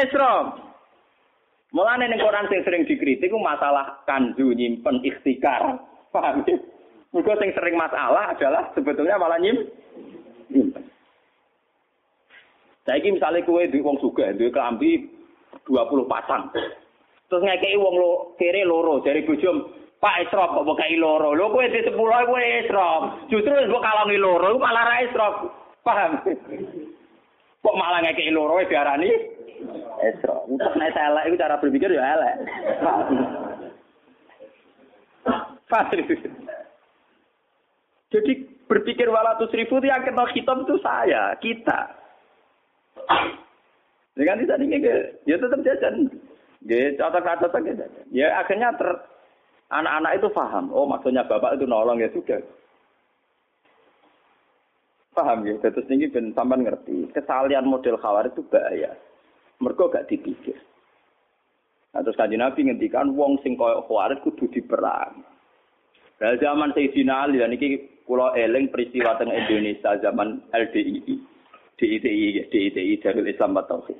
Isra. 0.00 0.48
Mulane 1.76 2.08
ning 2.08 2.16
Quran 2.16 2.48
sing 2.48 2.64
sering 2.64 2.88
dikritik 2.88 3.28
ku 3.28 3.36
masalah 3.36 4.00
kanzu 4.08 4.56
nyimpen 4.56 5.04
ikhtikar. 5.04 5.76
Paham 6.08 6.40
ya? 6.48 6.56
Mergo 7.12 7.36
sing 7.36 7.52
sering 7.52 7.76
masalah 7.76 8.32
adalah 8.32 8.72
sebetulnya 8.72 9.20
malah 9.20 9.36
nyim 9.36 9.60
nyimpen. 10.48 10.88
Saiki 12.88 13.12
misalnya 13.12 13.44
kue 13.44 13.68
di 13.68 13.84
wong 13.84 14.00
suga, 14.00 14.32
duwe 14.32 14.48
kelambi 14.48 15.04
20 15.68 16.08
pasang. 16.08 16.48
Terus 17.28 17.44
ngekei 17.44 17.76
wong 17.76 17.94
lo 18.00 18.12
kere 18.40 18.64
loro 18.64 19.04
dari 19.04 19.20
bojom 19.20 19.84
Pak 20.00 20.28
Isrop 20.28 20.48
kok 20.48 20.64
bokai 20.64 20.96
loro. 20.96 21.36
Lho 21.36 21.52
kowe 21.52 21.64
di 21.68 21.84
10 21.84 21.92
kowe 21.92 22.40
Isrop. 22.40 23.28
Justru 23.28 23.52
wis 23.52 23.68
mbok 23.68 23.84
kalongi 23.84 24.16
loro 24.16 24.56
malah 24.56 24.84
ra 24.88 24.96
Isrop. 25.04 25.34
Paham? 25.84 26.24
Kok 27.64 27.78
malah 27.80 28.04
ngekei 28.04 28.28
loro 28.28 28.60
diarani 28.68 29.08
Esra. 30.04 30.36
Untuk 30.44 30.76
naik 30.76 30.92
elek 30.92 31.32
itu 31.32 31.40
cara 31.40 31.56
berpikir 31.56 31.88
ya 31.88 32.04
elek. 32.04 32.34
Jadi 38.12 38.32
berpikir 38.68 39.08
walatus 39.08 39.50
ribu 39.56 39.80
itu 39.80 39.88
yang 39.88 40.04
kenal 40.04 40.28
kitab 40.30 40.62
itu 40.62 40.76
saya, 40.84 41.34
kita. 41.40 41.80
Dengan 44.14 44.38
tidak 44.44 44.62
ini, 44.62 44.78
ya 45.26 45.36
tetap 45.40 45.58
jajan. 45.66 46.06
Ya 46.64 46.94
catat-catat 46.94 47.50
aja. 47.50 47.86
Ya 48.14 48.28
akhirnya 48.38 48.70
ter, 48.78 48.88
anak-anak 49.74 50.22
itu 50.22 50.28
paham. 50.30 50.70
Oh 50.70 50.86
maksudnya 50.86 51.26
bapak 51.26 51.58
itu 51.58 51.66
nolong 51.66 51.98
ya 51.98 52.08
sudah. 52.14 52.38
Paham 55.14 55.46
ya. 55.46 55.54
Terus 55.62 55.86
ini 55.88 56.10
ben 56.10 56.34
sampai 56.34 56.60
ngerti. 56.60 57.14
Kesalian 57.14 57.70
model 57.70 57.96
khawar 58.02 58.26
itu 58.26 58.42
bahaya. 58.50 58.98
Mereka 59.62 59.94
gak 59.94 60.10
dipikir. 60.10 60.58
Nah, 61.94 62.02
terus 62.02 62.18
kanji 62.18 62.34
Nabi 62.34 62.66
ngendikan 62.66 63.14
wong 63.14 63.38
sing 63.46 63.54
koyo 63.54 63.86
khawarit 63.86 64.18
kudu 64.26 64.50
diperang. 64.50 65.22
Dari 66.18 66.42
zaman 66.42 66.74
Sayyidina 66.74 67.30
Ali 67.30 67.38
dan 67.38 67.54
ini 67.54 67.78
pulau 68.02 68.34
eling 68.34 68.74
peristiwa 68.74 69.14
teng 69.14 69.30
Indonesia 69.30 69.94
zaman 70.02 70.42
LDII. 70.50 71.14
DITI, 71.74 72.50
DITI 72.50 73.02
Darul 73.02 73.26
Islam 73.26 73.58
Tauhid. 73.58 73.98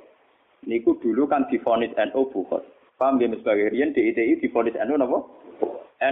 Niku 0.63 0.95
dulu 0.99 1.27
kan 1.27 1.47
difonis 1.51 1.91
NU 1.95 2.31
bukan. 2.31 2.63
Paham 2.95 3.19
ya 3.19 3.27
sebagai 3.35 3.71
Rian 3.71 3.91
DITI 3.91 4.39
difonis 4.39 4.79
NU 4.87 4.95
napa? 4.95 5.19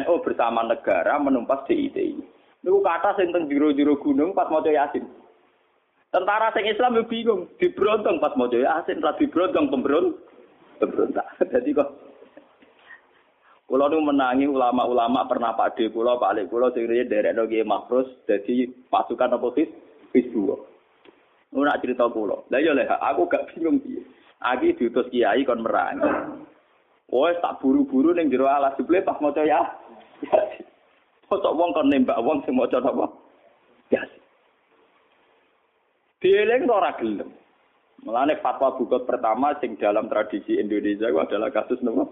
NU 0.03 0.13
bersama 0.23 0.63
negara 0.67 1.19
menumpas 1.19 1.63
DITI. 1.67 2.19
Niku 2.63 2.79
kata 2.79 3.19
sing 3.19 3.35
teng 3.35 3.51
jero-jero 3.51 3.99
gunung 3.99 4.31
pas 4.31 4.47
maca 4.47 4.71
Yasin. 4.71 5.03
Tentara 6.13 6.53
sing 6.55 6.69
Islam 6.69 6.95
yo 6.95 7.03
bingung, 7.09 7.51
dibrontong 7.59 8.23
pas 8.23 8.37
mau 8.39 8.47
Yasin, 8.47 9.03
ra 9.03 9.17
dibrontong 9.19 9.67
pemberon 9.67 10.15
pemberontak. 10.79 11.27
Jadi 11.51 11.75
kok 11.75 11.89
Kulo 13.63 13.89
nu 13.89 14.05
menangi 14.05 14.45
ulama-ulama 14.45 15.25
pernah 15.25 15.55
Pak 15.57 15.79
De 15.79 15.89
kulo, 15.89 16.19
Pak 16.21 16.35
Lek 16.35 16.51
kulo 16.51 16.69
sing 16.75 16.85
riyen 16.85 17.09
derekno 17.09 17.47
Mahfuz 17.65 18.05
dadi 18.29 18.69
pasukan 18.91 19.39
apa 19.39 19.47
sih? 19.55 19.65
Hizbullah. 20.13 20.61
Ora 21.57 21.81
cerita 21.81 22.05
kulo. 22.11 22.45
Lah 22.53 22.61
yo 22.61 22.77
leh 22.77 22.85
aku 22.85 23.25
gak 23.25 23.49
bingung 23.49 23.81
piye. 23.81 24.03
Aki 24.43 24.77
diutus 24.77 25.09
kiai 25.09 25.41
kon 25.47 25.65
merangi. 25.65 26.05
Wes 27.09 27.41
tak 27.41 27.65
buru-buru 27.65 28.13
ning 28.13 28.29
jero 28.29 28.45
alas 28.45 28.77
jebule 28.77 29.01
pas 29.01 29.17
maca 29.17 29.41
ya. 29.41 29.63
Kok 31.41 31.57
wong 31.57 31.69
kon 31.73 31.89
nembak 31.89 32.21
wong 32.21 32.45
sing 32.45 32.53
maca 32.53 32.77
apa? 32.77 33.05
Ya. 33.89 34.01
Dieling 36.21 36.69
ora 36.69 36.93
gelem. 36.99 37.33
Mulane 38.03 38.35
fatwa 38.43 38.75
bukot 38.75 39.07
pertama 39.07 39.55
sing 39.63 39.79
dalam 39.79 40.11
tradisi 40.11 40.59
Indonesia 40.59 41.07
itu 41.07 41.19
adalah 41.23 41.49
kasus 41.55 41.79
nopo 41.79 42.11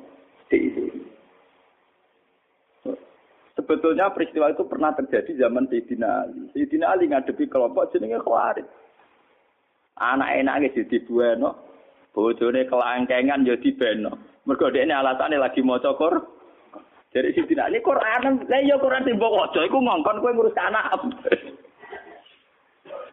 Sebetulnya 3.52 4.12
peristiwa 4.16 4.52
itu 4.52 4.64
pernah 4.68 4.96
terjadi 4.96 5.36
zaman 5.48 5.68
Sayyidina 5.68 6.08
Ali. 6.08 6.42
Sayyidina 6.56 6.86
Ali 6.92 7.12
ngadepi 7.12 7.52
kelompok 7.52 7.92
jenenge 7.92 8.24
Khawarij. 8.24 8.68
Anak 10.00 10.34
enake 10.40 10.74
jadi 10.76 10.98
bueno, 11.06 11.60
bojone 12.16 12.66
kelangkengan 12.66 13.46
ya 13.46 13.60
dibeno. 13.60 14.18
Mergo 14.48 14.72
dekne 14.72 14.96
alasane 14.96 15.38
lagi 15.38 15.62
maca 15.62 15.94
Qur'an. 15.94 16.41
Jadi 17.12 17.36
Sayyidina 17.36 17.68
Ali 17.68 17.84
Quran, 17.84 18.48
lah 18.48 18.62
ya 18.64 18.80
Quran 18.80 19.04
mbok 19.04 19.36
waca 19.36 19.60
iku 19.68 19.84
ngongkon 19.84 20.24
kowe 20.24 20.32
ngurus 20.32 20.56
anak. 20.56 20.96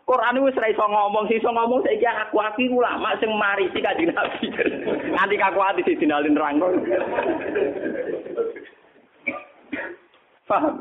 Quran 0.09 0.41
wis 0.41 0.57
ora 0.57 0.73
iso 0.73 0.87
ngomong, 0.89 1.29
sing 1.29 1.37
iso 1.37 1.53
ngomong 1.53 1.85
saiki 1.85 2.09
aku 2.09 2.41
aki 2.41 2.65
ulama 2.73 3.13
sing 3.21 3.29
marisi 3.35 3.83
kanjeng 3.85 4.15
Nabi. 4.15 4.49
Nanti 5.13 5.37
aku 5.37 5.61
ati 5.61 5.85
sing 5.85 6.01
dinalin 6.01 6.33
nerangno. 6.33 6.73
Paham? 10.49 10.81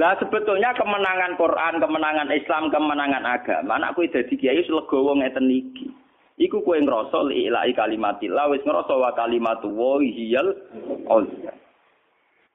Lah 0.00 0.16
sebetulnya 0.16 0.72
kemenangan 0.78 1.36
Quran, 1.36 1.76
kemenangan 1.76 2.32
Islam, 2.32 2.72
kemenangan 2.72 3.24
agama, 3.28 3.76
anak 3.76 3.92
kowe 3.98 4.08
dadi 4.08 4.32
kiai 4.38 4.64
legowo 4.64 5.12
ngeten 5.20 5.52
iki. 5.52 6.05
Iku 6.36 6.60
kowe 6.60 6.76
ngrasa 6.76 7.32
ilahi 7.32 7.72
kalimatillah 7.72 8.52
wis 8.52 8.60
ngrasa 8.60 8.92
wa 8.92 9.10
kalimatu 9.16 9.72
wa 9.72 9.96
hiyal 10.04 10.52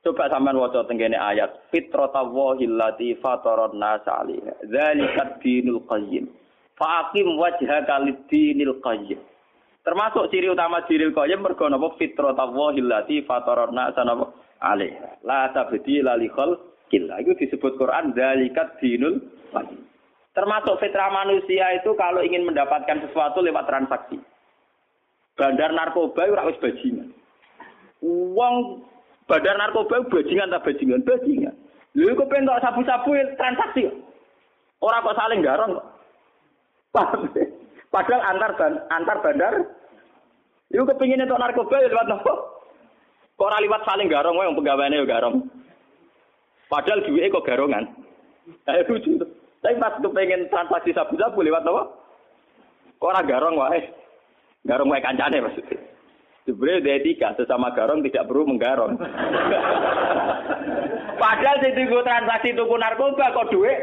Coba 0.01 0.33
sampean 0.33 0.57
waca 0.57 0.81
tenggene 0.89 1.13
ayat 1.13 1.69
fitratallahi 1.69 2.65
allati 2.65 3.13
fataran 3.21 3.77
nas 3.77 4.01
'alaiha. 4.01 4.65
Dinul 5.37 5.85
qayyim. 5.85 6.25
Faqim 6.73 7.37
wajhaka 7.37 8.01
lid-dinil 8.01 8.81
qayyim. 8.81 9.21
Termasuk 9.85 10.33
ciri 10.33 10.49
utama 10.49 10.81
dinil 10.89 11.13
qayyim 11.13 11.45
mergo 11.45 11.69
napa 11.69 11.93
fitratallahi 12.01 12.81
allati 12.81 13.21
fataran 13.29 13.77
nas 13.77 13.93
'alaiha. 13.93 15.21
La 15.21 15.53
tabdila 15.53 16.17
li 16.17 16.33
khalqillah. 16.33 17.21
Itu 17.21 17.37
disebut 17.37 17.77
Quran 17.77 18.17
dzalika 18.17 18.81
dinul 18.81 19.21
qayyim. 19.53 19.90
Termasuk 20.31 20.79
fitrah 20.79 21.11
manusia 21.11 21.75
itu 21.75 21.91
kalau 21.99 22.23
ingin 22.23 22.47
mendapatkan 22.47 23.03
sesuatu 23.03 23.43
lewat 23.43 23.67
transaksi. 23.67 24.15
Bandar 25.35 25.75
narkoba 25.75 26.27
ora 26.27 26.47
wis 26.47 26.59
bajingan. 26.59 27.11
Uang 28.01 28.85
Badar 29.31 29.55
narkoba 29.55 30.03
bajingan 30.11 30.51
tak 30.51 30.67
bajingan, 30.67 31.07
bajingan. 31.07 31.55
Lha 31.95 32.11
iku 32.11 32.23
pengen 32.27 32.51
sabu-sabu 32.59 33.15
transaksi. 33.39 33.87
Ora 34.83 35.03
kok 35.03 35.15
saling 35.15 35.39
garong 35.39 35.79
kok. 35.79 35.87
Padahal 37.91 38.23
antar 38.23 38.51
antar 38.91 39.17
bandar 39.23 39.53
Iku 40.71 40.87
kepingin 40.87 41.27
untuk 41.27 41.39
narkoba 41.39 41.83
ya 41.83 41.91
lewat 41.91 42.07
nopo? 42.07 42.33
Kok 43.35 43.47
ora 43.47 43.59
liwat 43.59 43.83
saling 43.83 44.07
garong 44.07 44.39
wae 44.39 44.51
pegawainya 44.55 45.03
ya 45.03 45.07
garong. 45.07 45.47
Padahal 46.71 47.03
duwe 47.03 47.27
kok 47.27 47.43
garongan. 47.43 47.91
Ayo 48.71 48.87
lucu. 48.87 49.19
Tapi 49.61 49.77
pas 49.77 49.93
kepengen 50.01 50.49
transaksi 50.49 50.91
sabu-sabu 50.91 51.45
lewat 51.45 51.61
nopo? 51.61 51.93
Kok 52.97 53.09
ora 53.13 53.21
garong 53.21 53.61
wae. 53.61 53.81
Garong 54.65 54.89
wae 54.89 55.01
kancane 55.01 55.37
maksudnya. 55.37 55.77
Sebenarnya 56.49 56.97
etika 56.97 57.37
sesama 57.37 57.69
garong 57.77 58.01
tidak 58.01 58.25
perlu 58.25 58.49
menggarong. 58.49 58.97
Padahal 61.21 61.61
si 61.61 61.69
tuku 61.77 62.01
transaksi 62.01 62.57
tuku 62.57 62.75
narkoba 62.81 63.29
kok 63.29 63.53
duit 63.53 63.77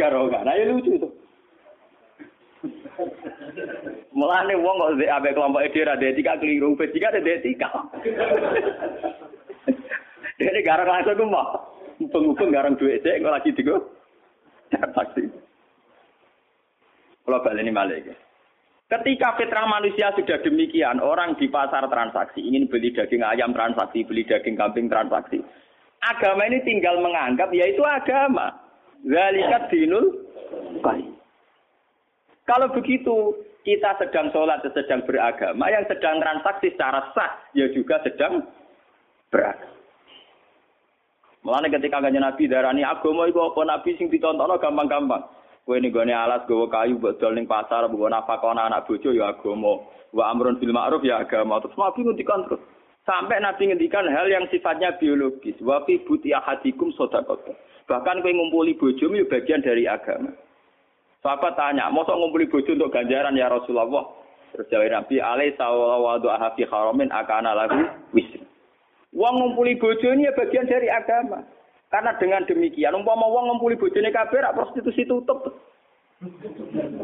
garongan. 0.00 0.48
Nah, 0.48 0.56
ya 0.56 0.64
lucu 0.72 0.96
tuh. 0.96 1.12
Mulane 4.16 4.56
wong 4.56 4.76
kok 4.80 4.92
ndek 4.96 5.12
ambek 5.12 5.34
kelompok 5.36 5.64
ide 5.68 5.80
ra 5.84 6.00
etika 6.00 6.40
keliru, 6.40 6.72
etika 6.80 7.12
ada 7.12 7.20
etika. 7.20 7.68
Dene 10.40 10.60
garang 10.64 10.88
langsung 10.88 11.20
ku 11.20 11.28
mau. 11.28 11.76
Pengupeng 12.00 12.48
garang 12.48 12.80
duit 12.80 13.04
sik 13.04 13.20
kok 13.20 13.34
lagi 13.36 13.52
digo. 13.52 13.84
Transaksi. 14.74 15.22
Kalau 17.24 17.40
balik 17.40 17.64
ini 17.64 17.72
balik. 17.72 18.02
Ketika 18.84 19.34
fitrah 19.40 19.64
manusia 19.64 20.12
sudah 20.12 20.38
demikian, 20.44 21.00
orang 21.00 21.34
di 21.40 21.48
pasar 21.48 21.88
transaksi, 21.88 22.44
ingin 22.44 22.68
beli 22.68 22.92
daging 22.92 23.24
ayam 23.24 23.56
transaksi, 23.56 24.04
beli 24.04 24.28
daging 24.28 24.60
kambing 24.60 24.92
transaksi. 24.92 25.40
Agama 26.04 26.44
ini 26.46 26.60
tinggal 26.68 27.00
menganggap, 27.00 27.48
yaitu 27.50 27.80
agama. 27.80 28.52
Zalikat 29.02 29.72
dinul. 29.72 30.28
Kalau 32.44 32.68
begitu, 32.76 33.40
kita 33.64 33.96
sedang 33.96 34.28
sholat, 34.36 34.60
sedang 34.62 35.00
beragama, 35.08 35.64
yang 35.72 35.88
sedang 35.88 36.20
transaksi 36.20 36.76
secara 36.76 37.08
sah, 37.16 37.32
ya 37.56 37.72
juga 37.72 37.98
sedang 38.04 38.44
beragama. 39.32 39.73
Mulanya 41.44 41.76
ketika 41.76 42.00
kanjeng 42.00 42.24
Nabi 42.24 42.48
darani 42.48 42.80
agama 42.80 43.28
itu 43.28 43.36
apa 43.36 43.60
Nabi 43.68 44.00
sing 44.00 44.08
ditontono 44.08 44.56
gampang-gampang. 44.56 45.28
Kowe 45.68 45.76
ning 45.76 45.92
gone 45.92 46.12
alas 46.12 46.48
gawa 46.48 46.68
kayu 46.72 46.96
mbok 46.96 47.20
dol 47.20 47.36
ning 47.36 47.44
pasar 47.44 47.84
mbok 47.84 48.08
nafakona 48.08 48.64
anak 48.68 48.88
bojo 48.88 49.12
ya 49.12 49.36
agama. 49.36 49.84
Wa 50.16 50.32
amrun 50.32 50.56
bil 50.56 50.72
ma'ruf 50.72 51.04
ya 51.04 51.20
agama. 51.20 51.60
Terus 51.60 51.76
Nabi 51.76 52.00
ngendikan 52.04 52.48
terus 52.48 52.64
sampai 53.04 53.44
Nabi 53.44 53.68
ngendikan 53.68 54.08
hal 54.08 54.24
yang 54.28 54.48
sifatnya 54.48 54.96
biologis. 54.96 55.60
Wa 55.60 55.84
fi 55.84 56.00
buti 56.00 56.32
ahadikum 56.32 56.96
sedekah. 56.96 57.36
Bahkan 57.84 58.24
kowe 58.24 58.32
ngumpuli 58.32 58.80
bojomu 58.80 59.20
ya 59.20 59.28
bagian 59.28 59.60
dari 59.60 59.84
agama. 59.84 60.32
Sahabat 61.24 61.56
tanya, 61.56 61.88
mosok 61.88 62.20
ngumpuli 62.20 62.52
bojo 62.52 62.76
untuk 62.76 62.92
ganjaran 62.92 63.36
ya 63.36 63.48
Rasulullah? 63.48 64.04
Terus 64.52 64.68
jawab 64.68 64.92
Nabi, 64.92 65.16
alai 65.24 65.56
sawawadu 65.56 66.28
ahafi 66.28 66.68
haramin 66.68 67.08
akana 67.08 67.56
lagu 67.56 67.80
wisri. 68.12 68.43
Wong 69.14 69.34
ngumpuli 69.38 69.78
bojo 69.78 70.10
ya 70.18 70.34
bagian 70.34 70.66
dari 70.66 70.90
agama. 70.90 71.46
Karena 71.94 72.10
dengan 72.18 72.42
demikian, 72.42 72.98
umpama 72.98 73.30
wong 73.30 73.54
ngumpuli 73.54 73.78
bojone 73.78 74.10
kabeh 74.10 74.42
rak 74.42 74.58
prostitusi 74.58 75.06
tutup. 75.06 75.46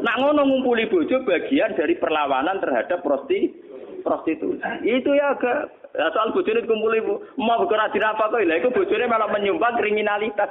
Nak 0.02 0.18
ngono 0.18 0.42
ngumpuli 0.42 0.90
bojo 0.90 1.22
bagian 1.22 1.78
dari 1.78 1.94
perlawanan 1.94 2.58
terhadap 2.58 2.98
prosti 3.06 3.54
prostitusi. 4.02 4.58
Itu 4.82 5.14
ya 5.14 5.38
agak 5.38 5.70
ya 5.94 6.10
soal 6.10 6.34
bojone 6.34 6.66
dikumpuli 6.66 6.98
mau 7.38 7.62
bukan 7.62 7.94
dirapa 7.94 8.34
kok 8.34 8.42
lha 8.42 8.58
iku 8.58 8.74
bojone 8.74 9.06
malah 9.06 9.30
menyumbang 9.30 9.78
kriminalitas. 9.78 10.50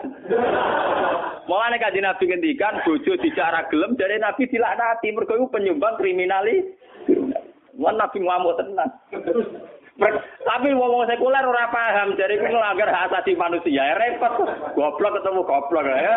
Mulane 1.51 1.76
kanjeng 1.84 2.07
Nabi 2.07 2.24
ngendikan 2.32 2.80
bojo 2.88 3.20
dicara 3.20 3.68
gelem 3.68 3.99
dari 3.99 4.16
Nabi 4.24 4.47
dilaknati 4.47 5.12
mergo 5.12 5.36
iku 5.36 5.51
penyumbang 5.51 5.99
kriminalitas. 5.99 6.72
Wan 7.76 7.99
Nabi 7.99 8.24
ngamuk 8.24 8.55
tenan. 8.55 8.89
Tapi 10.00 10.72
wong 10.72 11.04
sekuler 11.06 11.43
ora 11.43 11.68
paham, 11.70 12.16
jadi 12.16 12.39
kuwi 12.39 12.56
ngelanggar 12.56 12.88
hak 12.88 13.12
asasi 13.12 13.36
manusia. 13.36 13.84
Ya 13.84 14.00
repot. 14.00 14.47
Goblok 14.74 15.20
ketemu 15.20 15.41
goblok 15.43 15.86
ya. 15.86 16.16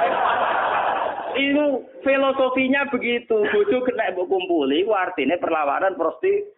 Itu 1.35 1.64
filosofinya 2.07 2.87
begitu. 2.93 3.43
Bojo 3.51 3.76
kena 3.83 4.14
mbok 4.14 4.28
kumpuli 4.30 4.87
ku 4.87 4.93
artine 4.95 5.35
perlawanan 5.41 5.99
prostitusi. 5.99 6.53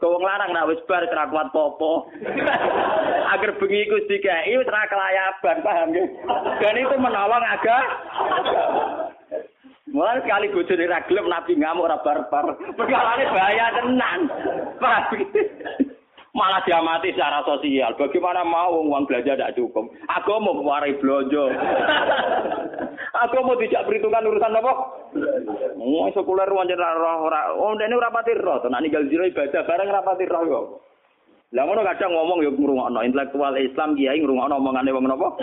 Kau 0.00 0.16
wong 0.16 0.24
lanang 0.24 0.50
nak 0.52 0.68
wis 0.68 0.82
bar 0.88 1.06
ora 1.06 1.30
kuat 1.30 1.48
popo. 1.54 2.10
Agar 3.30 3.56
bengi 3.62 3.86
iku 3.86 3.96
dikai 4.10 4.56
wis 4.58 4.66
kelayaban, 4.66 5.56
paham 5.62 5.94
ya? 5.94 6.04
Dan 6.58 6.80
itu 6.80 6.96
menolong 6.98 7.44
agak 7.44 7.84
Mulai 9.90 10.22
sekali 10.22 10.54
bojone 10.54 10.86
ra 10.86 11.02
gelem 11.02 11.26
nabi 11.26 11.58
ngamuk 11.58 11.90
ora 11.90 11.98
barbar. 11.98 12.54
Perkarane 12.78 13.24
bahaya 13.26 13.66
tenan. 13.74 14.20
Paham? 14.78 15.18
Malah 16.40 16.64
diamati 16.64 17.12
secara 17.12 17.44
sosial. 17.44 17.92
Bagaimana 18.00 18.40
mau 18.40 18.80
uang 18.80 19.04
belanja 19.04 19.36
tidak 19.36 19.60
cukup? 19.60 19.92
Aku 20.08 20.40
mau 20.40 20.56
warai 20.64 20.96
belanja. 20.96 21.44
Aku 23.28 23.36
mau 23.44 23.60
tidak 23.60 23.84
perhitungan 23.84 24.24
urusan 24.24 24.56
apa? 24.56 24.72
Mau 25.76 26.08
sekuler 26.16 26.48
wajar 26.48 26.80
roh 26.96 27.28
ora. 27.28 27.52
Oh, 27.52 27.76
ini 27.76 27.92
rapati 27.92 28.32
roh. 28.40 28.64
Nah, 28.72 28.80
ninggal 28.80 29.04
jiro 29.12 29.28
ibadah 29.28 29.68
bareng 29.68 29.92
rapati 29.92 30.24
roh 30.24 30.44
yo. 30.48 30.60
Lah 31.50 31.66
ngono 31.66 31.82
kadang 31.82 32.14
ngomong 32.14 32.46
yo 32.46 32.54
ngrungokno 32.54 33.02
intelektual 33.02 33.58
Islam 33.58 33.98
kiai 33.98 34.22
ngrungokno 34.22 34.54
omongane 34.54 34.94
wong 34.94 35.10
napa? 35.10 35.34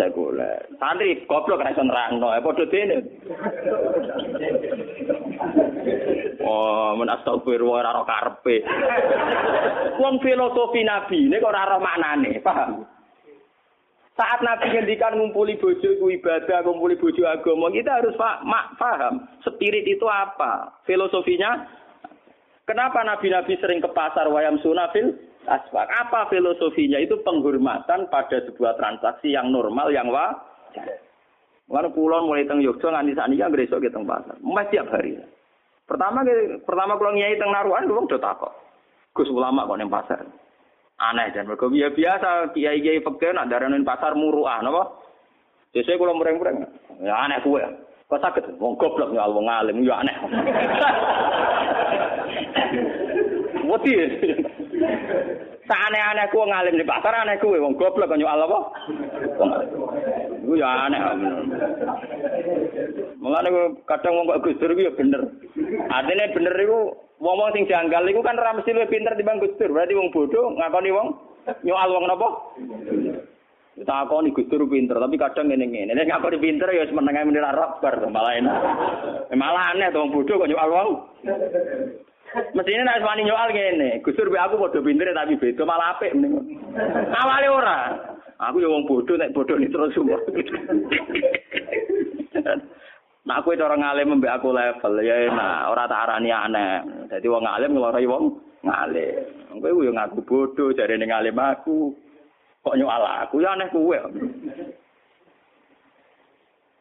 Sekuler. 0.00 0.64
Santri 0.80 1.20
goblok 1.28 1.60
ra 1.60 1.68
iso 1.68 1.84
nerangno, 1.84 2.32
eh, 2.32 2.40
padha 2.40 2.64
dene. 2.72 2.96
Oh, 6.44 6.96
men 6.96 7.12
astagfirullah 7.12 7.82
ora 7.84 8.02
karepe. 8.06 8.64
Wong 10.00 10.22
filosofi 10.22 10.86
Nabi 10.86 11.28
ini 11.28 11.42
kok 11.42 11.52
ora 11.52 11.76
maknane, 11.76 12.40
paham? 12.40 12.86
Saat 14.18 14.42
Nabi 14.42 14.74
ngendikan 14.74 15.14
ngumpuli 15.14 15.60
bojo 15.62 15.94
iku 15.94 16.10
ibadah, 16.10 16.66
ngumpuli 16.66 16.98
bojo 16.98 17.22
agama, 17.22 17.70
kita 17.70 18.02
harus 18.02 18.18
paham 18.18 19.30
spirit 19.46 19.86
itu 19.86 20.02
apa, 20.10 20.82
filosofinya 20.82 21.78
Kenapa 22.68 23.00
nabi-nabi 23.00 23.56
sering 23.64 23.80
ke 23.80 23.88
pasar 23.96 24.28
wayam 24.28 24.60
sunafil 24.60 25.16
asfak? 25.48 25.88
Apa 25.88 26.28
filosofinya? 26.28 27.00
Itu 27.00 27.16
penghormatan 27.24 28.12
pada 28.12 28.44
sebuah 28.44 28.76
transaksi 28.76 29.32
yang 29.32 29.48
normal, 29.48 29.88
yang 29.88 30.12
wajar. 30.12 31.00
Lalu 31.72 31.88
pulau 31.96 32.28
mulai 32.28 32.44
teng 32.44 32.60
Yogyakarta 32.60 33.08
nganti 33.08 33.16
saat 33.16 33.28
ini 33.32 33.40
kan 33.40 33.52
besok 33.56 33.80
ke 33.80 33.92
pasar. 33.92 34.36
Mas 34.44 34.68
tiap 34.68 34.92
hari. 34.92 35.16
Pertama 35.88 36.20
pertama 36.68 37.00
kalau 37.00 37.16
nyai 37.16 37.40
teng 37.40 37.48
naruhan 37.48 37.88
dulu 37.88 38.04
udah 38.04 38.20
takut. 38.20 38.52
Gus 39.16 39.32
ulama 39.32 39.64
kok 39.64 39.80
neng 39.80 39.88
pasar. 39.88 40.20
Aneh 41.00 41.32
dan 41.32 41.48
mereka 41.48 41.72
ya 41.72 41.88
biasa 41.88 42.52
kiai 42.52 42.84
kiai 42.84 43.00
pekeh 43.00 43.32
nak 43.32 43.48
daranin 43.48 43.88
pasar 43.88 44.12
muruah, 44.12 44.60
napa? 44.60 45.00
Jadi 45.72 45.94
kalau 45.94 46.18
mureng-mureng, 46.18 46.66
ya 47.00 47.14
aneh 47.24 47.40
kue. 47.40 47.64
Kok 48.08 48.20
sakit? 48.20 48.60
Wong 48.60 48.76
goblok 48.76 49.16
ya 49.16 49.30
wong 49.30 49.48
alim 49.48 49.84
ya 49.84 50.00
aneh. 50.00 50.16
Wedi. 53.68 53.94
Sakane-aneh 55.68 56.32
ku 56.32 56.40
ngalim 56.40 56.80
di 56.80 56.88
pasar 56.88 57.12
aneh 57.12 57.36
kuwe 57.36 57.60
wong 57.60 57.76
goblok 57.76 58.16
nyual 58.16 58.48
apa? 58.48 58.58
Wong 59.36 59.52
Iku 60.48 60.56
ya 60.56 60.88
aneh. 60.88 61.00
Mulane 63.28 63.76
kadang 63.84 64.16
wong 64.16 64.24
kok 64.32 64.40
Gus 64.40 64.56
Dur 64.56 64.72
ya 64.72 64.88
bener. 64.96 65.20
Artinya 65.92 66.32
bener 66.32 66.54
iku 66.56 66.96
wong-wong 67.20 67.52
sing 67.52 67.68
janggal 67.68 68.08
iku 68.08 68.24
kan 68.24 68.40
ora 68.40 68.56
mesti 68.56 68.72
luwih 68.72 68.88
pinter 68.88 69.12
timbang 69.20 69.36
Gus 69.36 69.52
Dur. 69.60 69.68
Berarti 69.68 69.92
wong 69.92 70.08
bodoh 70.16 70.56
ngakoni 70.56 70.88
wong 70.88 71.08
nyual 71.60 71.92
wong 71.92 72.08
napa? 72.08 72.28
Tak 73.84 74.08
nih 74.08 74.32
Gus 74.32 74.48
Dur 74.48 74.64
pinter, 74.64 74.96
tapi 74.96 75.20
kadang 75.20 75.52
ngene-ngene. 75.52 75.92
Nek 75.92 76.08
ngakoni 76.08 76.40
pinter 76.40 76.72
ya 76.72 76.88
semenenge 76.88 77.28
menira 77.28 77.52
bar 77.52 78.00
malah 78.08 78.32
enak. 78.32 78.56
Malah 79.36 79.76
aneh 79.76 79.92
to 79.92 80.00
wong 80.00 80.08
bodoh 80.08 80.40
kok 80.40 80.48
nyual 80.48 80.70
wong. 80.72 80.88
Mestinya 82.56 82.96
nek 82.96 83.04
wani 83.04 83.28
nyoal 83.28 83.52
ngene, 83.52 84.00
Gusur 84.00 84.32
aku 84.32 84.56
padha 84.56 84.80
pintere 84.80 85.12
tapi 85.12 85.36
beda 85.36 85.68
malah 85.68 86.00
apik 86.00 86.16
mending. 86.16 86.64
Awale 87.12 87.48
ora. 87.52 87.78
Aku 88.40 88.56
ya 88.56 88.72
wong 88.72 88.88
bodoh 88.88 89.20
nek 89.20 89.36
bodoh 89.36 89.60
terus 89.60 89.92
semua. 89.92 90.16
Nah 93.28 93.44
aku 93.44 93.52
itu 93.52 93.60
orang 93.60 93.84
ngalim 93.84 94.24
mbak 94.24 94.40
aku 94.40 94.56
level 94.56 95.04
ya 95.04 95.28
nah 95.28 95.68
ora 95.68 95.84
tak 95.84 96.08
arani 96.08 96.32
aneh. 96.32 96.80
Jadi 97.12 97.28
wong 97.28 97.44
ngalim 97.44 97.76
ngelorai 97.76 98.08
wong 98.08 98.24
ngalim. 98.64 99.60
Kowe 99.60 99.84
yo 99.84 99.92
ngaku 99.92 100.24
bodoh 100.24 100.72
jare 100.72 100.96
ning 100.96 101.12
ngalim 101.12 101.36
aku. 101.36 101.92
Kok 102.64 102.76
nyoal 102.80 103.28
aku 103.28 103.44
ya 103.44 103.52
aneh 103.52 103.68
kowe. 103.68 104.00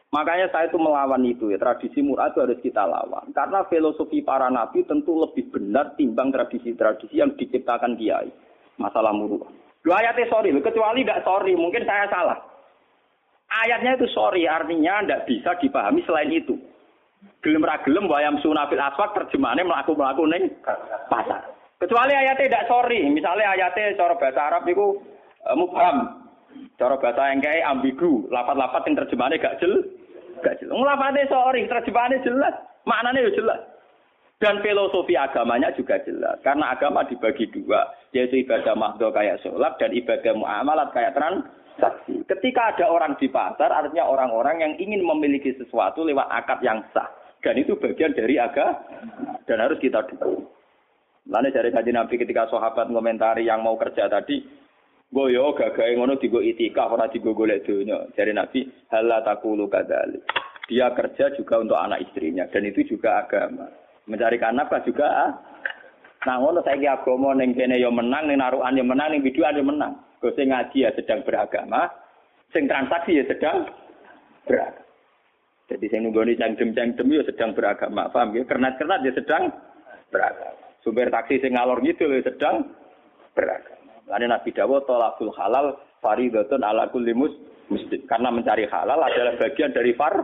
Makanya 0.07 0.47
saya 0.55 0.71
itu 0.71 0.79
melawan 0.79 1.27
itu 1.27 1.51
ya. 1.51 1.59
Tradisi 1.59 1.99
murah 1.99 2.31
itu 2.31 2.39
harus 2.39 2.63
kita 2.63 2.87
lawan. 2.87 3.27
Karena 3.35 3.67
filosofi 3.67 4.23
para 4.23 4.47
nabi 4.47 4.87
tentu 4.87 5.19
lebih 5.19 5.51
benar 5.51 5.99
timbang 5.99 6.31
tradisi-tradisi 6.31 7.19
yang 7.19 7.35
diciptakan 7.35 7.99
kiai. 7.99 8.31
Masalah 8.79 9.11
murah. 9.11 9.51
Lu 9.83 9.91
ayatnya 9.91 10.31
sorry, 10.31 10.55
kecuali 10.63 11.03
tidak 11.03 11.23
sorry, 11.27 11.55
mungkin 11.55 11.83
saya 11.83 12.07
salah. 12.07 12.39
Ayatnya 13.47 13.95
itu 13.95 14.07
sorry, 14.11 14.43
artinya 14.43 14.99
tidak 15.01 15.23
bisa 15.23 15.51
dipahami 15.63 16.03
selain 16.03 16.31
itu. 16.35 16.59
Gelem 17.39 17.63
ra 17.63 17.79
gelem 17.81 18.11
wayam 18.11 18.35
sunafil 18.43 18.81
aswak 18.81 19.15
terjemahannya 19.15 19.63
melaku-melaku 19.63 20.27
neng 20.27 20.51
pasar. 21.07 21.47
Kecuali 21.77 22.11
ayatnya 22.11 22.49
tidak 22.49 22.67
sorry, 22.67 23.05
misalnya 23.07 23.53
ayatnya 23.53 23.95
cara 23.95 24.17
bahasa 24.17 24.41
Arab 24.51 24.65
itu 24.67 24.99
uh, 25.45 25.55
mubham. 25.55 26.25
Cara 26.75 26.97
bahasa 26.97 27.29
yang 27.29 27.41
kayak 27.41 27.69
ambigu, 27.69 28.25
lapat-lapat 28.33 28.81
yang 28.89 28.97
terjemahannya 29.05 29.41
gak 29.41 29.57
jelas. 29.61 29.85
Gak 30.41 30.57
jelas. 30.57 30.73
Lapatnya 30.73 31.29
sorry, 31.29 31.69
terjemahannya 31.69 32.25
jelas. 32.25 32.53
Maknanya 32.83 33.29
jelas. 33.33 33.61
Dan 34.37 34.61
filosofi 34.61 35.17
agamanya 35.17 35.73
juga 35.73 35.97
jelas. 36.05 36.37
Karena 36.45 36.73
agama 36.73 37.05
dibagi 37.05 37.49
dua. 37.49 37.89
Yaitu 38.13 38.45
ibadah 38.45 38.73
mahdoh 38.77 39.09
kayak 39.13 39.41
sholat 39.41 39.77
dan 39.81 39.93
ibadah 39.93 40.33
muamalat 40.33 40.89
kayak 40.93 41.13
transaksi. 41.77 42.25
Ketika 42.25 42.73
ada 42.73 42.89
orang 42.89 43.13
di 43.21 43.29
pasar, 43.29 43.69
artinya 43.69 44.09
orang-orang 44.09 44.65
yang 44.65 44.73
ingin 44.81 45.05
memiliki 45.05 45.53
sesuatu 45.55 46.01
lewat 46.01 46.25
akad 46.33 46.59
yang 46.65 46.81
sah. 46.91 47.07
Dan 47.45 47.61
itu 47.61 47.77
bagian 47.77 48.17
dari 48.17 48.41
agama. 48.41 48.81
Dan 49.45 49.61
harus 49.61 49.77
kita 49.77 50.03
dukung. 50.09 50.49
Lalu 51.29 51.53
dari 51.53 51.69
kaji 51.69 51.91
Nabi 51.93 52.15
ketika 52.17 52.49
sahabat 52.49 52.89
komentari 52.89 53.45
yang 53.45 53.61
mau 53.61 53.77
kerja 53.77 54.09
tadi, 54.09 54.43
Goyo 55.07 55.55
gagahe 55.55 55.95
ngono 55.95 56.19
digo 56.19 56.43
itikaf 56.43 56.91
ora 56.91 57.07
digo 57.07 57.31
golek 57.31 57.63
donya. 57.63 58.11
Dari 58.11 58.35
Nabi, 58.35 58.67
halla 58.91 59.23
taqulu 59.23 59.71
kadzalik. 59.71 60.19
Dia 60.67 60.91
kerja 60.91 61.31
juga 61.31 61.63
untuk 61.63 61.79
anak 61.79 62.03
istrinya 62.03 62.43
dan 62.51 62.67
itu 62.67 62.83
juga 62.83 63.23
agama. 63.23 63.71
Mencari 64.03 64.35
nafkah 64.35 64.83
juga 64.83 65.07
ah. 65.07 65.31
Nah 66.27 66.43
ngono 66.43 66.59
saiki 66.59 66.91
agama 66.91 67.31
ning 67.39 67.55
kene 67.55 67.79
ya 67.79 67.87
menang, 67.87 68.27
ning 68.27 68.43
narukan 68.43 68.75
ya 68.75 68.83
menang, 68.83 69.15
ning 69.15 69.23
biduan 69.23 69.55
ya 69.55 69.63
menang. 69.63 69.95
Kok 70.17 70.33
sing 70.33 70.49
ngaji 70.49 70.77
ya 70.87 70.91
sedang 70.97 71.21
beragama, 71.21 71.89
sing 72.49 72.65
transaksi 72.65 73.21
ya 73.21 73.25
sedang 73.29 73.69
beragama. 74.49 74.85
Jadi 75.67 75.85
sing 75.91 75.99
nunggoni 76.07 76.39
cangdem-cangdem 76.39 77.07
ya 77.11 77.23
sedang 77.27 77.51
beragama. 77.51 78.07
Paham 78.09 78.33
ya? 78.33 78.43
Kernat-kernat 78.47 79.03
ya 79.03 79.11
sedang 79.13 79.51
beragama. 80.09 80.57
Sumber 80.81 81.11
taksi 81.11 81.43
sing 81.43 81.53
ngalor 81.53 81.83
gitu 81.83 82.07
ya 82.07 82.23
sedang 82.23 82.71
beragama. 83.35 83.93
Lalu 84.07 84.25
Nabi 84.31 84.49
Dawud 84.55 84.87
tolakul 84.87 85.35
halal 85.35 85.75
faridatun 85.99 86.63
ala 86.63 86.87
kulli 86.87 87.11
muslim. 87.11 88.01
Karena 88.07 88.31
mencari 88.31 88.63
halal 88.71 89.03
adalah 89.03 89.35
bagian 89.35 89.75
dari 89.75 89.91
far 89.91 90.15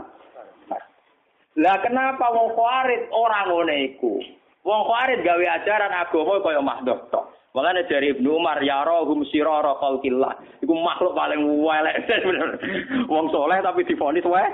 lah 1.53 1.77
kenapa 1.85 2.33
wong 2.33 2.57
khawarid 2.57 3.13
orang 3.13 3.45
ngene 3.53 3.75
iku? 3.93 4.17
Wong 4.65 4.81
khawarid 4.89 5.21
gawe 5.21 5.45
ajaran 5.61 5.93
agama 5.93 6.41
kaya 6.41 6.61
mahdoh 6.65 6.97
tok. 7.13 7.29
Makanya 7.53 7.85
dari 7.85 8.09
Ibnu 8.17 8.33
Umar 8.33 8.57
ya 8.65 8.81
rohum 8.81 9.21
sirara 9.29 9.77
khalqillah. 9.77 10.41
Iku 10.65 10.73
makhluk 10.73 11.13
paling 11.13 11.45
welek 11.61 12.01
bener. 12.09 12.57
Wong 13.13 13.29
soleh 13.29 13.61
tapi 13.61 13.85
difonis 13.85 14.25
wae 14.25 14.49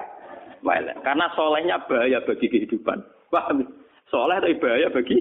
welek. 0.68 1.00
Karena 1.08 1.32
solehnya 1.32 1.80
bahaya 1.88 2.20
bagi 2.28 2.52
kehidupan. 2.52 3.00
Paham? 3.32 3.64
Soleh 4.12 4.44
tapi 4.44 4.60
bahaya 4.60 4.92
bagi 4.92 5.16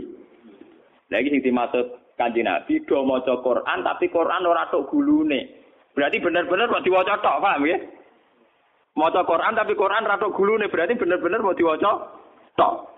lagi 1.09 1.31
sing 1.31 1.41
dimaksud 1.41 2.19
kanji 2.19 2.43
Nabi 2.43 2.83
do 2.85 3.07
maca 3.07 3.39
Quran 3.41 3.79
tapi 3.87 4.11
Quran 4.11 4.43
ora 4.43 4.67
tok 4.75 4.91
gulune. 4.91 5.63
Berarti 5.95 6.19
bener-bener 6.19 6.71
kok 6.71 6.85
diwaca 6.87 7.15
tok, 7.23 7.43
paham 7.43 7.67
ya? 7.67 7.79
Maca 8.99 9.23
Quran 9.23 9.55
tapi 9.55 9.79
Quran 9.79 10.03
ratu 10.03 10.35
gulune 10.35 10.67
berarti 10.67 10.99
bener-bener 10.99 11.39
mau 11.39 11.55
diwaca 11.55 11.91
tok. 12.59 12.98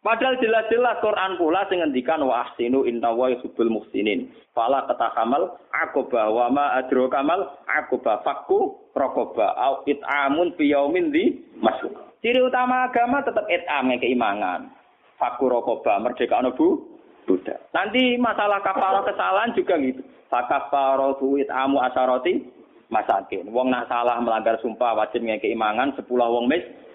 Padahal 0.00 0.40
jelas-jelas 0.40 0.96
Quran 1.04 1.36
pula 1.36 1.68
sing 1.68 1.84
ngendikan 1.84 2.24
wa 2.24 2.48
ahsinu 2.48 2.88
inna 2.88 3.12
wa 3.12 3.28
yuhibbul 3.28 3.68
muhsinin. 3.68 4.32
Fala 4.56 4.88
katakamal 4.88 5.60
aqaba 5.76 6.32
wa 6.32 6.48
ma 6.48 6.72
adro 6.80 7.12
kamal 7.12 7.60
aqaba 7.68 8.24
fakku 8.24 8.80
raqaba 8.96 9.52
au 9.60 9.84
it'amun 9.84 10.56
fi 10.56 10.72
yaumin 10.72 11.12
di 11.12 11.44
masuk. 11.60 11.92
Ciri 12.24 12.40
utama 12.40 12.88
agama 12.88 13.20
tetap 13.20 13.44
it'am 13.52 13.92
keimangan. 14.00 14.72
Fakku 15.20 15.52
raqaba 15.52 16.00
merdeka 16.00 16.48
bu 16.56 16.80
budak. 17.28 17.60
Nanti 17.76 18.16
masalah 18.16 18.64
kafara 18.64 19.04
kesalahan 19.04 19.52
juga 19.52 19.76
gitu. 19.84 20.00
Fakafaratu 20.32 21.36
it'amu 21.44 21.76
asarati 21.76 22.40
masakin. 22.88 23.52
Wong 23.52 23.68
nak 23.68 23.92
salah 23.92 24.16
melanggar 24.16 24.56
sumpah 24.64 24.96
wajib 24.96 25.28
ngekei 25.28 25.52
mangan 25.52 25.92
sepuluh 25.92 26.24
wong 26.24 26.48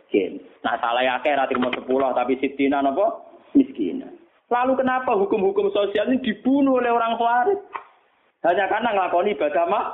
miskin. 0.06 0.38
Nak 0.62 0.78
salah 0.82 1.01
ya 1.01 1.18
akeh 1.18 1.34
ra 1.34 1.49
trimo 1.49 1.74
sepuluh 1.74 2.14
tapi 2.14 2.38
sitina 2.38 2.82
napa 2.82 3.26
miskin. 3.58 4.06
Lalu 4.53 4.78
kenapa 4.78 5.18
hukum-hukum 5.18 5.74
sosial 5.74 6.14
ini 6.14 6.22
dibunuh 6.22 6.78
oleh 6.78 6.93
orang 6.93 7.18
Khawarij? 7.18 7.58
Hanya 8.45 8.70
karena 8.70 8.93
ngelakoni 8.93 9.34
ibadah 9.34 9.66
mah. 9.66 9.86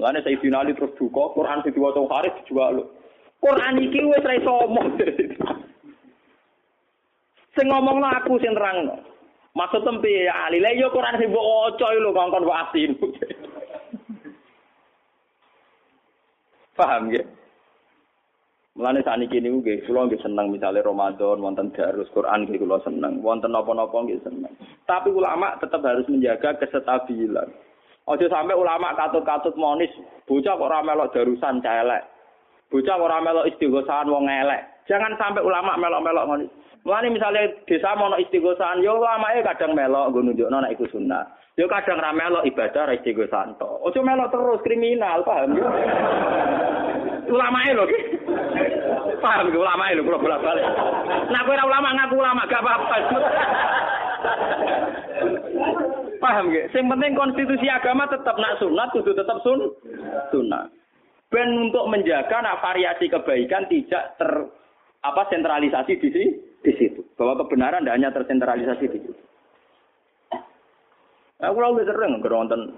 Mulane 0.00 0.24
Sayyidina 0.24 0.64
Ali 0.64 0.72
terus 0.72 0.96
duka, 0.96 1.28
Quran 1.36 1.60
sing 1.60 1.76
diwaca 1.76 2.00
Khawarij 2.00 2.32
dijual 2.40 2.80
lho. 2.80 2.84
Quran 3.40 3.84
iki 3.84 4.00
wis 4.00 4.24
ra 4.24 4.34
iso 4.36 4.52
omong. 4.64 4.96
sing 7.56 7.66
ngomongno 7.68 8.08
aku 8.08 8.40
sing 8.40 8.56
terangno. 8.56 8.96
Maksud 9.52 9.84
tempe 9.84 10.08
ya 10.08 10.48
lha 10.48 10.70
yo 10.72 10.88
Quran 10.88 11.20
sing 11.20 11.28
mbok 11.28 11.44
waca 11.44 11.86
lho 11.92 12.10
kongkon 12.16 12.48
wae 12.48 12.56
asin. 12.64 12.96
Paham 16.80 17.12
ya? 17.12 17.20
Mulane 18.80 19.04
sakniki 19.04 19.44
niku 19.44 19.60
nggih 19.60 19.84
kula 19.84 20.08
nggih 20.08 20.24
seneng 20.24 20.48
misale 20.48 20.80
Ramadan 20.80 21.44
wonten 21.44 21.68
darus 21.76 22.08
Quran 22.16 22.48
nggih 22.48 22.64
kula 22.64 22.80
seneng, 22.80 23.20
wonten 23.20 23.52
napa-napa 23.52 23.92
nggih 23.92 24.24
seneng. 24.24 24.48
Tapi 24.88 25.12
ulama 25.12 25.52
tetap 25.60 25.84
harus 25.84 26.08
menjaga 26.08 26.56
kesetabilan. 26.56 27.44
Ojo 28.08 28.24
sampai 28.32 28.56
ulama 28.56 28.96
katut-katut 28.96 29.52
monis, 29.60 29.92
bocah 30.24 30.56
kok 30.56 30.64
ora 30.64 30.80
melok 30.80 31.12
darusan 31.12 31.60
celek. 31.60 32.08
Bocah 32.72 32.96
kok 32.96 33.04
ora 33.04 33.20
melok 33.20 33.52
istighosahan 33.52 34.08
wong 34.08 34.24
elek. 34.32 34.64
Jangan 34.88 35.12
sampai 35.20 35.44
ulama 35.44 35.76
melok-melok 35.76 36.24
ngono. 36.24 36.44
Mulane 36.80 37.12
misalnya 37.12 37.52
desa 37.68 37.92
mau 38.00 38.16
istighosahan 38.16 38.80
yo 38.80 38.96
ulamae 38.96 39.44
kadang 39.44 39.76
melok 39.76 40.08
nggo 40.08 40.24
nunjukno 40.24 40.56
nek 40.56 40.72
iku 40.72 40.88
sunnah. 40.88 41.28
Yo 41.60 41.68
kadang 41.68 42.00
ra 42.00 42.16
melok 42.16 42.48
ibadah 42.48 42.88
ra 42.88 42.96
istighosahan 42.96 43.60
to. 43.60 43.68
Ojo 43.84 44.00
melok 44.00 44.32
terus 44.32 44.64
kriminal, 44.64 45.20
paham 45.20 45.52
yo. 45.52 45.68
ulamae 47.36 47.76
lho. 47.76 47.84
Paham 49.20 49.52
ki 49.52 49.58
ulamae 49.60 49.92
lho 49.94 50.02
kula 50.06 50.18
bolak-balik. 50.18 50.64
Nah 51.28 51.40
kowe 51.44 51.52
ora 51.52 51.64
ulama 51.68 51.88
ngaku 51.92 52.14
ulama 52.16 52.42
gak 52.48 52.62
apa-apa. 52.64 52.96
Paham 56.20 56.44
gak? 56.52 56.68
Sing 56.72 56.88
penting 56.88 57.12
konstitusi 57.12 57.68
agama 57.68 58.08
tetap 58.08 58.36
nak 58.40 58.56
sunat 58.56 58.88
kudu 58.96 59.12
tetap 59.12 59.38
sun 59.44 59.76
sunat. 60.32 60.72
Ben 61.30 61.70
untuk 61.70 61.86
menjaga 61.86 62.42
nak 62.42 62.58
variasi 62.64 63.06
kebaikan 63.06 63.68
tidak 63.70 64.18
ter 64.18 64.30
apa 65.00 65.22
sentralisasi 65.30 65.96
di 66.00 66.08
sini 66.10 66.28
di 66.64 66.72
situ. 66.76 67.00
Bahwa 67.14 67.44
kebenaran 67.44 67.84
tidak 67.84 67.96
hanya 67.96 68.10
tersentralisasi 68.10 68.86
di 68.88 68.98
situ. 68.98 69.22
Aku 71.40 71.56
lalu 71.56 71.88
sering 71.88 72.20
keronten 72.20 72.76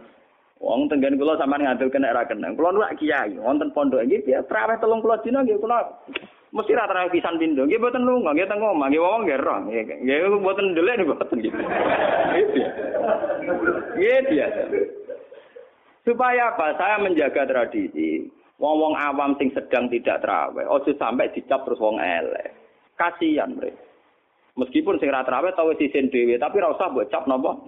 Wong 0.63 0.87
tenggen 0.87 1.19
kula 1.19 1.35
sampean 1.35 1.67
ngadil 1.67 1.91
kena 1.91 2.15
ra 2.15 2.23
kena. 2.23 2.55
Kula 2.55 2.71
nu 2.71 2.87
kiai, 2.95 3.35
wonten 3.35 3.75
pondok 3.75 4.07
iki 4.07 4.31
ya 4.31 4.47
traweh 4.47 4.79
30 4.79 5.03
dina 5.27 5.43
nggih 5.43 5.59
kula 5.59 5.83
mesti 6.55 6.79
ra 6.79 6.87
traweh 6.87 7.11
pisan 7.11 7.35
pindho. 7.35 7.67
Nggih 7.67 7.83
mboten 7.83 8.07
lunga, 8.07 8.31
nggih 8.31 8.47
teng 8.47 8.63
omah, 8.63 8.87
nggih 8.87 9.03
wong 9.03 9.27
nggih 9.27 9.43
roh. 9.43 9.59
Nggih 9.67 10.39
mboten 10.39 10.71
ndelek 10.71 11.03
mboten 11.03 11.43
gitu. 11.43 11.59
Nggih 13.99 14.19
biasa. 14.31 14.61
Supaya 16.07 16.55
apa? 16.55 16.79
Saya 16.79 17.03
menjaga 17.03 17.43
tradisi. 17.43 18.31
Wong-wong 18.63 18.95
awam 18.95 19.35
sing 19.43 19.51
sedang 19.51 19.91
tidak 19.91 20.23
traweh, 20.23 20.63
ojo 20.71 20.95
sampai 20.95 21.35
dicap 21.35 21.67
terus 21.67 21.83
wong 21.83 21.99
elek. 21.99 22.55
Kasihan 22.95 23.51
mereka. 23.59 23.83
Meskipun 24.55 25.03
sing 25.03 25.11
ra 25.11 25.27
traweh 25.27 25.51
tau 25.59 25.75
sisin 25.75 26.07
dhewe, 26.07 26.39
tapi 26.39 26.63
ora 26.63 26.71
usah 26.71 26.87
mbok 26.87 27.11
cap 27.11 27.27
napa 27.27 27.59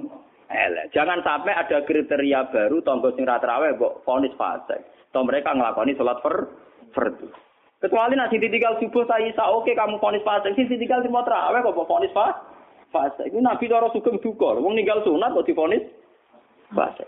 elek. 0.51 0.91
Jangan 0.93 1.25
sampai 1.25 1.53
ada 1.57 1.85
kriteria 1.85 2.53
baru 2.53 2.81
tonggo 2.85 3.13
sing 3.17 3.25
ra 3.25 3.41
traweh 3.41 3.77
mbok 3.77 4.05
vonis 4.05 4.35
fase. 4.37 4.81
Toh 5.15 5.23
mereka 5.25 5.55
ngelakoni 5.55 5.97
sholat 5.97 6.19
fer 6.21 6.37
fardu. 6.93 7.29
Kecuali 7.81 8.17
nanti 8.17 8.41
ditinggal 8.41 8.81
subuh 8.81 9.05
saya 9.05 9.29
isa 9.29 9.45
oke 9.45 9.73
kamu 9.73 10.01
vonis 10.01 10.25
fase. 10.25 10.53
Sing 10.53 10.69
ditinggal 10.69 11.05
semua 11.05 11.25
traweh 11.25 11.61
kok 11.65 11.75
mbok 11.75 11.89
vonis 11.89 12.15
fase. 12.93 13.23
Ini 13.29 13.41
nabi 13.41 13.71
cara 13.71 13.89
sugeng 13.91 14.21
duka. 14.21 14.57
Wong 14.59 14.75
ninggal 14.77 15.03
sunat 15.03 15.33
kok 15.33 15.47
divonis 15.49 15.85
fase. 16.73 17.05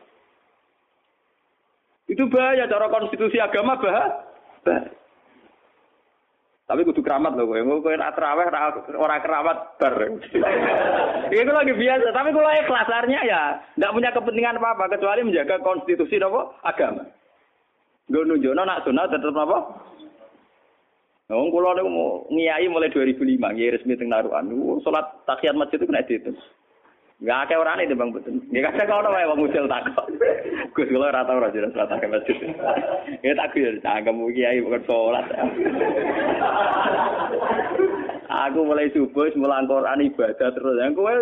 Itu 2.07 2.31
bahaya 2.31 2.71
cara 2.71 2.87
konstitusi 2.87 3.43
agama 3.43 3.77
bah. 3.83 4.23
bah. 4.63 4.83
Tapi 6.67 6.83
kudu 6.83 6.99
keramat 6.99 7.39
loh, 7.39 7.47
gue 7.47 7.63
gue 7.63 7.95
atraweh 7.95 8.51
orang 8.99 9.23
keramat 9.23 9.79
ber. 9.79 10.19
Itu 11.31 11.53
lagi 11.55 11.73
biasa. 11.79 12.11
Tapi 12.11 12.35
kalau 12.35 12.51
ikhlas 12.59 12.91
artinya 12.91 13.23
ya, 13.23 13.43
tidak 13.79 13.95
punya 13.95 14.11
kepentingan 14.11 14.59
apa 14.59 14.75
apa 14.75 14.85
kecuali 14.99 15.23
menjaga 15.23 15.63
konstitusi 15.63 16.19
nopo 16.19 16.59
agama. 16.67 17.07
Gue 18.11 18.27
nunjukno 18.27 18.67
nak 18.67 18.83
sunat 18.83 19.15
tetap 19.15 19.39
apa? 19.47 19.59
Wong 21.27 21.51
kula 21.51 21.75
niku 21.75 22.27
ngiyai 22.31 22.71
mulai 22.71 22.91
2005, 22.91 23.39
nggih 23.39 23.75
resmi 23.75 23.99
teng 23.99 24.11
Narukan. 24.11 24.47
Salat 24.87 25.07
tahiyat 25.27 25.59
masjid 25.59 25.79
itu 25.79 25.87
kena 25.91 26.07
dihitung. 26.07 26.39
Enggak 27.17 27.49
akeh 27.49 27.57
orane 27.57 27.89
timbang 27.89 28.13
betul. 28.13 28.37
Nggih 28.53 28.61
kadang 28.61 29.01
ono 29.01 29.09
wae 29.09 29.25
wong 29.25 29.49
usil 29.49 29.65
takok. 29.65 30.05
Gus 30.77 30.93
kula 30.93 31.09
ora 31.09 31.25
tau 31.25 31.41
ora 31.41 31.49
jelas 31.49 31.73
ora 31.73 31.89
tak 31.89 32.05
masjid. 32.13 32.37
Ya 33.25 33.33
tak 33.33 33.57
yo 33.57 33.73
cangkem 33.81 34.21
kiai 34.37 34.61
bukan 34.61 34.85
salat. 34.85 35.25
Aku 38.29 38.69
mulai 38.69 38.93
subuh 38.93 39.33
mulang 39.33 39.65
Quran 39.65 40.13
ibadah 40.13 40.53
terus. 40.53 40.77
Yang 40.77 40.93
kowe 41.01 41.15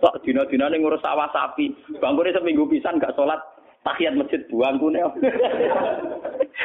sok 0.00 0.16
dina-dinane 0.24 0.80
ngurus 0.80 1.04
sawah 1.04 1.28
sapi. 1.28 1.76
Bangkune 2.00 2.32
seminggu 2.32 2.64
pisan 2.64 2.96
gak 2.96 3.12
salat 3.12 3.36
tahiyat 3.84 4.16
masjid 4.16 4.40
buangku 4.48 4.88
nih. 4.88 5.04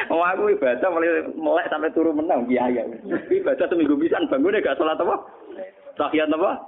Oh 0.08 0.24
aku 0.24 0.56
ibadah 0.56 0.88
mulai 0.88 1.20
melek 1.36 1.68
sampai 1.68 1.92
turu 1.92 2.16
menang 2.16 2.48
kiai. 2.48 2.80
Ibadah 3.28 3.68
seminggu 3.68 4.00
pisan 4.00 4.24
bangkune 4.32 4.64
gak 4.64 4.80
salat 4.80 4.96
apa? 4.96 5.20
Tahiyat 6.00 6.32
apa? 6.32 6.64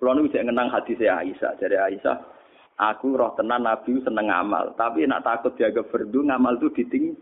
Kulo 0.00 0.16
niku 0.16 0.32
cek 0.32 0.48
ngenang 0.48 0.72
hadis 0.72 0.96
Aisyah, 0.96 1.60
dari 1.60 1.76
Aisyah, 1.76 2.16
aku 2.80 3.20
roh 3.20 3.36
tenan 3.36 3.68
Nabi 3.68 4.00
seneng 4.00 4.32
ngamal, 4.32 4.72
tapi 4.80 5.04
nak 5.04 5.28
takut 5.28 5.52
jaga 5.60 5.84
berdu 5.84 6.24
ngamal 6.24 6.56
itu 6.56 6.72
diting 6.72 7.12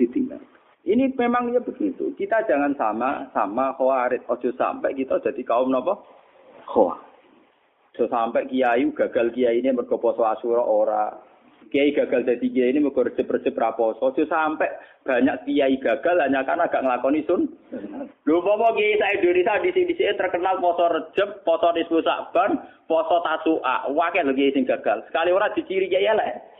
ditinggal. 0.00 0.40
Ini 0.88 1.12
memang 1.16 1.52
ya 1.52 1.60
begitu. 1.60 2.16
Kita 2.16 2.44
jangan 2.48 2.72
sama 2.80 3.28
sama 3.32 3.72
khawarid. 3.76 4.24
Ojo 4.28 4.52
sampai 4.56 4.92
kita 4.92 5.16
jadi 5.20 5.40
kaum 5.44 5.72
nopo 5.72 6.04
khawarid. 6.64 7.04
Ojo 7.92 8.04
sampai 8.08 8.48
kiai 8.48 8.84
gagal 8.92 9.32
kiai 9.32 9.60
ini 9.60 9.72
mergo 9.72 9.96
poso 9.96 10.24
Asyura 10.24 10.60
ora. 10.60 11.12
Kiai 11.74 11.90
gagal 11.90 12.22
jadi 12.22 12.46
kiai 12.54 12.70
ini 12.70 12.86
mergo 12.86 13.02
recep-recep 13.02 13.50
raposo. 13.58 14.14
Ojo 14.14 14.22
sampai 14.30 14.70
banyak 15.02 15.42
kiai 15.42 15.74
gagal 15.82 16.22
hanya 16.22 16.46
karena 16.46 16.70
gak 16.70 16.86
ngelakoni 16.86 17.26
sun. 17.26 17.50
Lho 18.22 18.38
apa 18.46 18.78
kiai 18.78 18.94
saya 18.94 19.18
Indonesia 19.18 19.58
di 19.58 19.74
sini 19.74 19.92
sini 19.98 20.14
terkenal 20.14 20.62
poso 20.62 20.86
recep, 20.86 21.42
poso 21.42 21.74
nisfu 21.74 21.98
sakban, 22.06 22.62
poso 22.86 23.18
tasu'a. 23.26 23.90
Wakil 23.90 24.30
kiai 24.38 24.54
sing 24.54 24.62
gagal. 24.70 25.02
Sekali 25.10 25.34
ora 25.34 25.50
diciri 25.50 25.90
kiai 25.90 26.06
elek. 26.06 26.53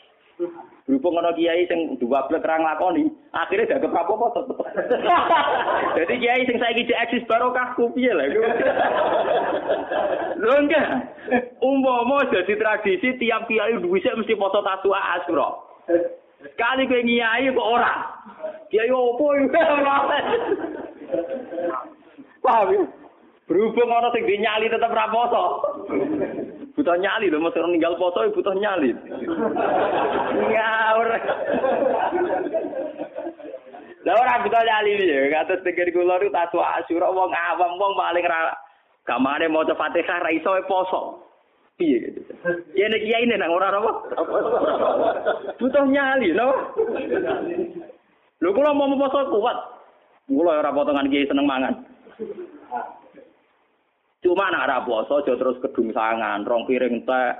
Berhubung 0.84 1.16
ana 1.16 1.30
kiai 1.32 1.64
sing 1.70 1.94
dua 2.02 2.26
blek 2.26 2.42
ra 2.42 2.58
nglakoni, 2.58 3.06
akhirnya 3.32 3.78
gak 3.78 3.88
apa-apa 3.88 4.26
tetep. 4.34 4.58
Jadi 5.96 6.14
kiai 6.20 6.42
sing 6.44 6.58
saiki 6.58 6.90
cek 6.90 7.00
eksis 7.06 7.28
barokah 7.30 7.72
ku 7.78 7.88
piye 7.94 8.10
lha 8.10 8.28
iku. 8.28 8.42
Lho 10.42 10.54
enggak. 10.58 10.88
Umpama 11.62 12.26
dadi 12.28 12.58
tradisi 12.58 13.16
tiap 13.16 13.46
kiai 13.46 13.78
duwe 13.78 14.02
mesti 14.02 14.34
poso 14.34 14.60
tasu'a 14.60 15.22
asura. 15.22 15.48
Sekali 16.42 16.90
kowe 16.90 17.00
ngiyai 17.00 17.54
kok 17.54 17.70
ora. 17.70 17.94
Kiai 18.68 18.90
opo 18.90 19.32
Paham 22.44 22.68
ya? 22.76 22.82
Berhubung 23.48 23.88
ana 23.88 24.12
sing 24.12 24.28
dinyali 24.28 24.68
tetep 24.68 24.92
ra 24.92 25.08
poso. 25.08 25.42
Butuh 26.74 26.98
nyali 26.98 27.30
lho, 27.30 27.38
mesti 27.38 27.62
ninggal 27.62 27.94
poso 27.94 28.26
butuh 28.34 28.50
nyali. 28.58 28.90
Ngawur. 30.50 31.08
Lah 34.02 34.14
ora 34.18 34.42
butuh 34.42 34.58
nyali 34.58 35.06
ya, 35.06 35.30
kados 35.30 35.62
teger 35.62 35.94
kula 35.94 36.18
niku 36.18 36.34
tasu 36.34 36.58
asyura 36.58 37.14
wong 37.14 37.30
awam 37.30 37.78
wong 37.78 37.94
paling 37.94 38.26
ra 38.26 38.58
gamane 39.06 39.46
maca 39.46 39.78
Fatihah 39.78 40.18
ra 40.18 40.34
iso 40.34 40.50
poso. 40.66 41.22
Piye 41.78 42.10
gitu. 42.10 42.26
Kiai 42.74 43.22
ini 43.22 43.38
nang 43.38 43.54
ora 43.54 43.70
apa? 43.70 43.90
Butuh 45.62 45.86
nyali? 45.86 46.34
Lho 46.34 48.50
kula 48.50 48.74
mau 48.74 48.90
poso 48.98 49.30
kuat. 49.30 49.58
Kula 50.26 50.58
ora 50.58 50.74
potongan 50.74 51.06
kiai 51.06 51.30
seneng 51.30 51.46
mangan. 51.46 51.86
Cuma 54.24 54.48
nak 54.48 54.64
ora 54.64 54.80
poso 54.88 55.20
aja 55.20 55.36
terus 55.36 55.60
kedung 55.60 55.92
sangan, 55.92 56.48
rong 56.48 56.64
piring 56.64 57.04
teh. 57.04 57.30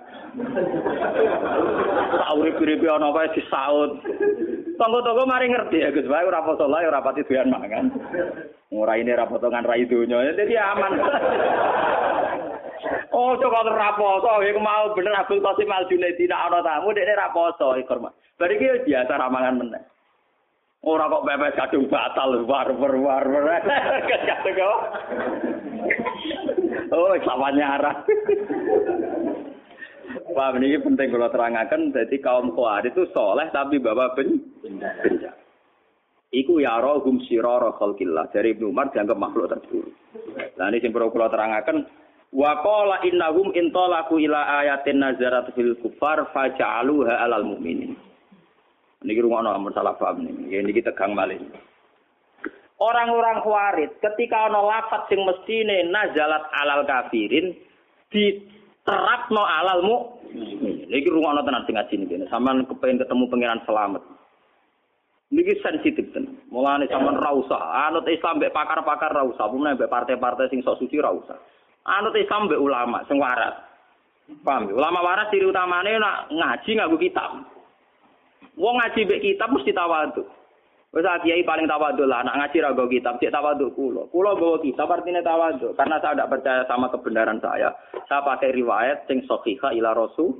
Sauri 2.13 2.53
piripi 2.61 2.85
ana 2.85 3.09
wae 3.09 3.33
disaut. 3.33 4.05
Tonggo-tonggo 4.77 5.25
mari 5.25 5.49
ngerti 5.49 5.81
ya 5.81 5.89
Gus, 5.97 6.05
wae 6.05 6.29
ora 6.29 6.45
poso 6.45 6.69
lah 6.69 6.85
ora 6.85 7.01
pati 7.01 7.25
doyan 7.25 7.49
mangan. 7.49 7.89
Ora 8.69 9.01
ini 9.01 9.17
ora 9.17 9.25
potongan 9.25 9.65
rai 9.65 9.89
donya, 9.89 10.37
jadi 10.37 10.61
aman. 10.61 10.93
Oh, 13.17 13.33
coba 13.41 13.65
ora 13.65 13.97
poso, 13.97 14.45
iku 14.45 14.61
mau 14.61 14.93
bener 14.93 15.17
Abdul 15.17 15.41
Qasim 15.41 15.73
Al 15.73 15.89
Junaidi 15.89 16.29
nak 16.29 16.53
ana 16.53 16.61
tamu 16.61 16.93
dekne 16.93 17.17
ra 17.17 17.33
poso 17.33 17.81
iku. 17.81 18.13
Bari 18.37 18.61
iki 18.61 18.93
biasa 18.93 19.17
ramangan 19.17 19.57
meneh. 19.57 19.83
Ora 20.85 21.09
kok 21.09 21.25
pepes 21.25 21.57
kadung 21.57 21.89
batal 21.89 22.45
war 22.45 22.69
war 22.77 22.93
war. 23.01 23.25
Kadung 24.05 24.53
kok. 24.53 24.79
Oh, 26.93 27.15
sawanya 27.23 27.67
arah. 27.79 27.97
Paham 30.35 30.61
ini 30.63 30.79
penting 30.79 31.09
kalau 31.15 31.31
terangkan. 31.31 31.95
Jadi 31.95 32.17
kaum 32.21 32.53
kuat 32.53 32.87
itu 32.87 33.07
soleh 33.15 33.49
tapi 33.51 33.79
bawa 33.79 34.13
ben 34.15 34.43
benja. 34.61 35.33
Iku 36.35 36.59
ya 36.59 36.83
rohum 36.83 37.23
siroro 37.25 37.79
khalqillah. 37.79 38.35
Dari 38.35 38.59
Ibnu 38.59 38.75
Umar 38.75 38.91
dianggap 38.91 39.15
makhluk 39.15 39.51
terburuk. 39.55 39.95
Nah 40.59 40.67
ini 40.71 40.83
perlu 40.91 41.15
kalau 41.15 41.31
terangkan. 41.31 41.87
Wa 42.35 42.59
qala 42.67 43.07
innahum 43.07 43.55
intolaku 43.55 44.19
ila 44.19 44.59
ayatin 44.67 44.99
nazarat 44.99 45.55
fil 45.55 45.79
kufar 45.79 46.27
faja'aluha 46.35 47.23
alal 47.23 47.47
mu'minin. 47.47 47.95
Ini 49.07 49.23
rumah 49.23 49.47
no 49.47 49.71
salah 49.71 49.95
paham. 49.95 50.27
Ini 50.27 50.67
kita 50.75 50.91
tegang 50.91 51.15
malih. 51.15 51.39
Orang-orang 52.75 53.39
khawarid 53.47 54.03
ketika 54.03 54.51
ana 54.51 54.59
lafat 54.59 55.07
sing 55.07 55.23
mestine 55.23 55.87
nazalat 55.95 56.43
alal 56.59 56.83
kafirin 56.83 57.55
diterapno 58.11 59.43
alal 59.47 59.81
mukmin. 59.87 60.83
Iki 60.91 61.07
rungono 61.07 61.47
tenan 61.47 61.63
sing 61.71 61.79
ngaji 61.79 61.95
niki. 62.03 62.27
Sampeyan 62.27 62.67
kepengin 62.67 62.99
ketemu 62.99 63.31
pangeran 63.31 63.63
selamat. 63.63 64.03
Niki 65.31 65.55
sensitif 65.63 66.11
tenan. 66.11 66.35
Mulane 66.51 66.91
sampean 66.91 67.15
ra 67.15 67.31
usah 67.31 67.63
anut 67.87 68.11
Islam 68.11 68.43
mbek 68.43 68.51
pakar-pakar 68.51 69.15
ra 69.15 69.23
usah, 69.23 69.47
mbek 69.55 69.91
partai-partai 69.91 70.51
sing 70.51 70.59
sok 70.67 70.83
suci 70.83 70.99
ra 70.99 71.15
usah. 71.15 71.39
Anut 71.87 72.19
Islam 72.19 72.51
mbek 72.51 72.59
ulama 72.59 73.07
sing 73.07 73.23
waras. 73.23 73.55
Paham? 74.43 74.75
Ulama 74.75 74.99
waras 74.99 75.31
ciri 75.31 75.47
utamane 75.47 75.95
nak 76.03 76.27
ngaji 76.35 76.71
nganggo 76.75 76.99
kitab. 76.99 77.39
Wong 78.59 78.75
ngaji 78.83 79.01
mbek 79.07 79.23
kitab 79.23 79.55
mesti 79.55 79.71
tawadhu. 79.71 80.27
Wes 80.95 81.03
kiai 81.27 81.43
paling 81.43 81.67
tawadhu 81.67 82.07
lah, 82.07 82.23
anak 82.23 82.39
ngaji 82.39 82.63
rago 82.63 82.87
kitab, 82.87 83.19
cek 83.19 83.35
tawadhu 83.35 83.75
kulo. 83.75 84.07
Kulo 84.15 84.39
bawa 84.39 84.63
kitab 84.63 84.95
artinya 84.95 85.27
tawadhu, 85.27 85.75
karena 85.75 85.99
saya 85.99 86.15
tidak 86.15 86.31
percaya 86.39 86.63
sama 86.71 86.87
kebenaran 86.87 87.43
saya. 87.43 87.75
Saya 88.07 88.23
pakai 88.23 88.55
riwayat 88.55 89.03
sing 89.11 89.27
sahihah 89.27 89.75
ila 89.75 89.91
rasul. 89.91 90.39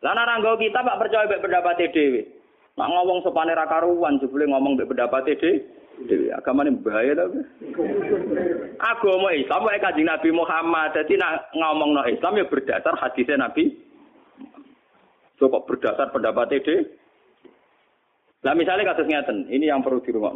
Lah 0.00 0.12
nek 0.16 0.40
nggo 0.40 0.56
kitab 0.56 0.88
gak 0.88 1.04
percaya 1.04 1.28
mbek 1.28 1.44
pendapat 1.44 1.84
dhewe. 1.92 2.24
Nak 2.80 2.88
ngomong 2.88 3.20
sepane 3.28 3.52
ra 3.52 3.68
karuan 3.68 4.16
jebule 4.24 4.48
ngomong 4.48 4.80
mbek 4.80 4.88
pendapat 4.88 5.36
dhewe. 5.36 5.60
Agama 6.32 6.64
ini 6.64 6.80
bahaya 6.80 7.12
tapi. 7.12 7.38
Agama 8.80 9.36
Islam 9.36 9.68
wae 9.68 9.78
kanjeng 9.84 10.08
Nabi 10.08 10.32
Muhammad. 10.32 10.96
Jadi 10.96 11.20
nak 11.20 11.52
ngomong 11.52 11.92
no 11.92 12.02
Islam 12.08 12.40
ya 12.40 12.48
berdasar 12.48 12.96
hadisnya 12.96 13.36
Nabi. 13.36 13.68
Coba 15.36 15.60
berdasar 15.68 16.08
pendapat 16.08 16.56
dhewe. 16.56 17.01
Lah 18.42 18.54
misalnya 18.58 18.90
kasus 18.90 19.06
ngeten, 19.06 19.46
ini 19.50 19.70
yang 19.70 19.86
perlu 19.86 20.02
dirumah. 20.02 20.34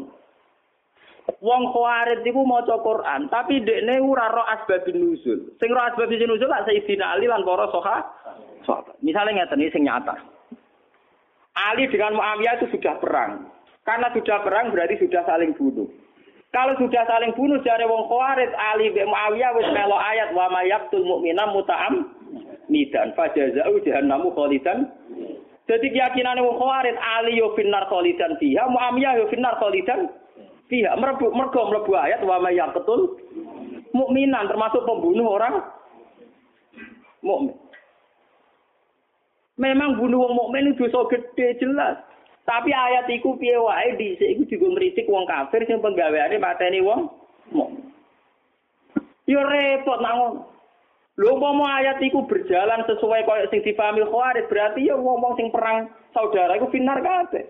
Wong 1.42 1.62
khawarid 1.74 2.22
iku 2.22 2.46
maca 2.46 2.78
Quran, 2.78 3.26
tapi 3.26 3.58
dekne 3.66 3.98
ora 3.98 4.30
ro 4.30 4.46
asbabun 4.46 4.94
nuzul. 4.94 5.58
Sing 5.58 5.70
ro 5.74 5.82
asbabun 5.90 6.22
nuzul 6.22 6.46
lak 6.46 6.70
Sayyidina 6.70 7.18
Ali 7.18 7.26
lan 7.26 7.42
para 7.42 7.66
sahabat. 7.74 8.94
Misalnya 9.02 9.42
ngeten 9.42 9.58
ini 9.58 9.74
sing 9.74 9.82
nyata. 9.90 10.14
Ali 11.56 11.90
dengan 11.90 12.14
Muawiyah 12.14 12.62
itu 12.62 12.78
sudah 12.78 12.94
perang. 13.02 13.50
Karena 13.82 14.06
sudah 14.14 14.38
perang 14.46 14.70
berarti 14.70 15.02
sudah 15.02 15.26
saling 15.26 15.50
bunuh. 15.58 15.90
Kalau 16.54 16.78
sudah 16.78 17.02
saling 17.10 17.34
bunuh 17.34 17.58
dari 17.66 17.84
wong 17.90 18.06
khawarid 18.06 18.54
Ali 18.54 18.94
bin 18.94 19.10
Muawiyah 19.10 19.50
wis 19.58 19.68
melo 19.74 19.98
ayat 19.98 20.30
wa 20.30 20.46
mayaqtul 20.46 21.02
mu'mina 21.02 21.50
muta'am 21.50 22.06
nidan 22.70 23.14
fajazau 23.18 23.78
jahannamu 23.82 24.30
khalidan 24.34 24.90
jadi 25.66 25.86
keyakinan 25.90 26.38
wong 26.46 26.62
Khawarij 26.62 26.94
Ali 26.94 27.42
yo 27.42 27.50
finnar 27.58 27.90
khalidan 27.90 28.38
fiha, 28.38 28.70
Muawiyah 28.70 29.18
yo 29.18 29.26
finnar 29.26 29.58
khalidan 29.58 30.14
fiha. 30.70 30.94
Merbu 30.94 31.34
mergo 31.34 31.66
mlebu 31.66 31.90
ayat 31.98 32.22
wa 32.22 32.38
may 32.38 32.54
yaqtul 32.54 33.18
mukminan 33.90 34.46
termasuk 34.46 34.86
pembunuh 34.86 35.26
orang 35.26 35.58
mukmin. 37.18 37.58
Memang 39.58 39.98
bunuh 39.98 40.22
wong 40.22 40.34
mukmin 40.38 40.70
itu 40.70 40.86
dosa 40.86 41.10
gede 41.10 41.58
jelas. 41.58 41.98
Tapi 42.46 42.70
ayat 42.70 43.10
iku 43.10 43.34
piye 43.34 43.58
wae 43.58 43.98
dhisik 43.98 44.38
iku 44.38 44.42
juga 44.46 44.66
ngritik 44.78 45.10
wong 45.10 45.26
kafir 45.26 45.66
sing 45.66 45.82
penggaweane 45.82 46.38
mateni 46.38 46.78
wong 46.78 47.10
mukmin. 47.50 47.90
Yo 49.26 49.42
repot 49.42 49.98
nang 49.98 50.14
ngono. 50.14 50.55
Lho 51.16 51.32
umpama 51.32 51.80
ayat 51.80 51.96
iku 52.04 52.28
berjalan 52.28 52.84
sesuai 52.84 53.24
kaya 53.24 53.48
sing 53.48 53.64
dipahami 53.64 54.04
Khawarij, 54.04 54.52
berarti 54.52 54.84
ya 54.84 55.00
ngomong 55.00 55.32
sing 55.40 55.48
perang 55.48 55.88
saudara 56.12 56.60
iku 56.60 56.68
finar 56.68 57.00
kabeh. 57.00 57.48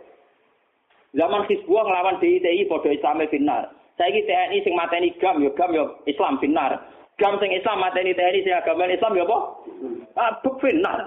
Zaman 1.18 1.50
Hizbullah 1.50 1.84
nglawan 1.90 2.22
DITI 2.22 2.70
padha 2.70 2.94
Islame 2.94 3.26
finar. 3.26 3.74
Saiki 3.98 4.28
TNI 4.28 4.62
sing 4.62 4.76
mateni 4.76 5.16
GAM 5.18 5.42
ya 5.42 5.50
GAM 5.56 5.74
ya 5.74 5.84
Islam 6.06 6.38
finar. 6.38 6.78
Gam 7.18 7.40
sing 7.42 7.50
Islam 7.50 7.82
mateni 7.82 8.14
TNI 8.14 8.44
sing 8.44 8.54
agama 8.54 8.86
Islam 8.86 9.18
ya 9.18 9.24
apa? 9.24 9.38
Ah, 10.14 10.32
benar. 10.44 10.98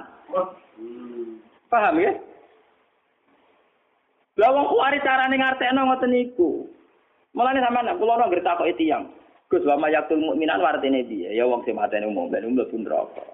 Paham 1.70 1.95
ya? 2.01 2.12
Lah 4.39 4.49
wong 4.55 4.66
kuwi 4.72 4.99
carane 5.05 5.36
ngartekno 5.36 5.82
ngoten 5.86 6.12
niku. 6.12 6.66
Mulane 7.36 7.62
sampean 7.62 7.93
kula 7.99 8.18
ora 8.18 8.26
ngerti 8.26 8.47
takoki 8.47 8.74
tiyang. 8.80 9.05
Gus 9.50 9.66
wa 9.66 9.82
mayatul 9.82 10.22
mukminan 10.22 10.62
artine 10.62 11.02
piye? 11.10 11.34
Ya 11.34 11.41
wong 11.50 11.66
sing 11.66 11.74
mateni 11.74 12.06
mukmin 12.06 12.54
mlebu 12.54 12.86
neraka. 12.86 13.26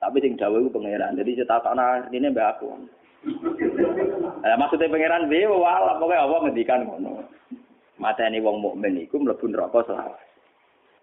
Tapi 0.00 0.16
sing 0.24 0.40
dawuh 0.40 0.64
iku 0.64 0.80
pangeran. 0.80 1.12
Jadi 1.20 1.44
cetakno 1.44 1.76
artine 1.76 2.32
mbak 2.32 2.56
aku. 2.56 2.72
Eh 4.48 4.56
maksudnya 4.56 4.88
pangeran 4.88 5.28
piye 5.28 5.44
wala 5.44 6.00
pokoke 6.00 6.16
Allah 6.16 6.40
ngendikan 6.40 6.88
ngono. 6.88 7.20
Mateni 8.00 8.40
wong 8.40 8.64
mukmin 8.64 8.96
iku 8.96 9.20
mlebu 9.20 9.44
neraka 9.44 9.84
selawase. 9.84 10.24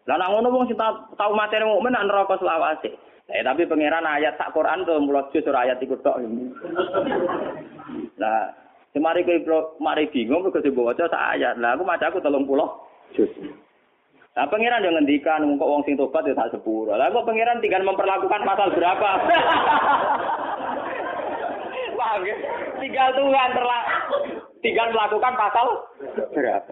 Lah 0.10 0.18
nek 0.18 0.30
ngono 0.34 0.48
wong 0.50 0.66
sing 0.66 0.82
tau 0.82 1.32
mateni 1.38 1.70
mukmin 1.70 1.94
nang 1.94 2.10
neraka 2.10 2.34
selawase. 2.42 2.90
Eh 3.30 3.46
tapi 3.46 3.70
pangeran 3.70 4.02
ayat 4.02 4.34
sak 4.42 4.50
Quran 4.50 4.82
tuh 4.82 4.98
mulut 4.98 5.30
jus 5.30 5.46
ayat 5.46 5.78
iku 5.78 5.94
tok. 6.02 6.26
Lah 8.18 8.66
Semari 8.96 9.28
kowe 9.28 9.76
mari 9.84 10.08
bingung 10.08 10.48
kok 10.50 10.64
baca 10.64 11.06
sak 11.06 11.26
ayat. 11.38 11.60
Lah 11.62 11.78
aku 11.78 11.86
maca 11.86 12.10
aku 12.10 12.24
30 12.24 12.42
juz. 13.14 13.30
Nah, 14.36 14.52
pangeran 14.52 14.84
yang 14.84 15.00
ngendikan 15.00 15.48
kok 15.56 15.64
wong 15.72 15.80
sing 15.88 15.96
tobat 15.96 16.28
ya 16.28 16.36
tak 16.36 16.52
sepuro. 16.52 16.92
Lah 16.92 17.08
kok 17.08 17.24
pangeran 17.24 17.64
tinggal 17.64 17.88
memperlakukan 17.88 18.44
pasal 18.44 18.68
berapa? 18.76 19.10
Paham 21.96 22.22
ya? 22.28 22.36
Tinggal 22.84 23.10
Tuhan 23.16 23.50
terla 23.56 23.80
tinggal 24.60 24.88
melakukan 24.92 25.34
pasal 25.40 25.68
berapa? 26.36 26.72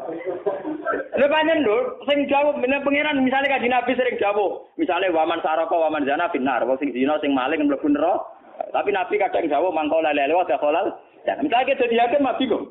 Lha 1.15 1.27
panjen 1.31 1.63
lho, 1.63 2.03
sing 2.03 2.27
jawab 2.27 2.59
bener 2.59 2.83
pangeran 2.83 3.23
misalnya 3.23 3.55
kaji 3.55 3.71
Nabi 3.71 3.91
sering 3.95 4.19
jawab. 4.19 4.67
Misalnya 4.75 5.15
waman 5.15 5.39
saraka 5.39 5.71
waman 5.71 6.03
zina 6.03 6.27
binar, 6.35 6.67
wong 6.67 6.75
sing 6.83 6.91
zina 6.91 7.15
sing 7.23 7.31
maling 7.31 7.63
mlebu 7.63 7.87
neraka. 7.87 8.27
Tapi 8.75 8.91
Nabi 8.91 9.15
kadang 9.17 9.47
jawab 9.47 9.71
mangkola 9.71 10.11
lele 10.11 10.35
wa 10.35 10.43
dakhalal 10.43 10.99
Ya, 11.23 11.39
misalnya 11.39 11.71
kita 11.71 11.87
jadi 11.87 12.19
mah 12.19 12.35
bingung. 12.35 12.67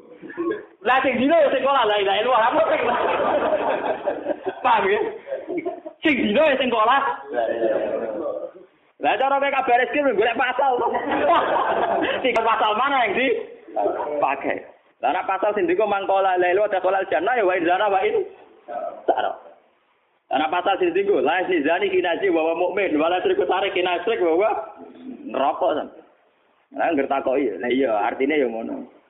Lah 0.83 0.99
sing 1.07 1.15
dino 1.15 1.35
ya 1.39 1.49
sing 1.55 1.63
sekolah 1.63 1.83
lah 1.87 1.97
ilaha 2.03 2.19
illallah. 2.23 2.51
Paham 4.67 4.85
ya? 4.91 5.01
Sing 6.03 6.15
dino 6.19 6.43
ya 6.43 6.55
sing 6.59 6.69
sekolah. 6.71 7.01
Lah 9.03 9.13
cara 9.19 9.39
kayak 9.39 9.55
kabar 9.63 9.79
rezeki 9.83 10.15
golek 10.19 10.39
pasal. 10.39 10.73
Tiga 12.23 12.43
pasal 12.43 12.71
mana 12.75 13.07
yang 13.07 13.15
di 13.15 13.29
pakai? 14.19 14.59
Lah 15.03 15.23
pasal 15.27 15.55
sing 15.55 15.71
mangkola 15.71 16.35
la 16.39 16.49
ilaha 16.51 16.71
illallah 16.71 17.07
jannah 17.11 17.35
ya 17.39 17.47
wa 17.47 17.59
zana. 17.63 17.87
Sara. 19.07 19.33
Ana 20.33 20.49
pasal 20.49 20.81
sing 20.81 20.91
diko 20.97 21.23
la 21.23 21.47
zani 21.47 21.93
kinasi 21.93 22.27
wa 22.33 22.59
mukmin 22.59 22.99
wala 22.99 23.21
sriku 23.21 23.47
tarik 23.47 23.77
kinasrik 23.77 24.19
wa 24.19 24.51
neraka 25.31 25.69
sampe. 25.79 26.01
Lah 26.73 26.89
ngerti 26.91 27.19
kok 27.21 27.37
iya. 27.37 27.53
Lah 27.61 27.71
iya, 27.71 27.91
artinya 28.01 28.35
ya 28.35 28.49
ngono. 28.49 29.02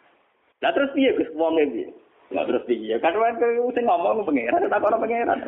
Lah 0.62 0.70
terus 0.70 0.94
piye 0.94 1.10
Gus 1.18 1.26
wong 1.34 1.58
piye? 1.58 1.90
Lah 2.30 2.46
terus 2.46 2.62
piye? 2.70 2.94
Kan 3.02 3.18
wae 3.18 3.34
sing 3.34 3.84
ngomong 3.84 4.22
pangeran 4.22 4.70
tak 4.70 4.78
ora 4.78 4.96
pangeran. 4.96 5.38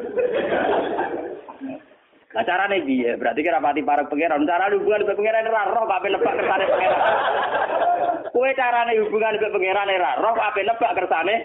Lah 2.34 2.42
carane 2.42 2.82
piye? 2.82 3.14
Berarti 3.14 3.46
kira 3.46 3.62
pati 3.62 3.86
para 3.86 4.02
pangeran. 4.10 4.42
Cara 4.42 4.74
hubungan 4.74 5.06
dengan 5.06 5.14
pangeran 5.14 5.48
ora 5.54 5.70
roh 5.70 5.86
kabeh 5.86 6.10
nebak 6.10 6.34
kersane 6.34 6.66
pangeran. 6.66 7.14
Kowe 8.34 8.50
carane 8.58 8.92
hubungan 8.98 9.38
dengan 9.38 9.54
pangeran 9.54 9.94
ora 9.94 10.12
roh 10.18 10.34
kabeh 10.34 10.62
nebak 10.66 10.94
kersane 10.98 11.36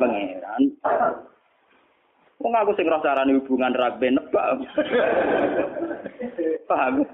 pangeran. 0.00 0.62
Wong 2.40 2.52
aku 2.56 2.72
sing 2.80 2.88
roh 2.88 3.04
carane 3.04 3.36
hubungan 3.36 3.76
ra 3.76 3.92
nebak. 4.00 4.48
Paham? 6.64 7.04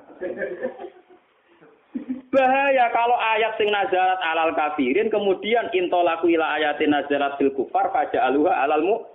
Bahaya 2.29 2.93
kalau 2.93 3.17
ayat 3.17 3.57
sing 3.57 3.73
nazarat 3.73 4.21
alal 4.21 4.53
kafirin 4.53 5.09
kemudian 5.09 5.73
intolaku 5.73 6.29
ila 6.37 6.61
ayatin 6.61 6.93
nazarat 6.93 7.41
bil 7.41 7.49
kufar 7.57 7.89
pada 7.89 8.29
aluha 8.29 8.53
alalmu 8.61 9.09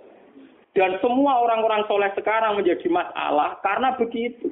dan 0.74 0.98
semua 0.98 1.38
orang-orang 1.38 1.86
soleh 1.86 2.10
sekarang 2.18 2.58
menjadi 2.58 2.90
masalah 2.90 3.62
karena 3.62 3.94
begitu. 3.94 4.50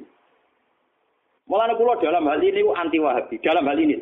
Mulane 1.43 1.75
kula 1.75 1.99
dalam 1.99 2.23
hal 2.31 2.39
ini 2.39 2.63
anti 2.79 2.97
wahabi 3.03 3.35
dalam 3.43 3.67
hal 3.67 3.75
ini. 3.75 3.99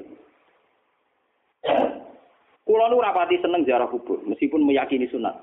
Kula 2.62 2.94
nu 2.94 3.02
rapati 3.02 3.42
seneng 3.42 3.66
jarah 3.66 3.90
kubur 3.90 4.22
meskipun 4.30 4.62
meyakini 4.62 5.10
sunat. 5.10 5.34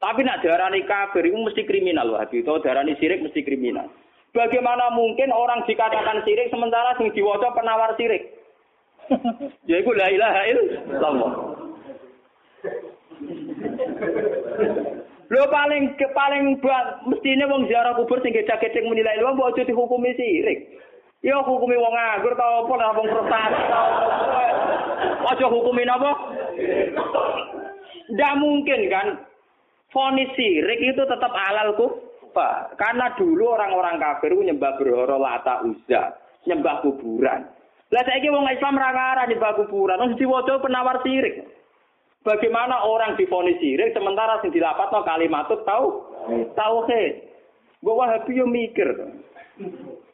Tapi 0.00 0.24
nak 0.24 0.40
darani 0.40 0.80
kafir 0.88 1.28
itu 1.28 1.36
mesti 1.36 1.68
kriminal 1.68 2.16
wahabi 2.16 2.40
atau 2.40 2.64
darani 2.64 2.96
sirik 2.96 3.20
mesti 3.20 3.44
kriminal. 3.44 3.92
Bagaimana 4.36 4.92
mungkin 4.92 5.32
orang 5.32 5.64
dikatakan 5.64 6.20
sirik 6.28 6.52
sementara 6.52 6.92
sing 7.00 7.08
diwaca 7.16 7.56
penawar 7.56 7.96
sirik? 7.96 8.36
ya 9.70 9.80
iku 9.80 9.96
la 9.96 10.12
ilaha 10.12 10.40
illallah. 10.44 11.32
Lho 15.26 15.44
paling 15.48 15.96
ke 15.96 16.06
paling 16.12 16.60
mestine 17.08 17.48
wong 17.48 17.64
ziarah 17.64 17.96
kubur 17.96 18.20
sing 18.20 18.36
gecek-gecek 18.36 18.84
muni 18.84 19.00
la 19.00 19.16
ilaha 19.16 19.32
mbok 19.32 19.56
aja 19.56 19.64
dihukumi 19.64 20.12
sirik. 20.20 20.68
Ya 21.24 21.40
hukumi 21.40 21.80
wong 21.80 21.96
nganggur 21.96 22.36
ta 22.36 22.44
apa 22.44 22.72
ta 22.76 22.92
wong 22.92 23.08
prestasi 23.08 23.62
ta 23.72 23.80
Aja 25.26 25.46
hukumi 25.48 25.82
napa? 25.88 26.12
Ndak 28.12 28.36
mungkin 28.36 28.80
kan 28.92 29.06
fonis 29.90 30.28
sirik 30.36 30.78
itu 30.78 31.02
tetap 31.08 31.32
halal 31.32 31.72
Karena 32.76 33.16
dulu 33.16 33.56
orang-orang 33.56 33.96
kafir 33.96 34.36
nyembah 34.36 34.76
berhala 34.76 35.16
lata 35.16 35.64
uzza, 35.64 36.16
nyembah 36.44 36.84
kuburan. 36.84 37.48
Lah 37.86 38.02
saiki 38.02 38.28
wong 38.28 38.50
Islam 38.50 38.76
ra 38.76 39.24
nyembah 39.24 39.52
kuburan, 39.62 40.00
wong 40.02 40.18
diwaca 40.18 40.60
penawar 40.60 41.00
sirik. 41.06 41.46
Bagaimana 42.26 42.82
orang 42.82 43.14
difonis 43.14 43.62
sirik 43.62 43.94
sementara 43.94 44.42
sing 44.42 44.50
dilapatno 44.50 45.06
kalimat 45.06 45.46
tahu 45.46 45.86
tauhid. 46.58 47.12
Mbok 47.86 47.98
Wahabi 48.02 48.34
yo 48.34 48.50
mikir. 48.50 48.90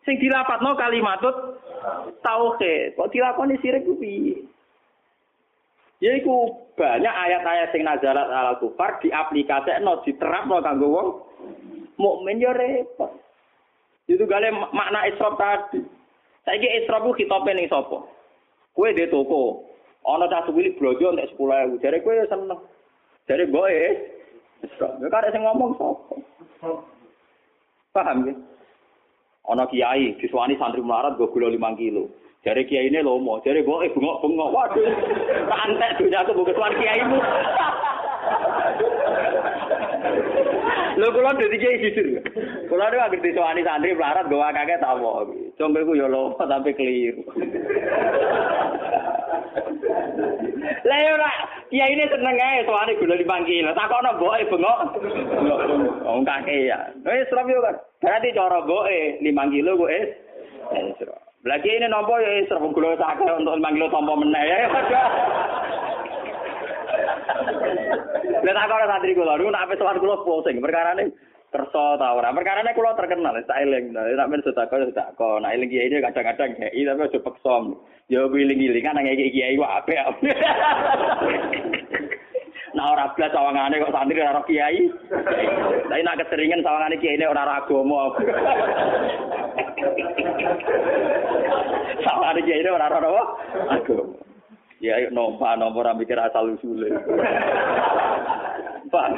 Sing 0.05 0.15
dilapatno 0.21 0.77
kalimat 0.77 1.25
tauhid. 2.21 2.93
Kok 3.01 3.11
dilakoni 3.11 3.57
sirik 3.65 3.89
ku 3.89 3.97
piye? 3.97 4.45
Yaiku 6.03 6.51
banyak 6.75 7.15
ayat-ayat 7.15 7.71
sing 7.71 7.87
nazarat 7.87 8.27
ala 8.27 8.59
kufar 8.59 8.99
diaplikasekno 8.99 10.03
diterapno 10.03 10.59
kanggo 10.59 10.89
wong 10.91 11.09
mukmin 11.99 12.41
yo 12.41 12.53
repot. 12.53 13.13
Itu 14.09 14.27
gale 14.27 14.51
makna 14.51 15.09
isra 15.09 15.33
tadi. 15.39 15.81
Saiki 16.43 16.67
Isra 16.67 16.99
ku 16.99 17.15
khitope 17.15 17.55
ning 17.55 17.71
sapa? 17.71 18.03
Kowe 18.75 18.91
dhe 18.91 19.07
toko. 19.07 19.63
Ana 20.03 20.27
cah 20.27 20.43
suwi 20.47 20.75
blojo 20.75 21.15
entek 21.15 21.39
10000. 21.39 21.79
Jare 21.79 22.03
kowe 22.03 22.15
ya 22.19 22.27
seneng. 22.27 22.61
Jare 23.31 23.47
mboke 23.47 23.71
Isra. 24.67 24.89
Ya 24.99 25.07
karek 25.07 25.31
sing 25.31 25.47
ngomong 25.47 25.79
sapa? 25.79 26.75
Paham 27.95 28.27
ya? 28.27 28.35
Ana 29.47 29.71
kiai 29.71 30.19
disuwani 30.19 30.59
santri 30.59 30.83
melarat 30.83 31.15
go 31.15 31.31
gula 31.31 31.47
5 31.47 31.79
kilo. 31.79 32.11
Jare 32.43 32.67
kiai 32.67 32.91
ini 32.91 33.07
lomo, 33.07 33.39
jare 33.47 33.63
mboke 33.63 33.95
bengok-bengok. 33.95 34.51
Waduh. 34.51 34.83
Antek 35.47 36.03
dunya 36.03 36.27
aku 36.27 36.35
buka 36.35 36.53
suan 36.59 36.75
kiaimu. 36.75 37.19
Lho 40.97 41.09
kula 41.09 41.33
dadi 41.33 41.57
kiai 41.57 41.81
jujur. 41.81 42.21
Kula 42.69 42.91
nek 42.91 43.01
anggere 43.09 43.25
disowani 43.25 43.65
santri 43.65 43.97
melarat 43.97 44.29
gawa 44.29 44.53
kakek 44.53 44.83
apa. 44.85 45.25
Jombe 45.59 45.81
ku 45.89 45.97
yo 45.97 46.09
lomo 46.09 46.37
tapi 46.37 46.77
keliru. 46.77 47.25
Lah 50.85 50.99
yo 51.01 51.11
ora 51.17 51.31
kiai 51.73 51.93
ini 51.97 52.05
seneng 52.13 52.37
ae 52.37 52.65
sowane 52.69 52.99
gula 53.01 53.17
dipanggil. 53.17 53.73
Takono 53.73 54.11
mboke 54.21 54.49
bengok. 54.53 54.79
Wong 56.05 56.23
kakek 56.29 56.69
ya. 56.69 56.79
Wis 57.09 57.29
serap 57.33 57.49
yo 57.49 57.65
kan. 57.65 57.77
Berarti 58.05 58.37
cara 58.37 58.61
mboke 58.61 59.23
5 59.25 59.55
kilo 59.55 59.71
kok 59.81 59.93
es. 59.97 60.09
Lagi 61.43 61.71
ini 61.73 61.87
nopo 61.89 62.21
ya 62.21 62.45
serap 62.53 62.69
gula 62.69 63.01
sakit 63.01 63.33
untuk 63.41 63.57
5 63.57 63.75
kilo 63.77 63.89
tompo 63.89 64.13
meneh 64.21 64.45
ya. 64.45 64.69
Lah 68.43 68.53
tak 68.55 68.75
ora 68.75 68.87
santri 68.91 69.15
kula 69.15 69.39
niku 69.39 69.51
nek 69.55 69.79
sowan 69.79 70.03
kula 70.03 70.17
pusing 70.27 70.59
perkarane 70.59 71.15
kersa 71.53 71.85
ta 72.01 72.17
ora. 72.17 72.35
Perkarane 72.35 72.75
kula 72.75 72.97
terkenal 72.99 73.39
tak 73.47 73.61
eling. 73.63 73.95
Nek 73.95 74.29
men 74.29 74.43
sedekah 74.43 74.89
sedekah. 74.89 75.35
Nek 75.39 75.55
eling 75.55 75.71
kiai 75.71 76.03
kadang-kadang 76.03 76.51
kiai 76.59 76.83
tapi 76.83 77.03
aja 77.07 77.19
peksa. 77.23 77.57
Ya 78.11 78.27
wiling-wiling 78.27 78.83
kan 78.83 78.99
nang 78.99 79.07
kiai 79.07 79.57
ku 79.57 79.65
apik. 79.65 79.99
Nah 82.73 82.89
ora 82.89 83.13
blas 83.13 83.29
sawangane 83.37 83.85
kok 83.85 83.93
santri 83.93 84.17
ora 84.25 84.41
kiai. 84.49 84.89
Tapi 85.93 86.01
nak 86.01 86.25
keseringan 86.25 86.65
sawangane 86.65 86.97
kiai 86.97 87.21
ini 87.21 87.29
ora 87.29 87.61
agama. 87.61 88.17
Sawangane 92.01 92.41
kiai 92.49 92.65
ini 92.65 92.71
ora 92.73 92.89
ora 92.89 93.13
agama. 93.77 94.22
Ya 94.83 94.99
ayo 94.99 95.15
nompa 95.15 95.55
nomor 95.55 95.87
ora 95.87 95.95
mikir 95.95 96.19
asal 96.19 96.59
usule. 96.59 96.91
Pak. 98.91 99.09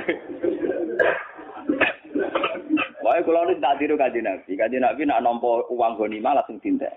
Wae 3.00 3.24
kula 3.24 3.48
nu 3.48 3.56
tak 3.64 3.80
tiru 3.80 3.96
kanjeng 3.96 4.28
Nabi. 4.28 4.60
Kanjeng 4.60 4.84
Nabi 4.84 5.08
nak 5.08 5.24
nampa 5.24 5.64
uang 5.72 5.96
gonima 5.96 6.36
langsung 6.36 6.60
dintek. 6.60 6.92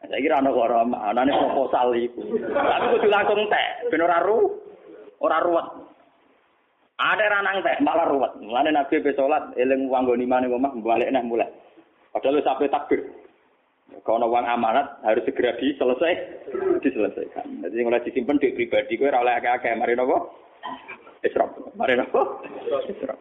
Saya 0.00 0.16
kira 0.16 0.40
anak 0.40 0.56
orang 0.56 0.96
anane 0.96 1.32
proposal 1.32 1.92
iku. 1.92 2.24
Tapi 2.56 2.84
kudu 2.92 3.08
langsung 3.08 3.40
tek, 3.48 3.88
ben 3.88 4.04
ora 4.04 4.20
ru, 4.20 4.52
ora 5.20 5.40
ruwet. 5.44 5.64
Ada 7.00 7.24
ranang 7.36 7.64
teh 7.64 7.76
malah 7.84 8.08
ruwet. 8.08 8.32
Mulane 8.40 8.72
Nabi 8.72 9.00
be 9.04 9.12
salat 9.12 9.52
eling 9.60 9.92
uang 9.92 10.08
gonima 10.08 10.40
ning 10.40 10.56
omah 10.56 10.72
balik 10.80 11.12
nek 11.12 11.24
mulai. 11.28 11.52
Padahal 12.16 12.40
sampai 12.40 12.72
takbir. 12.72 13.04
Kalau 14.02 14.26
uang 14.26 14.46
amanat 14.48 14.98
harus 15.06 15.22
segera 15.22 15.54
diselesai, 15.60 16.14
diselesaikan. 16.82 17.62
Jadi 17.62 17.84
mulai 17.86 18.02
disimpan 18.02 18.42
di 18.42 18.50
pribadi, 18.50 18.98
gue 18.98 19.12
oleh 19.12 19.38
akeh-akeh. 19.38 19.78
Mari 19.78 19.94
nopo? 19.94 20.34
Israf. 21.22 21.54
Mari 21.78 21.94
nopo? 21.94 22.42
Israf. 22.90 23.16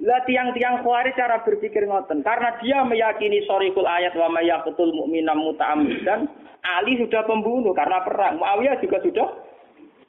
Lah 0.00 0.24
tiang-tiang 0.24 0.80
khawarij 0.80 1.12
cara 1.12 1.44
berpikir 1.44 1.84
ngoten 1.84 2.24
karena 2.24 2.56
dia 2.64 2.80
meyakini 2.88 3.44
sorikul 3.44 3.84
ayat 3.84 4.16
wa 4.16 4.32
may 4.32 4.48
yaqtul 4.48 4.96
mu'mina 4.96 5.36
muta'ammidan 5.36 6.24
Ali 6.64 6.96
sudah 7.04 7.20
pembunuh 7.28 7.76
karena 7.76 8.00
perang 8.04 8.40
Muawiyah 8.40 8.80
juga 8.80 9.00
sudah 9.04 9.28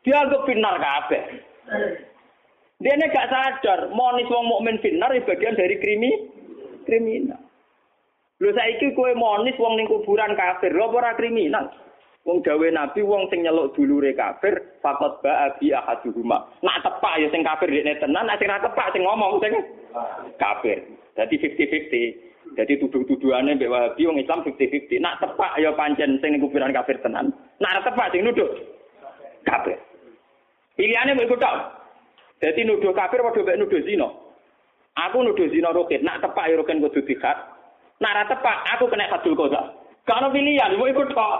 dianggap 0.07 0.47
final 0.47 0.75
kabeh. 0.79 1.23
Dia 2.81 2.93
ini 2.97 3.13
gak 3.13 3.29
sadar 3.29 3.79
monis 3.91 4.31
wong 4.31 4.45
mukmin 4.47 4.79
final 4.79 5.11
bagian 5.27 5.59
dari 5.59 5.75
krimi 5.77 6.11
kriminal. 6.87 7.40
Lho 8.41 8.49
saiki 8.57 8.97
kowe 8.97 9.13
monis 9.13 9.53
wong 9.61 9.77
ning 9.77 9.85
kuburan 9.85 10.33
kafir, 10.33 10.73
lho 10.73 10.89
ora 10.89 11.13
kriminal. 11.13 11.69
Wong 12.25 12.41
gawe 12.41 12.67
nabi 12.73 13.05
wong 13.05 13.29
sing 13.29 13.45
nyeluk 13.45 13.77
dulure 13.77 14.17
kafir, 14.17 14.77
fakot 14.81 15.21
ba'a 15.21 15.61
bi 15.61 15.69
ahaduhuma. 15.69 16.49
Nak 16.65 16.81
tepak 16.81 17.21
ya 17.21 17.29
sing 17.29 17.45
kafir 17.45 17.69
dekne 17.69 18.01
tenan, 18.01 18.25
nak 18.25 18.41
sing 18.41 18.49
tepak 18.49 18.89
sing 18.93 19.05
ngomong 19.05 19.37
sing 19.41 19.53
kafir. 20.41 20.81
Dadi 21.13 21.37
50-50. 21.37 22.57
Jadi 22.57 22.73
tuduh-tuduhane 22.83 23.55
mbek 23.55 23.69
Wahabi 23.69 24.09
wong 24.09 24.17
Islam 24.17 24.41
50-50. 24.41 25.01
Nak 25.01 25.21
tepak 25.21 25.61
ya 25.61 25.69
pancen 25.77 26.17
sing 26.17 26.41
kuburan 26.41 26.73
kafir 26.73 26.97
tenan. 27.05 27.29
Nak 27.61 27.85
tepak 27.85 28.09
sing 28.09 28.25
nuduh 28.25 28.49
kafir. 29.45 29.77
Pilihane 30.77 31.13
mbek 31.13 31.29
tok. 31.29 31.57
Dadi 32.41 32.65
nuduh 32.65 32.89
kafir 32.93 33.21
padha 33.21 33.41
mbek 33.45 33.59
nuduh 33.61 33.81
zina. 33.85 34.09
Aku 34.97 35.21
nuduh 35.21 35.45
zina 35.53 35.69
roket, 35.73 36.01
nak 36.01 36.25
tepak 36.25 36.49
ya 36.49 36.57
roken 36.57 36.81
kudu 36.81 37.05
dikhat. 37.05 37.60
Nak 38.01 38.15
ra 38.17 38.25
tepak 38.25 38.57
aku 38.73 38.89
kena 38.89 39.05
hadul 39.13 39.37
kosa. 39.37 39.61
Gak 40.09 40.17
ono 40.17 40.33
pilihan, 40.33 40.73
mau 40.73 40.89
ikut 40.89 41.13
kok. 41.13 41.37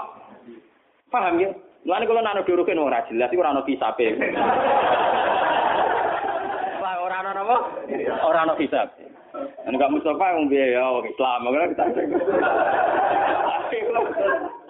Paham 1.10 1.42
ya? 1.42 1.50
Mulane 1.82 2.06
kalau 2.06 2.22
nak 2.22 2.38
nuduh 2.38 2.62
rukin 2.62 2.78
ora 2.78 3.02
jelas 3.10 3.34
iku 3.34 3.42
ora 3.42 3.58
ono 3.58 3.66
hisabe. 3.66 4.14
Lah 6.86 7.02
ora 7.02 7.26
ono 7.26 7.42
apa? 7.42 7.58
Ora 8.22 8.46
ono 8.46 8.54
hisab. 8.62 8.94
Enggak 9.66 9.90
Mustafa 9.90 10.38
wong 10.38 10.54
piye 10.54 10.78
ya 10.78 10.86
wong 10.86 11.10
Islam 11.10 11.50
ora 11.50 11.74
kita. 11.74 11.86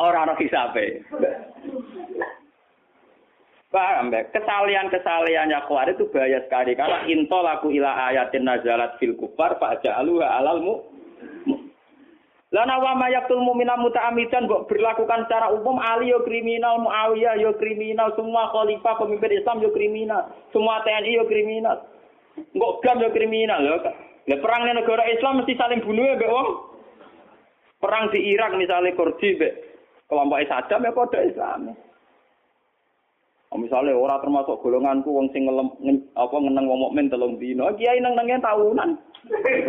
Ora 0.01 0.23
ono 0.23 0.33
hisabe. 0.39 1.03
Paham 3.71 4.11
ya? 4.11 4.27
Kesalian-kesaliannya 4.31 5.59
kuar 5.67 5.87
itu 5.91 6.07
bahaya 6.11 6.39
sekali. 6.47 6.75
Karena 6.79 7.03
intolaku 7.07 7.71
ila 7.75 8.07
ayatin 8.11 8.43
nazalat 8.47 8.95
fil 8.99 9.15
kufar 9.19 9.59
fa'ja'aluha 9.59 10.27
alal 10.39 10.59
mu 10.63 10.90
Lana 12.51 12.83
wa 12.83 12.99
mayaktul 12.99 13.39
mu'mina 13.39 13.79
muta'amidan 13.79 14.43
kok 14.43 14.67
berlakukan 14.67 15.23
secara 15.23 15.55
umum 15.55 15.79
Ali 15.79 16.11
yo 16.11 16.19
kriminal, 16.27 16.83
Muawiyah 16.83 17.39
yo 17.39 17.55
kriminal, 17.55 18.11
semua 18.19 18.51
khalifah 18.51 18.99
pemimpin 18.99 19.39
Islam 19.39 19.63
yo 19.63 19.71
kriminal, 19.71 20.27
semua 20.51 20.83
TNI 20.83 21.15
yo 21.15 21.23
kriminal. 21.31 21.79
Kok 22.35 22.73
gam 22.83 22.99
yo 22.99 23.07
kriminal 23.15 23.63
lho. 23.63 23.79
Lah 24.27 24.39
perang 24.43 24.67
di 24.67 24.71
negara 24.75 25.07
Islam 25.07 25.39
mesti 25.39 25.55
saling 25.55 25.79
bunuh 25.79 26.03
ya, 26.03 26.27
wong. 26.27 26.49
Perang 27.79 28.11
di 28.11 28.19
Irak 28.19 28.53
misalnya 28.59 28.99
Kurdi 28.99 29.39
mbek 29.39 29.53
kelompok 30.11 30.43
Saddam 30.45 30.85
ya 30.85 30.91
kode 30.91 31.19
Islam. 31.23 31.71
Oh, 31.71 31.90
misalnya 33.59 33.91
orang 33.91 34.23
termasuk 34.23 34.63
golonganku 34.63 35.11
wong 35.11 35.27
sing 35.35 35.43
ngelem 35.43 35.67
apa 36.15 36.35
ngeneng 36.39 36.71
wong 36.71 36.79
mukmin 36.87 37.11
telung 37.11 37.35
dino, 37.35 37.67
kiai 37.75 37.99
neng 37.99 38.15
nengnya 38.15 38.39
tahunan. 38.39 38.95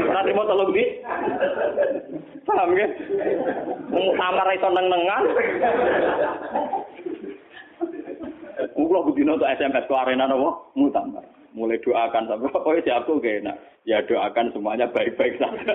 Ora 0.06 0.22
trimo 0.22 0.46
telung 0.46 0.70
di. 0.70 0.84
Paham 2.46 2.78
ya? 2.78 2.86
Wong 3.90 4.06
tamar 4.14 4.46
iso 4.54 4.68
neng 4.70 4.86
nengan. 4.86 5.24
Kulo 8.78 9.02
bedino 9.10 9.34
untuk 9.34 9.50
SMS 9.50 9.90
ke 9.90 9.94
arena 9.98 10.30
nopo 10.30 10.70
mutamar. 10.78 11.26
Mulai 11.52 11.82
doakan 11.82 12.30
sampai 12.30 12.54
oh 12.70 12.78
ya 12.86 13.02
aku 13.02 13.18
gak 13.18 13.42
enak. 13.42 13.58
Ya 13.82 13.98
doakan 14.06 14.54
semuanya 14.54 14.86
baik-baik 14.94 15.42
saja. 15.42 15.74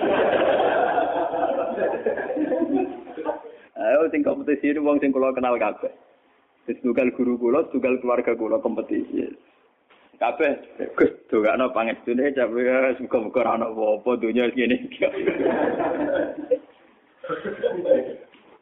Ayo 3.78 4.10
sing 4.10 4.26
kompetisi 4.26 4.74
ini 4.74 4.82
wong 4.82 4.98
sing 4.98 5.14
kula 5.14 5.30
kenal 5.36 5.54
kabeh. 5.60 5.92
Tugal 6.68 7.08
guru 7.16 7.40
kula, 7.40 7.64
tugal 7.72 7.96
keluarga 7.96 8.36
kula 8.36 8.60
kompetisi. 8.60 9.24
Kabeh 10.18 10.50
Gus 10.98 11.14
dongakno 11.30 11.70
pangestune 11.70 12.34
capek 12.34 12.98
muga-muga 12.98 13.40
ora 13.46 13.52
ana 13.54 13.66
apa-apa 13.70 14.10
donya 14.18 14.50
ngene. 14.50 14.76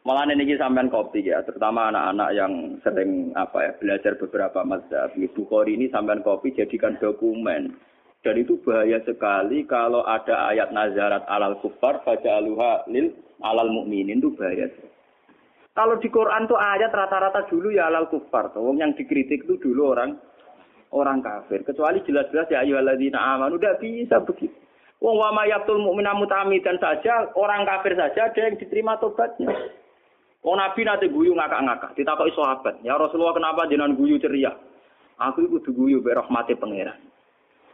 Malah 0.07 0.22
niki 0.30 0.54
sampean 0.54 0.92
kopi 0.92 1.26
ya, 1.26 1.42
terutama 1.42 1.90
anak-anak 1.90 2.30
yang 2.36 2.52
sering 2.86 3.34
apa 3.34 3.59
ya 3.59 3.72
belajar 3.80 4.14
beberapa 4.20 4.62
mazhab. 4.62 5.11
Bukhari 5.34 5.74
ini 5.74 5.90
sampean 5.90 6.22
kopi 6.22 6.54
jadikan 6.54 6.94
dokumen. 7.00 7.74
Dan 8.22 8.42
itu 8.42 8.61
bahaya 8.62 9.02
sekali 9.02 9.66
kalau 9.66 10.07
ada 10.07 10.50
ayat 10.52 10.70
nazarat 10.70 11.26
alal 11.26 11.59
kufar 11.59 12.04
baca 12.07 12.30
aluha 12.38 12.86
lil 12.86 13.16
alal 13.42 13.70
mukminin 13.72 14.22
itu 14.22 14.30
bahaya. 14.36 14.70
Kalau 15.77 16.01
di 16.01 16.09
Quran 16.09 16.49
tuh 16.49 16.57
ayat 16.57 16.89
rata-rata 16.89 17.45
dulu 17.53 17.68
ya 17.68 17.93
alal 17.93 18.09
kufar. 18.09 18.49
Tuh. 18.57 18.64
Yang 18.72 19.05
dikritik 19.05 19.45
itu 19.45 19.61
dulu 19.61 19.93
orang 19.93 20.16
orang 20.97 21.20
kafir. 21.20 21.61
Kecuali 21.68 22.01
jelas-jelas 22.09 22.49
ya 22.49 22.64
ayyuhalladzina 22.64 23.20
amanu 23.20 23.61
udah 23.61 23.77
bisa 23.77 24.24
begitu. 24.24 24.57
Wong 24.97 25.20
wa 25.20 25.29
mayyatul 25.29 25.77
mu'mina 25.77 26.16
mutamidan 26.16 26.81
saja, 26.81 27.29
orang 27.37 27.68
kafir 27.68 27.93
saja 28.01 28.33
ada 28.33 28.41
yang 28.41 28.57
diterima 28.57 28.97
tobatnya. 28.97 29.53
Wong 30.41 30.57
Nabi 30.57 30.89
nanti 30.89 31.12
guyu 31.12 31.37
ngakak-ngakak. 31.37 31.93
Ditakoki 31.93 32.33
sahabat, 32.33 32.81
"Ya 32.81 32.97
Rasulullah 32.97 33.37
kenapa 33.37 33.68
jenengan 33.68 33.93
guyu 33.93 34.16
ceria?" 34.16 34.57
Aku 35.20 35.45
iku 35.45 35.61
kudu 35.61 35.70
guyu 35.77 35.99
be 36.01 36.16
rahmate 36.16 36.57
pangeran. 36.57 36.97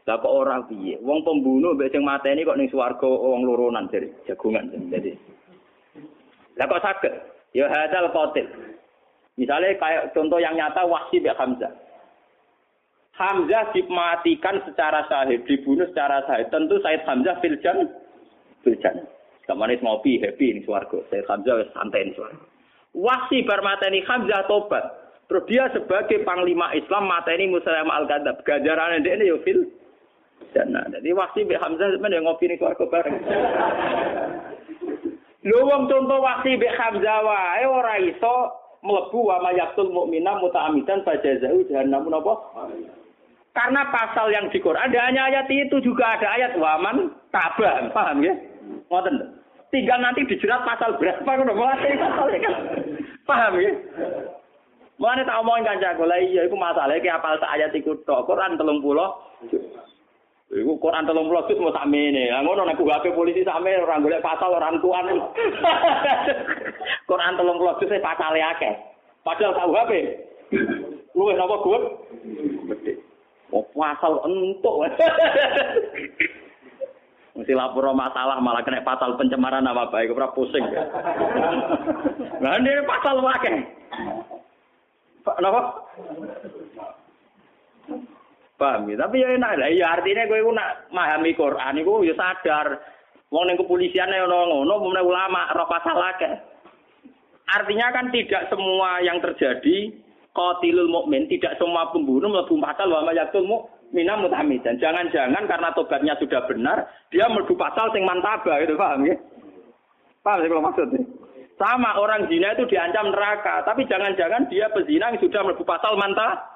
Lah 0.02 0.18
kok 0.18 0.34
ora 0.34 0.58
piye? 0.66 0.98
Wong 0.98 1.22
pembunuh 1.22 1.78
mbek 1.78 1.94
sing 1.94 2.02
mateni 2.02 2.42
kok 2.42 2.58
ning 2.58 2.66
swarga 2.70 3.06
wong 3.06 3.46
loronan 3.46 3.86
jadi 3.86 4.10
jagungan 4.26 4.66
jadi. 4.90 5.14
Lah 6.58 6.66
kok 6.66 6.82
saged? 6.82 7.14
Ya 7.52 7.68
hadal 7.68 8.08
qatil. 8.12 8.48
Misalnya 9.36 9.76
kayak 9.80 10.12
contoh 10.12 10.36
yang 10.36 10.56
nyata 10.56 10.84
Wahsi 10.84 11.20
bin 11.20 11.32
Hamzah. 11.32 11.72
Hamzah 13.16 13.72
dimatikan 13.76 14.64
secara 14.64 15.04
sahih, 15.08 15.40
dibunuh 15.44 15.84
secara 15.92 16.24
sahih. 16.24 16.48
Tentu 16.48 16.80
Said 16.80 17.04
Hamzah 17.04 17.40
filjan, 17.44 17.92
filjan. 18.64 19.04
Kemarin 19.44 19.80
ngopi 19.84 20.16
happy 20.20 20.56
ini 20.56 20.60
swarga. 20.64 21.00
Said 21.12 21.28
Hamzah 21.28 21.64
santai 21.76 22.08
ini 22.08 22.16
swarga. 22.16 22.44
Wahsi 22.92 23.44
bar 23.44 23.60
mateni 23.64 24.04
Hamzah 24.04 24.48
tobat. 24.48 24.84
Terus 25.28 25.44
dia 25.48 25.64
sebagai 25.72 26.24
panglima 26.28 26.72
Islam 26.76 27.08
mateni 27.08 27.48
Musailam 27.48 27.88
al-Kadzab. 27.88 28.44
Gajaran 28.44 29.00
dia 29.00 29.16
ini 29.16 29.32
yo 29.32 29.40
fil 29.44 29.64
jannah. 30.52 30.84
Jadi 30.92 31.08
Wahsi 31.12 31.44
bin 31.48 31.56
Hamzah 31.56 31.88
sebenarnya 31.92 32.24
ngopi 32.24 32.48
ini 32.48 32.60
swarga 32.60 32.84
bareng. 32.84 33.16
Lho 35.42 35.58
wong 35.66 35.90
contoh 35.90 36.22
Wahsi 36.22 36.54
bin 36.54 36.70
Hamzah 36.70 37.18
wae 37.26 37.66
ora 37.66 37.98
iso 37.98 38.36
mlebu 38.86 39.26
wa 39.26 39.42
mayaqtul 39.42 39.90
mukmina 39.90 40.38
muta'amidan 40.38 41.02
fajazau 41.02 41.66
jahannam 41.66 42.06
napa? 42.06 42.34
Karena 43.52 43.84
pasal 43.90 44.32
yang 44.32 44.48
di 44.48 44.62
Quran 44.62 44.80
ada 44.80 44.98
hanya 45.10 45.28
ayat 45.28 45.50
itu 45.50 45.82
juga 45.82 46.16
ada 46.16 46.30
ayat 46.38 46.56
waman 46.56 47.10
tabah, 47.34 47.90
paham 47.90 48.24
ya? 48.24 48.32
Ngoten. 48.88 49.42
Tinggal 49.68 49.98
nanti 50.00 50.24
dijerat 50.24 50.64
pasal 50.64 50.96
berapa 50.96 51.26
ngono 51.26 51.52
mulai 51.52 51.96
pasal 52.00 52.26
kan. 52.32 52.54
Paham 53.28 53.54
ya? 53.60 53.72
Mulane 55.02 55.26
tak 55.26 55.40
omongin 55.42 55.66
kancaku, 55.66 56.06
lah 56.06 56.20
iya 56.22 56.46
iku 56.46 56.54
masalah 56.54 56.94
iki 56.94 57.10
apal 57.10 57.34
sak 57.42 57.50
ayat 57.50 57.74
iku 57.74 57.98
tok. 58.06 58.22
Quran 58.30 58.54
30. 58.54 58.78
Iku 60.52 60.76
Quran 60.76 61.08
30 61.08 61.48
juz 61.48 61.58
mau 61.64 61.72
sakmene. 61.72 62.28
Lah 62.28 62.44
ngono 62.44 62.68
nek 62.68 62.76
HP 62.76 63.16
polisi 63.16 63.40
sakmene 63.40 63.88
ora 63.88 63.96
golek 63.96 64.20
pasal 64.20 64.52
orang 64.52 64.76
tuan. 64.84 65.08
Quran 67.08 67.40
30 67.40 67.80
juz 67.80 67.92
pasale 68.04 68.40
akeh. 68.44 68.74
Padahal 69.24 69.54
KUHP 69.54 69.92
luwih 71.16 71.36
napa 71.36 71.56
gue? 71.62 71.78
Gede. 72.72 72.92
Oh, 73.52 73.64
pasal 73.72 74.20
entuk. 74.28 74.76
Mesti 77.32 77.52
lapor 77.56 77.88
masalah 77.96 78.36
malah 78.44 78.60
kena 78.60 78.84
pasal 78.84 79.16
pencemaran 79.16 79.64
apa 79.64 79.88
baik 79.88 80.12
ora 80.12 80.28
pusing. 80.36 80.64
Nah 82.42 82.58
ini 82.58 82.74
pasal 82.90 83.22
wakeh. 83.22 83.54
Napa? 85.38 85.60
Paham 88.60 88.90
ya? 88.92 88.96
Tapi 89.00 89.16
ya 89.22 89.28
enak 89.36 89.52
lah. 89.58 89.68
Ya 89.72 89.86
artinya 89.96 90.28
gue 90.28 90.40
nak 90.52 90.92
memahami 90.92 91.32
Quran 91.34 91.74
itu 91.80 91.92
ya 92.06 92.14
sadar 92.14 92.80
Wong 93.32 93.48
ning 93.48 93.56
kepolisian 93.56 94.12
ono 94.12 94.44
ngono, 94.44 94.76
umumnya 94.76 95.00
ulama 95.00 95.48
roh 95.56 95.64
pasal 95.64 95.96
akeh. 95.96 96.36
Artinya 97.48 97.88
kan 97.88 98.12
tidak 98.12 98.52
semua 98.52 99.00
yang 99.00 99.24
terjadi 99.24 99.88
qatilul 100.36 100.92
mukmin, 100.92 101.24
tidak 101.32 101.56
semua 101.56 101.88
pembunuh 101.96 102.28
mlebu 102.28 102.60
pasal 102.60 102.92
wa 102.92 103.08
mayatul 103.08 103.48
mukmina 103.48 104.20
mutamidan. 104.20 104.76
Jangan-jangan 104.76 105.48
karena 105.48 105.72
tobatnya 105.72 106.12
sudah 106.20 106.44
benar, 106.44 106.84
dia 107.08 107.24
mlebu 107.24 107.56
pasal 107.56 107.88
sing 107.96 108.04
mantaba 108.04 108.60
gitu, 108.60 108.76
paham 108.76 109.08
ya? 109.08 109.16
Paham 110.20 110.44
sih 110.44 110.48
kalau 110.52 110.64
maksudnya? 110.68 111.00
Sama 111.56 111.96
orang 111.96 112.28
zina 112.28 112.52
itu 112.52 112.68
diancam 112.68 113.16
neraka, 113.16 113.64
tapi 113.64 113.88
jangan-jangan 113.88 114.44
dia 114.52 114.68
pezina 114.76 115.08
yang 115.08 115.24
sudah 115.24 115.40
mlebu 115.40 115.64
pasal 115.64 115.96
manta 115.96 116.51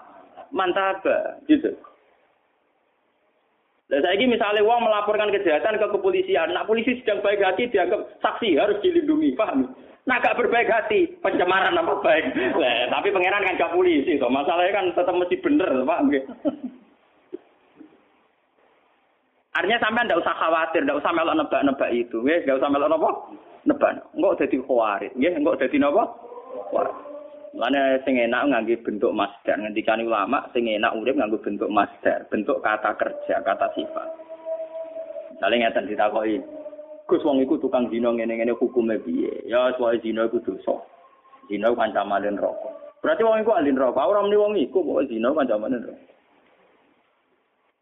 mantaba 0.51 1.39
gitu. 1.47 1.75
Nah, 3.87 4.03
saya 4.03 4.19
ini 4.19 4.35
misalnya 4.35 4.67
uang 4.67 4.83
melaporkan 4.83 5.31
kejahatan 5.31 5.79
ke 5.79 5.87
kepolisian, 5.95 6.51
nah 6.51 6.67
polisi 6.67 6.99
sedang 6.99 7.23
baik 7.23 7.39
hati 7.39 7.71
dianggap 7.71 8.19
saksi 8.19 8.59
harus 8.59 8.83
dilindungi, 8.83 9.39
paham? 9.39 9.71
Nah 10.11 10.19
gak 10.19 10.35
berbaik 10.35 10.67
hati, 10.67 11.07
pencemaran 11.23 11.71
nama 11.71 11.95
baik. 12.03 12.35
Nah, 12.35 12.91
tapi 12.91 13.15
pangeran 13.15 13.47
kan 13.47 13.59
gak 13.59 13.75
polisi, 13.79 14.19
toh. 14.19 14.27
masalahnya 14.27 14.75
kan 14.75 14.87
tetap 14.91 15.15
mesti 15.15 15.37
bener, 15.39 15.71
paham? 15.87 16.11
Artinya 19.57 19.79
sampai 19.81 20.05
ndak 20.05 20.21
usah 20.21 20.35
khawatir, 20.35 20.83
ndak 20.83 21.01
usah 21.01 21.13
melok 21.15 21.37
nebak-nebak 21.39 21.91
itu, 21.95 22.19
ya, 22.27 22.43
nggak 22.45 22.59
usah 22.61 22.69
melok 22.69 22.93
apa? 22.93 23.11
Nebak, 23.65 23.91
enggak 24.13 24.37
jadi 24.45 24.57
khawatir, 24.67 25.11
ya, 25.17 25.31
enggak 25.33 25.59
jadi 25.63 25.77
apa? 25.87 26.03
Khawatir. 26.75 27.06
Lane 27.57 28.05
sing 28.05 28.21
enak 28.21 28.53
ngangge 28.53 28.77
bentuk 28.85 29.17
masdar. 29.17 29.57
Ngendikane 29.57 30.05
ulama 30.05 30.45
sing 30.53 30.69
enak 30.69 30.93
urip 30.93 31.17
nganggo 31.17 31.41
bentuk 31.41 31.73
masdar, 31.73 32.29
bentuk 32.29 32.61
kata 32.61 32.93
kerja, 33.01 33.41
kata 33.41 33.73
sifat. 33.73 34.09
Saling 35.41 35.65
ngeten 35.65 35.89
ditakoki. 35.89 36.37
Gus 37.09 37.25
wong 37.25 37.41
iku 37.41 37.57
tukang 37.57 37.89
zina 37.89 38.13
ngene-ngene 38.13 38.53
hukume 38.61 39.01
piye? 39.01 39.47
Ya 39.49 39.73
soal 39.81 39.97
zina 40.05 40.29
iku 40.29 40.43
dosa. 40.45 40.85
Zina 41.49 41.73
kancamane 41.73 42.29
neraka. 42.29 42.71
Berarti 43.01 43.23
wong 43.25 43.41
iku 43.41 43.55
ahli 43.57 43.73
neraka. 43.73 44.05
Ora 44.05 44.21
muni 44.27 44.37
wong 44.37 44.53
iku 44.61 44.85
kok 44.85 45.07
zina 45.09 45.33
kancamane 45.33 45.81
neraka. 45.81 46.05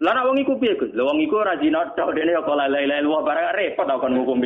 Lah 0.05 0.23
wong 0.23 0.39
iku 0.39 0.55
piye 0.61 0.77
Gus? 0.79 0.93
Lah 0.95 1.09
wong 1.09 1.19
iku 1.25 1.41
ora 1.41 1.59
zina 1.59 1.89
tok 1.99 2.15
dene 2.15 2.37
kok 2.37 2.55
la 2.55 2.69
ilaha 2.69 3.01
illallah 3.01 3.23
barang 3.27 3.49
repot 3.59 3.89
kon 3.99 4.19
hukum 4.23 4.39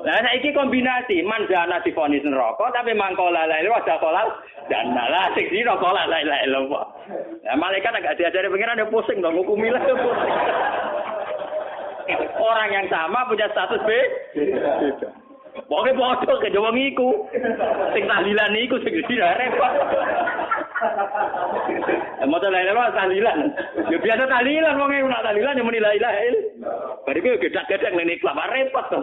iki. 0.00 0.08
Lah 0.08 0.20
saiki 0.24 0.50
kombinasi 0.56 1.22
man 1.22 1.46
jana 1.48 1.80
difonis 1.84 2.24
neraka 2.24 2.72
tapi 2.72 2.96
mangkola 2.96 3.44
la 3.46 3.60
ilaha 3.60 4.00
kolal 4.00 4.28
dan 4.72 4.96
lah 4.96 5.28
sing 5.36 5.46
dina 5.52 5.76
kola 5.76 6.08
la 6.08 6.18
ilaha 6.24 6.44
illallah. 6.48 6.84
Lah 7.44 7.56
malaikat 7.60 7.92
agak 7.92 8.16
diajari 8.16 8.48
pengiran 8.48 8.80
dia 8.80 8.88
pusing 8.88 9.20
dong 9.20 9.36
hukum 9.36 9.60
lah. 9.68 9.82
Orang 12.40 12.72
yang 12.74 12.86
sama 12.90 13.28
punya 13.28 13.46
status 13.52 13.84
B. 13.86 13.90
Pokoknya 15.50 15.98
bodoh 15.98 16.38
ke 16.42 16.50
Jawa 16.50 16.70
ngiku. 16.74 17.26
Sing 17.94 18.04
tahlilan 18.06 18.56
iku 18.58 18.76
sing 18.82 18.94
dina 19.06 19.36
repot. 19.38 19.72
Mau 22.26 22.38
la 22.38 22.60
ilaha 22.62 22.94
tahlilan. 22.94 23.38
Ya 23.90 23.98
biasa 23.98 24.24
tahlilan 24.26 24.78
wong 24.78 24.90
nak 25.10 25.22
tahlilan 25.26 25.58
yang 25.58 25.66
muni 25.66 25.82
la 25.82 25.94
ilaha 25.94 26.18
illallah. 26.26 27.02
Bariku 27.06 27.38
gedak-gedak 27.42 27.92
ning 27.94 28.18
kelapa 28.22 28.44
repot 28.50 28.84
to. 28.90 29.00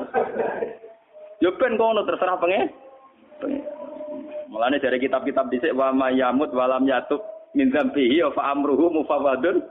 Yo 1.37 1.53
ben 1.57 1.77
kono 1.77 2.01
terserah 2.03 2.41
pengen. 2.41 2.69
Mulane 4.49 4.81
dari 4.81 4.97
kitab-kitab 4.97 5.53
dhisik 5.53 5.75
wa 5.77 5.93
mayamut 5.93 6.49
walam 6.49 6.89
yatub 6.89 7.21
min 7.53 7.69
dzambihi 7.69 8.25
fa 8.33 8.53
amruhu 8.55 8.89
mufawadun 8.89 9.61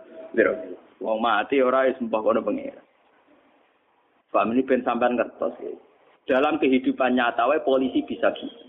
Wong 0.96 1.18
mati 1.20 1.60
ora 1.60 1.90
wis 1.90 1.98
mbah 1.98 2.22
kono 2.22 2.40
pengen. 2.40 2.76
Paham 4.30 4.52
ini 4.52 4.62
ben 4.68 4.84
sampean 4.84 5.16
ngertos 5.16 5.54
ya. 5.64 5.72
Dalam 6.26 6.58
kehidupan 6.58 7.14
nyata 7.14 7.46
wae 7.46 7.62
polisi 7.62 8.02
bisa 8.02 8.34
gitu. 8.34 8.66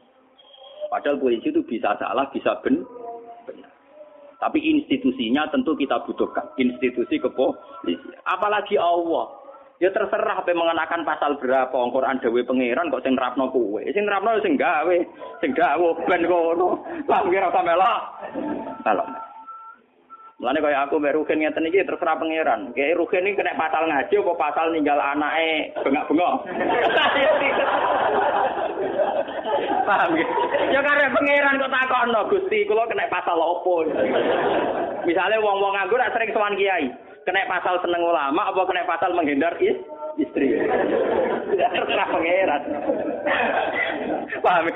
Padahal 0.88 1.20
polisi 1.20 1.52
itu 1.52 1.60
bisa 1.66 1.98
salah, 2.00 2.30
bisa 2.32 2.56
ben. 2.64 2.86
Tapi 4.38 4.62
institusinya 4.62 5.50
tentu 5.50 5.74
kita 5.74 5.98
butuhkan. 6.06 6.54
Institusi 6.62 7.18
kepolisian. 7.18 8.14
Apalagi 8.22 8.78
Allah. 8.78 9.34
Ya 9.78 9.94
terserah 9.94 10.42
apa 10.42 10.50
mengenakan 10.58 11.06
pasal 11.06 11.38
berapa 11.38 11.70
wong 11.70 11.94
Quran 11.94 12.18
dawuh 12.18 12.42
pangeran 12.50 12.90
kok 12.90 13.06
sing 13.06 13.14
nerapno 13.14 13.54
kowe. 13.54 13.78
Sing 13.94 14.10
nerapno 14.10 14.42
sing 14.42 14.58
gawe, 14.58 14.98
sing 15.38 15.54
gawe 15.54 15.88
ben 16.10 16.26
kono. 16.26 16.82
Lah 17.06 17.22
kira 17.30 17.54
sampelah. 17.54 17.98
Kalau 18.82 19.06
Mulane 20.38 20.62
kaya 20.62 20.86
aku 20.86 21.02
mbek 21.02 21.18
Ruhin 21.18 21.42
ngeten 21.42 21.66
iki 21.66 21.82
terserah 21.82 22.14
pangeran. 22.14 22.70
Kayak 22.78 23.02
Ruhin 23.02 23.26
iki 23.26 23.42
kena 23.42 23.58
pasal 23.58 23.90
ngaji 23.90 24.22
apa 24.22 24.34
pasal 24.38 24.66
ninggal 24.70 25.02
anake 25.02 25.74
bengak-bengok. 25.82 26.34
Paham 29.82 30.14
ya? 30.14 30.26
Ya 30.78 30.80
karena 30.86 31.10
pangeran 31.10 31.58
kok 31.58 31.74
takokno 31.74 32.22
Gusti, 32.30 32.70
kula 32.70 32.86
kena 32.86 33.10
pasal 33.10 33.34
opo? 33.34 33.82
Misalnya 35.10 35.42
wong-wong 35.42 35.74
nganggur 35.74 36.06
sering 36.14 36.30
sowan 36.38 36.54
kiai, 36.54 36.86
kena 37.28 37.44
pasal 37.44 37.84
seneng 37.84 38.00
ulama 38.00 38.48
apa 38.48 38.62
kena 38.64 38.88
pasal 38.88 39.12
menghindar 39.12 39.60
is 39.60 39.76
istri. 40.16 40.56
Terserah 41.52 42.08
pangeran. 42.08 42.62
Paham? 44.40 44.72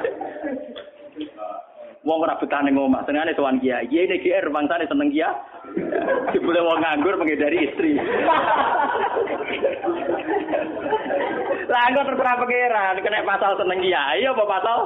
Wong 2.03 2.17
ora 2.27 2.35
betah 2.35 2.59
ning 2.65 2.75
omah, 2.75 3.07
senengane 3.07 3.31
sowan 3.39 3.63
kiai. 3.63 3.87
Kiai 3.87 4.03
nek 4.03 4.19
GR 4.19 4.51
bangsane 4.51 4.83
seneng 4.91 5.15
kiai. 5.15 5.31
Dibule 6.35 6.59
wong 6.59 6.83
nganggur 6.83 7.15
menghindari 7.15 7.71
istri. 7.71 7.95
Lah 11.71 11.83
engko 11.87 12.03
terserah 12.03 12.35
pangeran, 12.35 12.99
kena 12.99 13.23
pasal 13.23 13.55
seneng 13.63 13.79
kiai 13.79 14.27
apa 14.27 14.43
pasal 14.43 14.77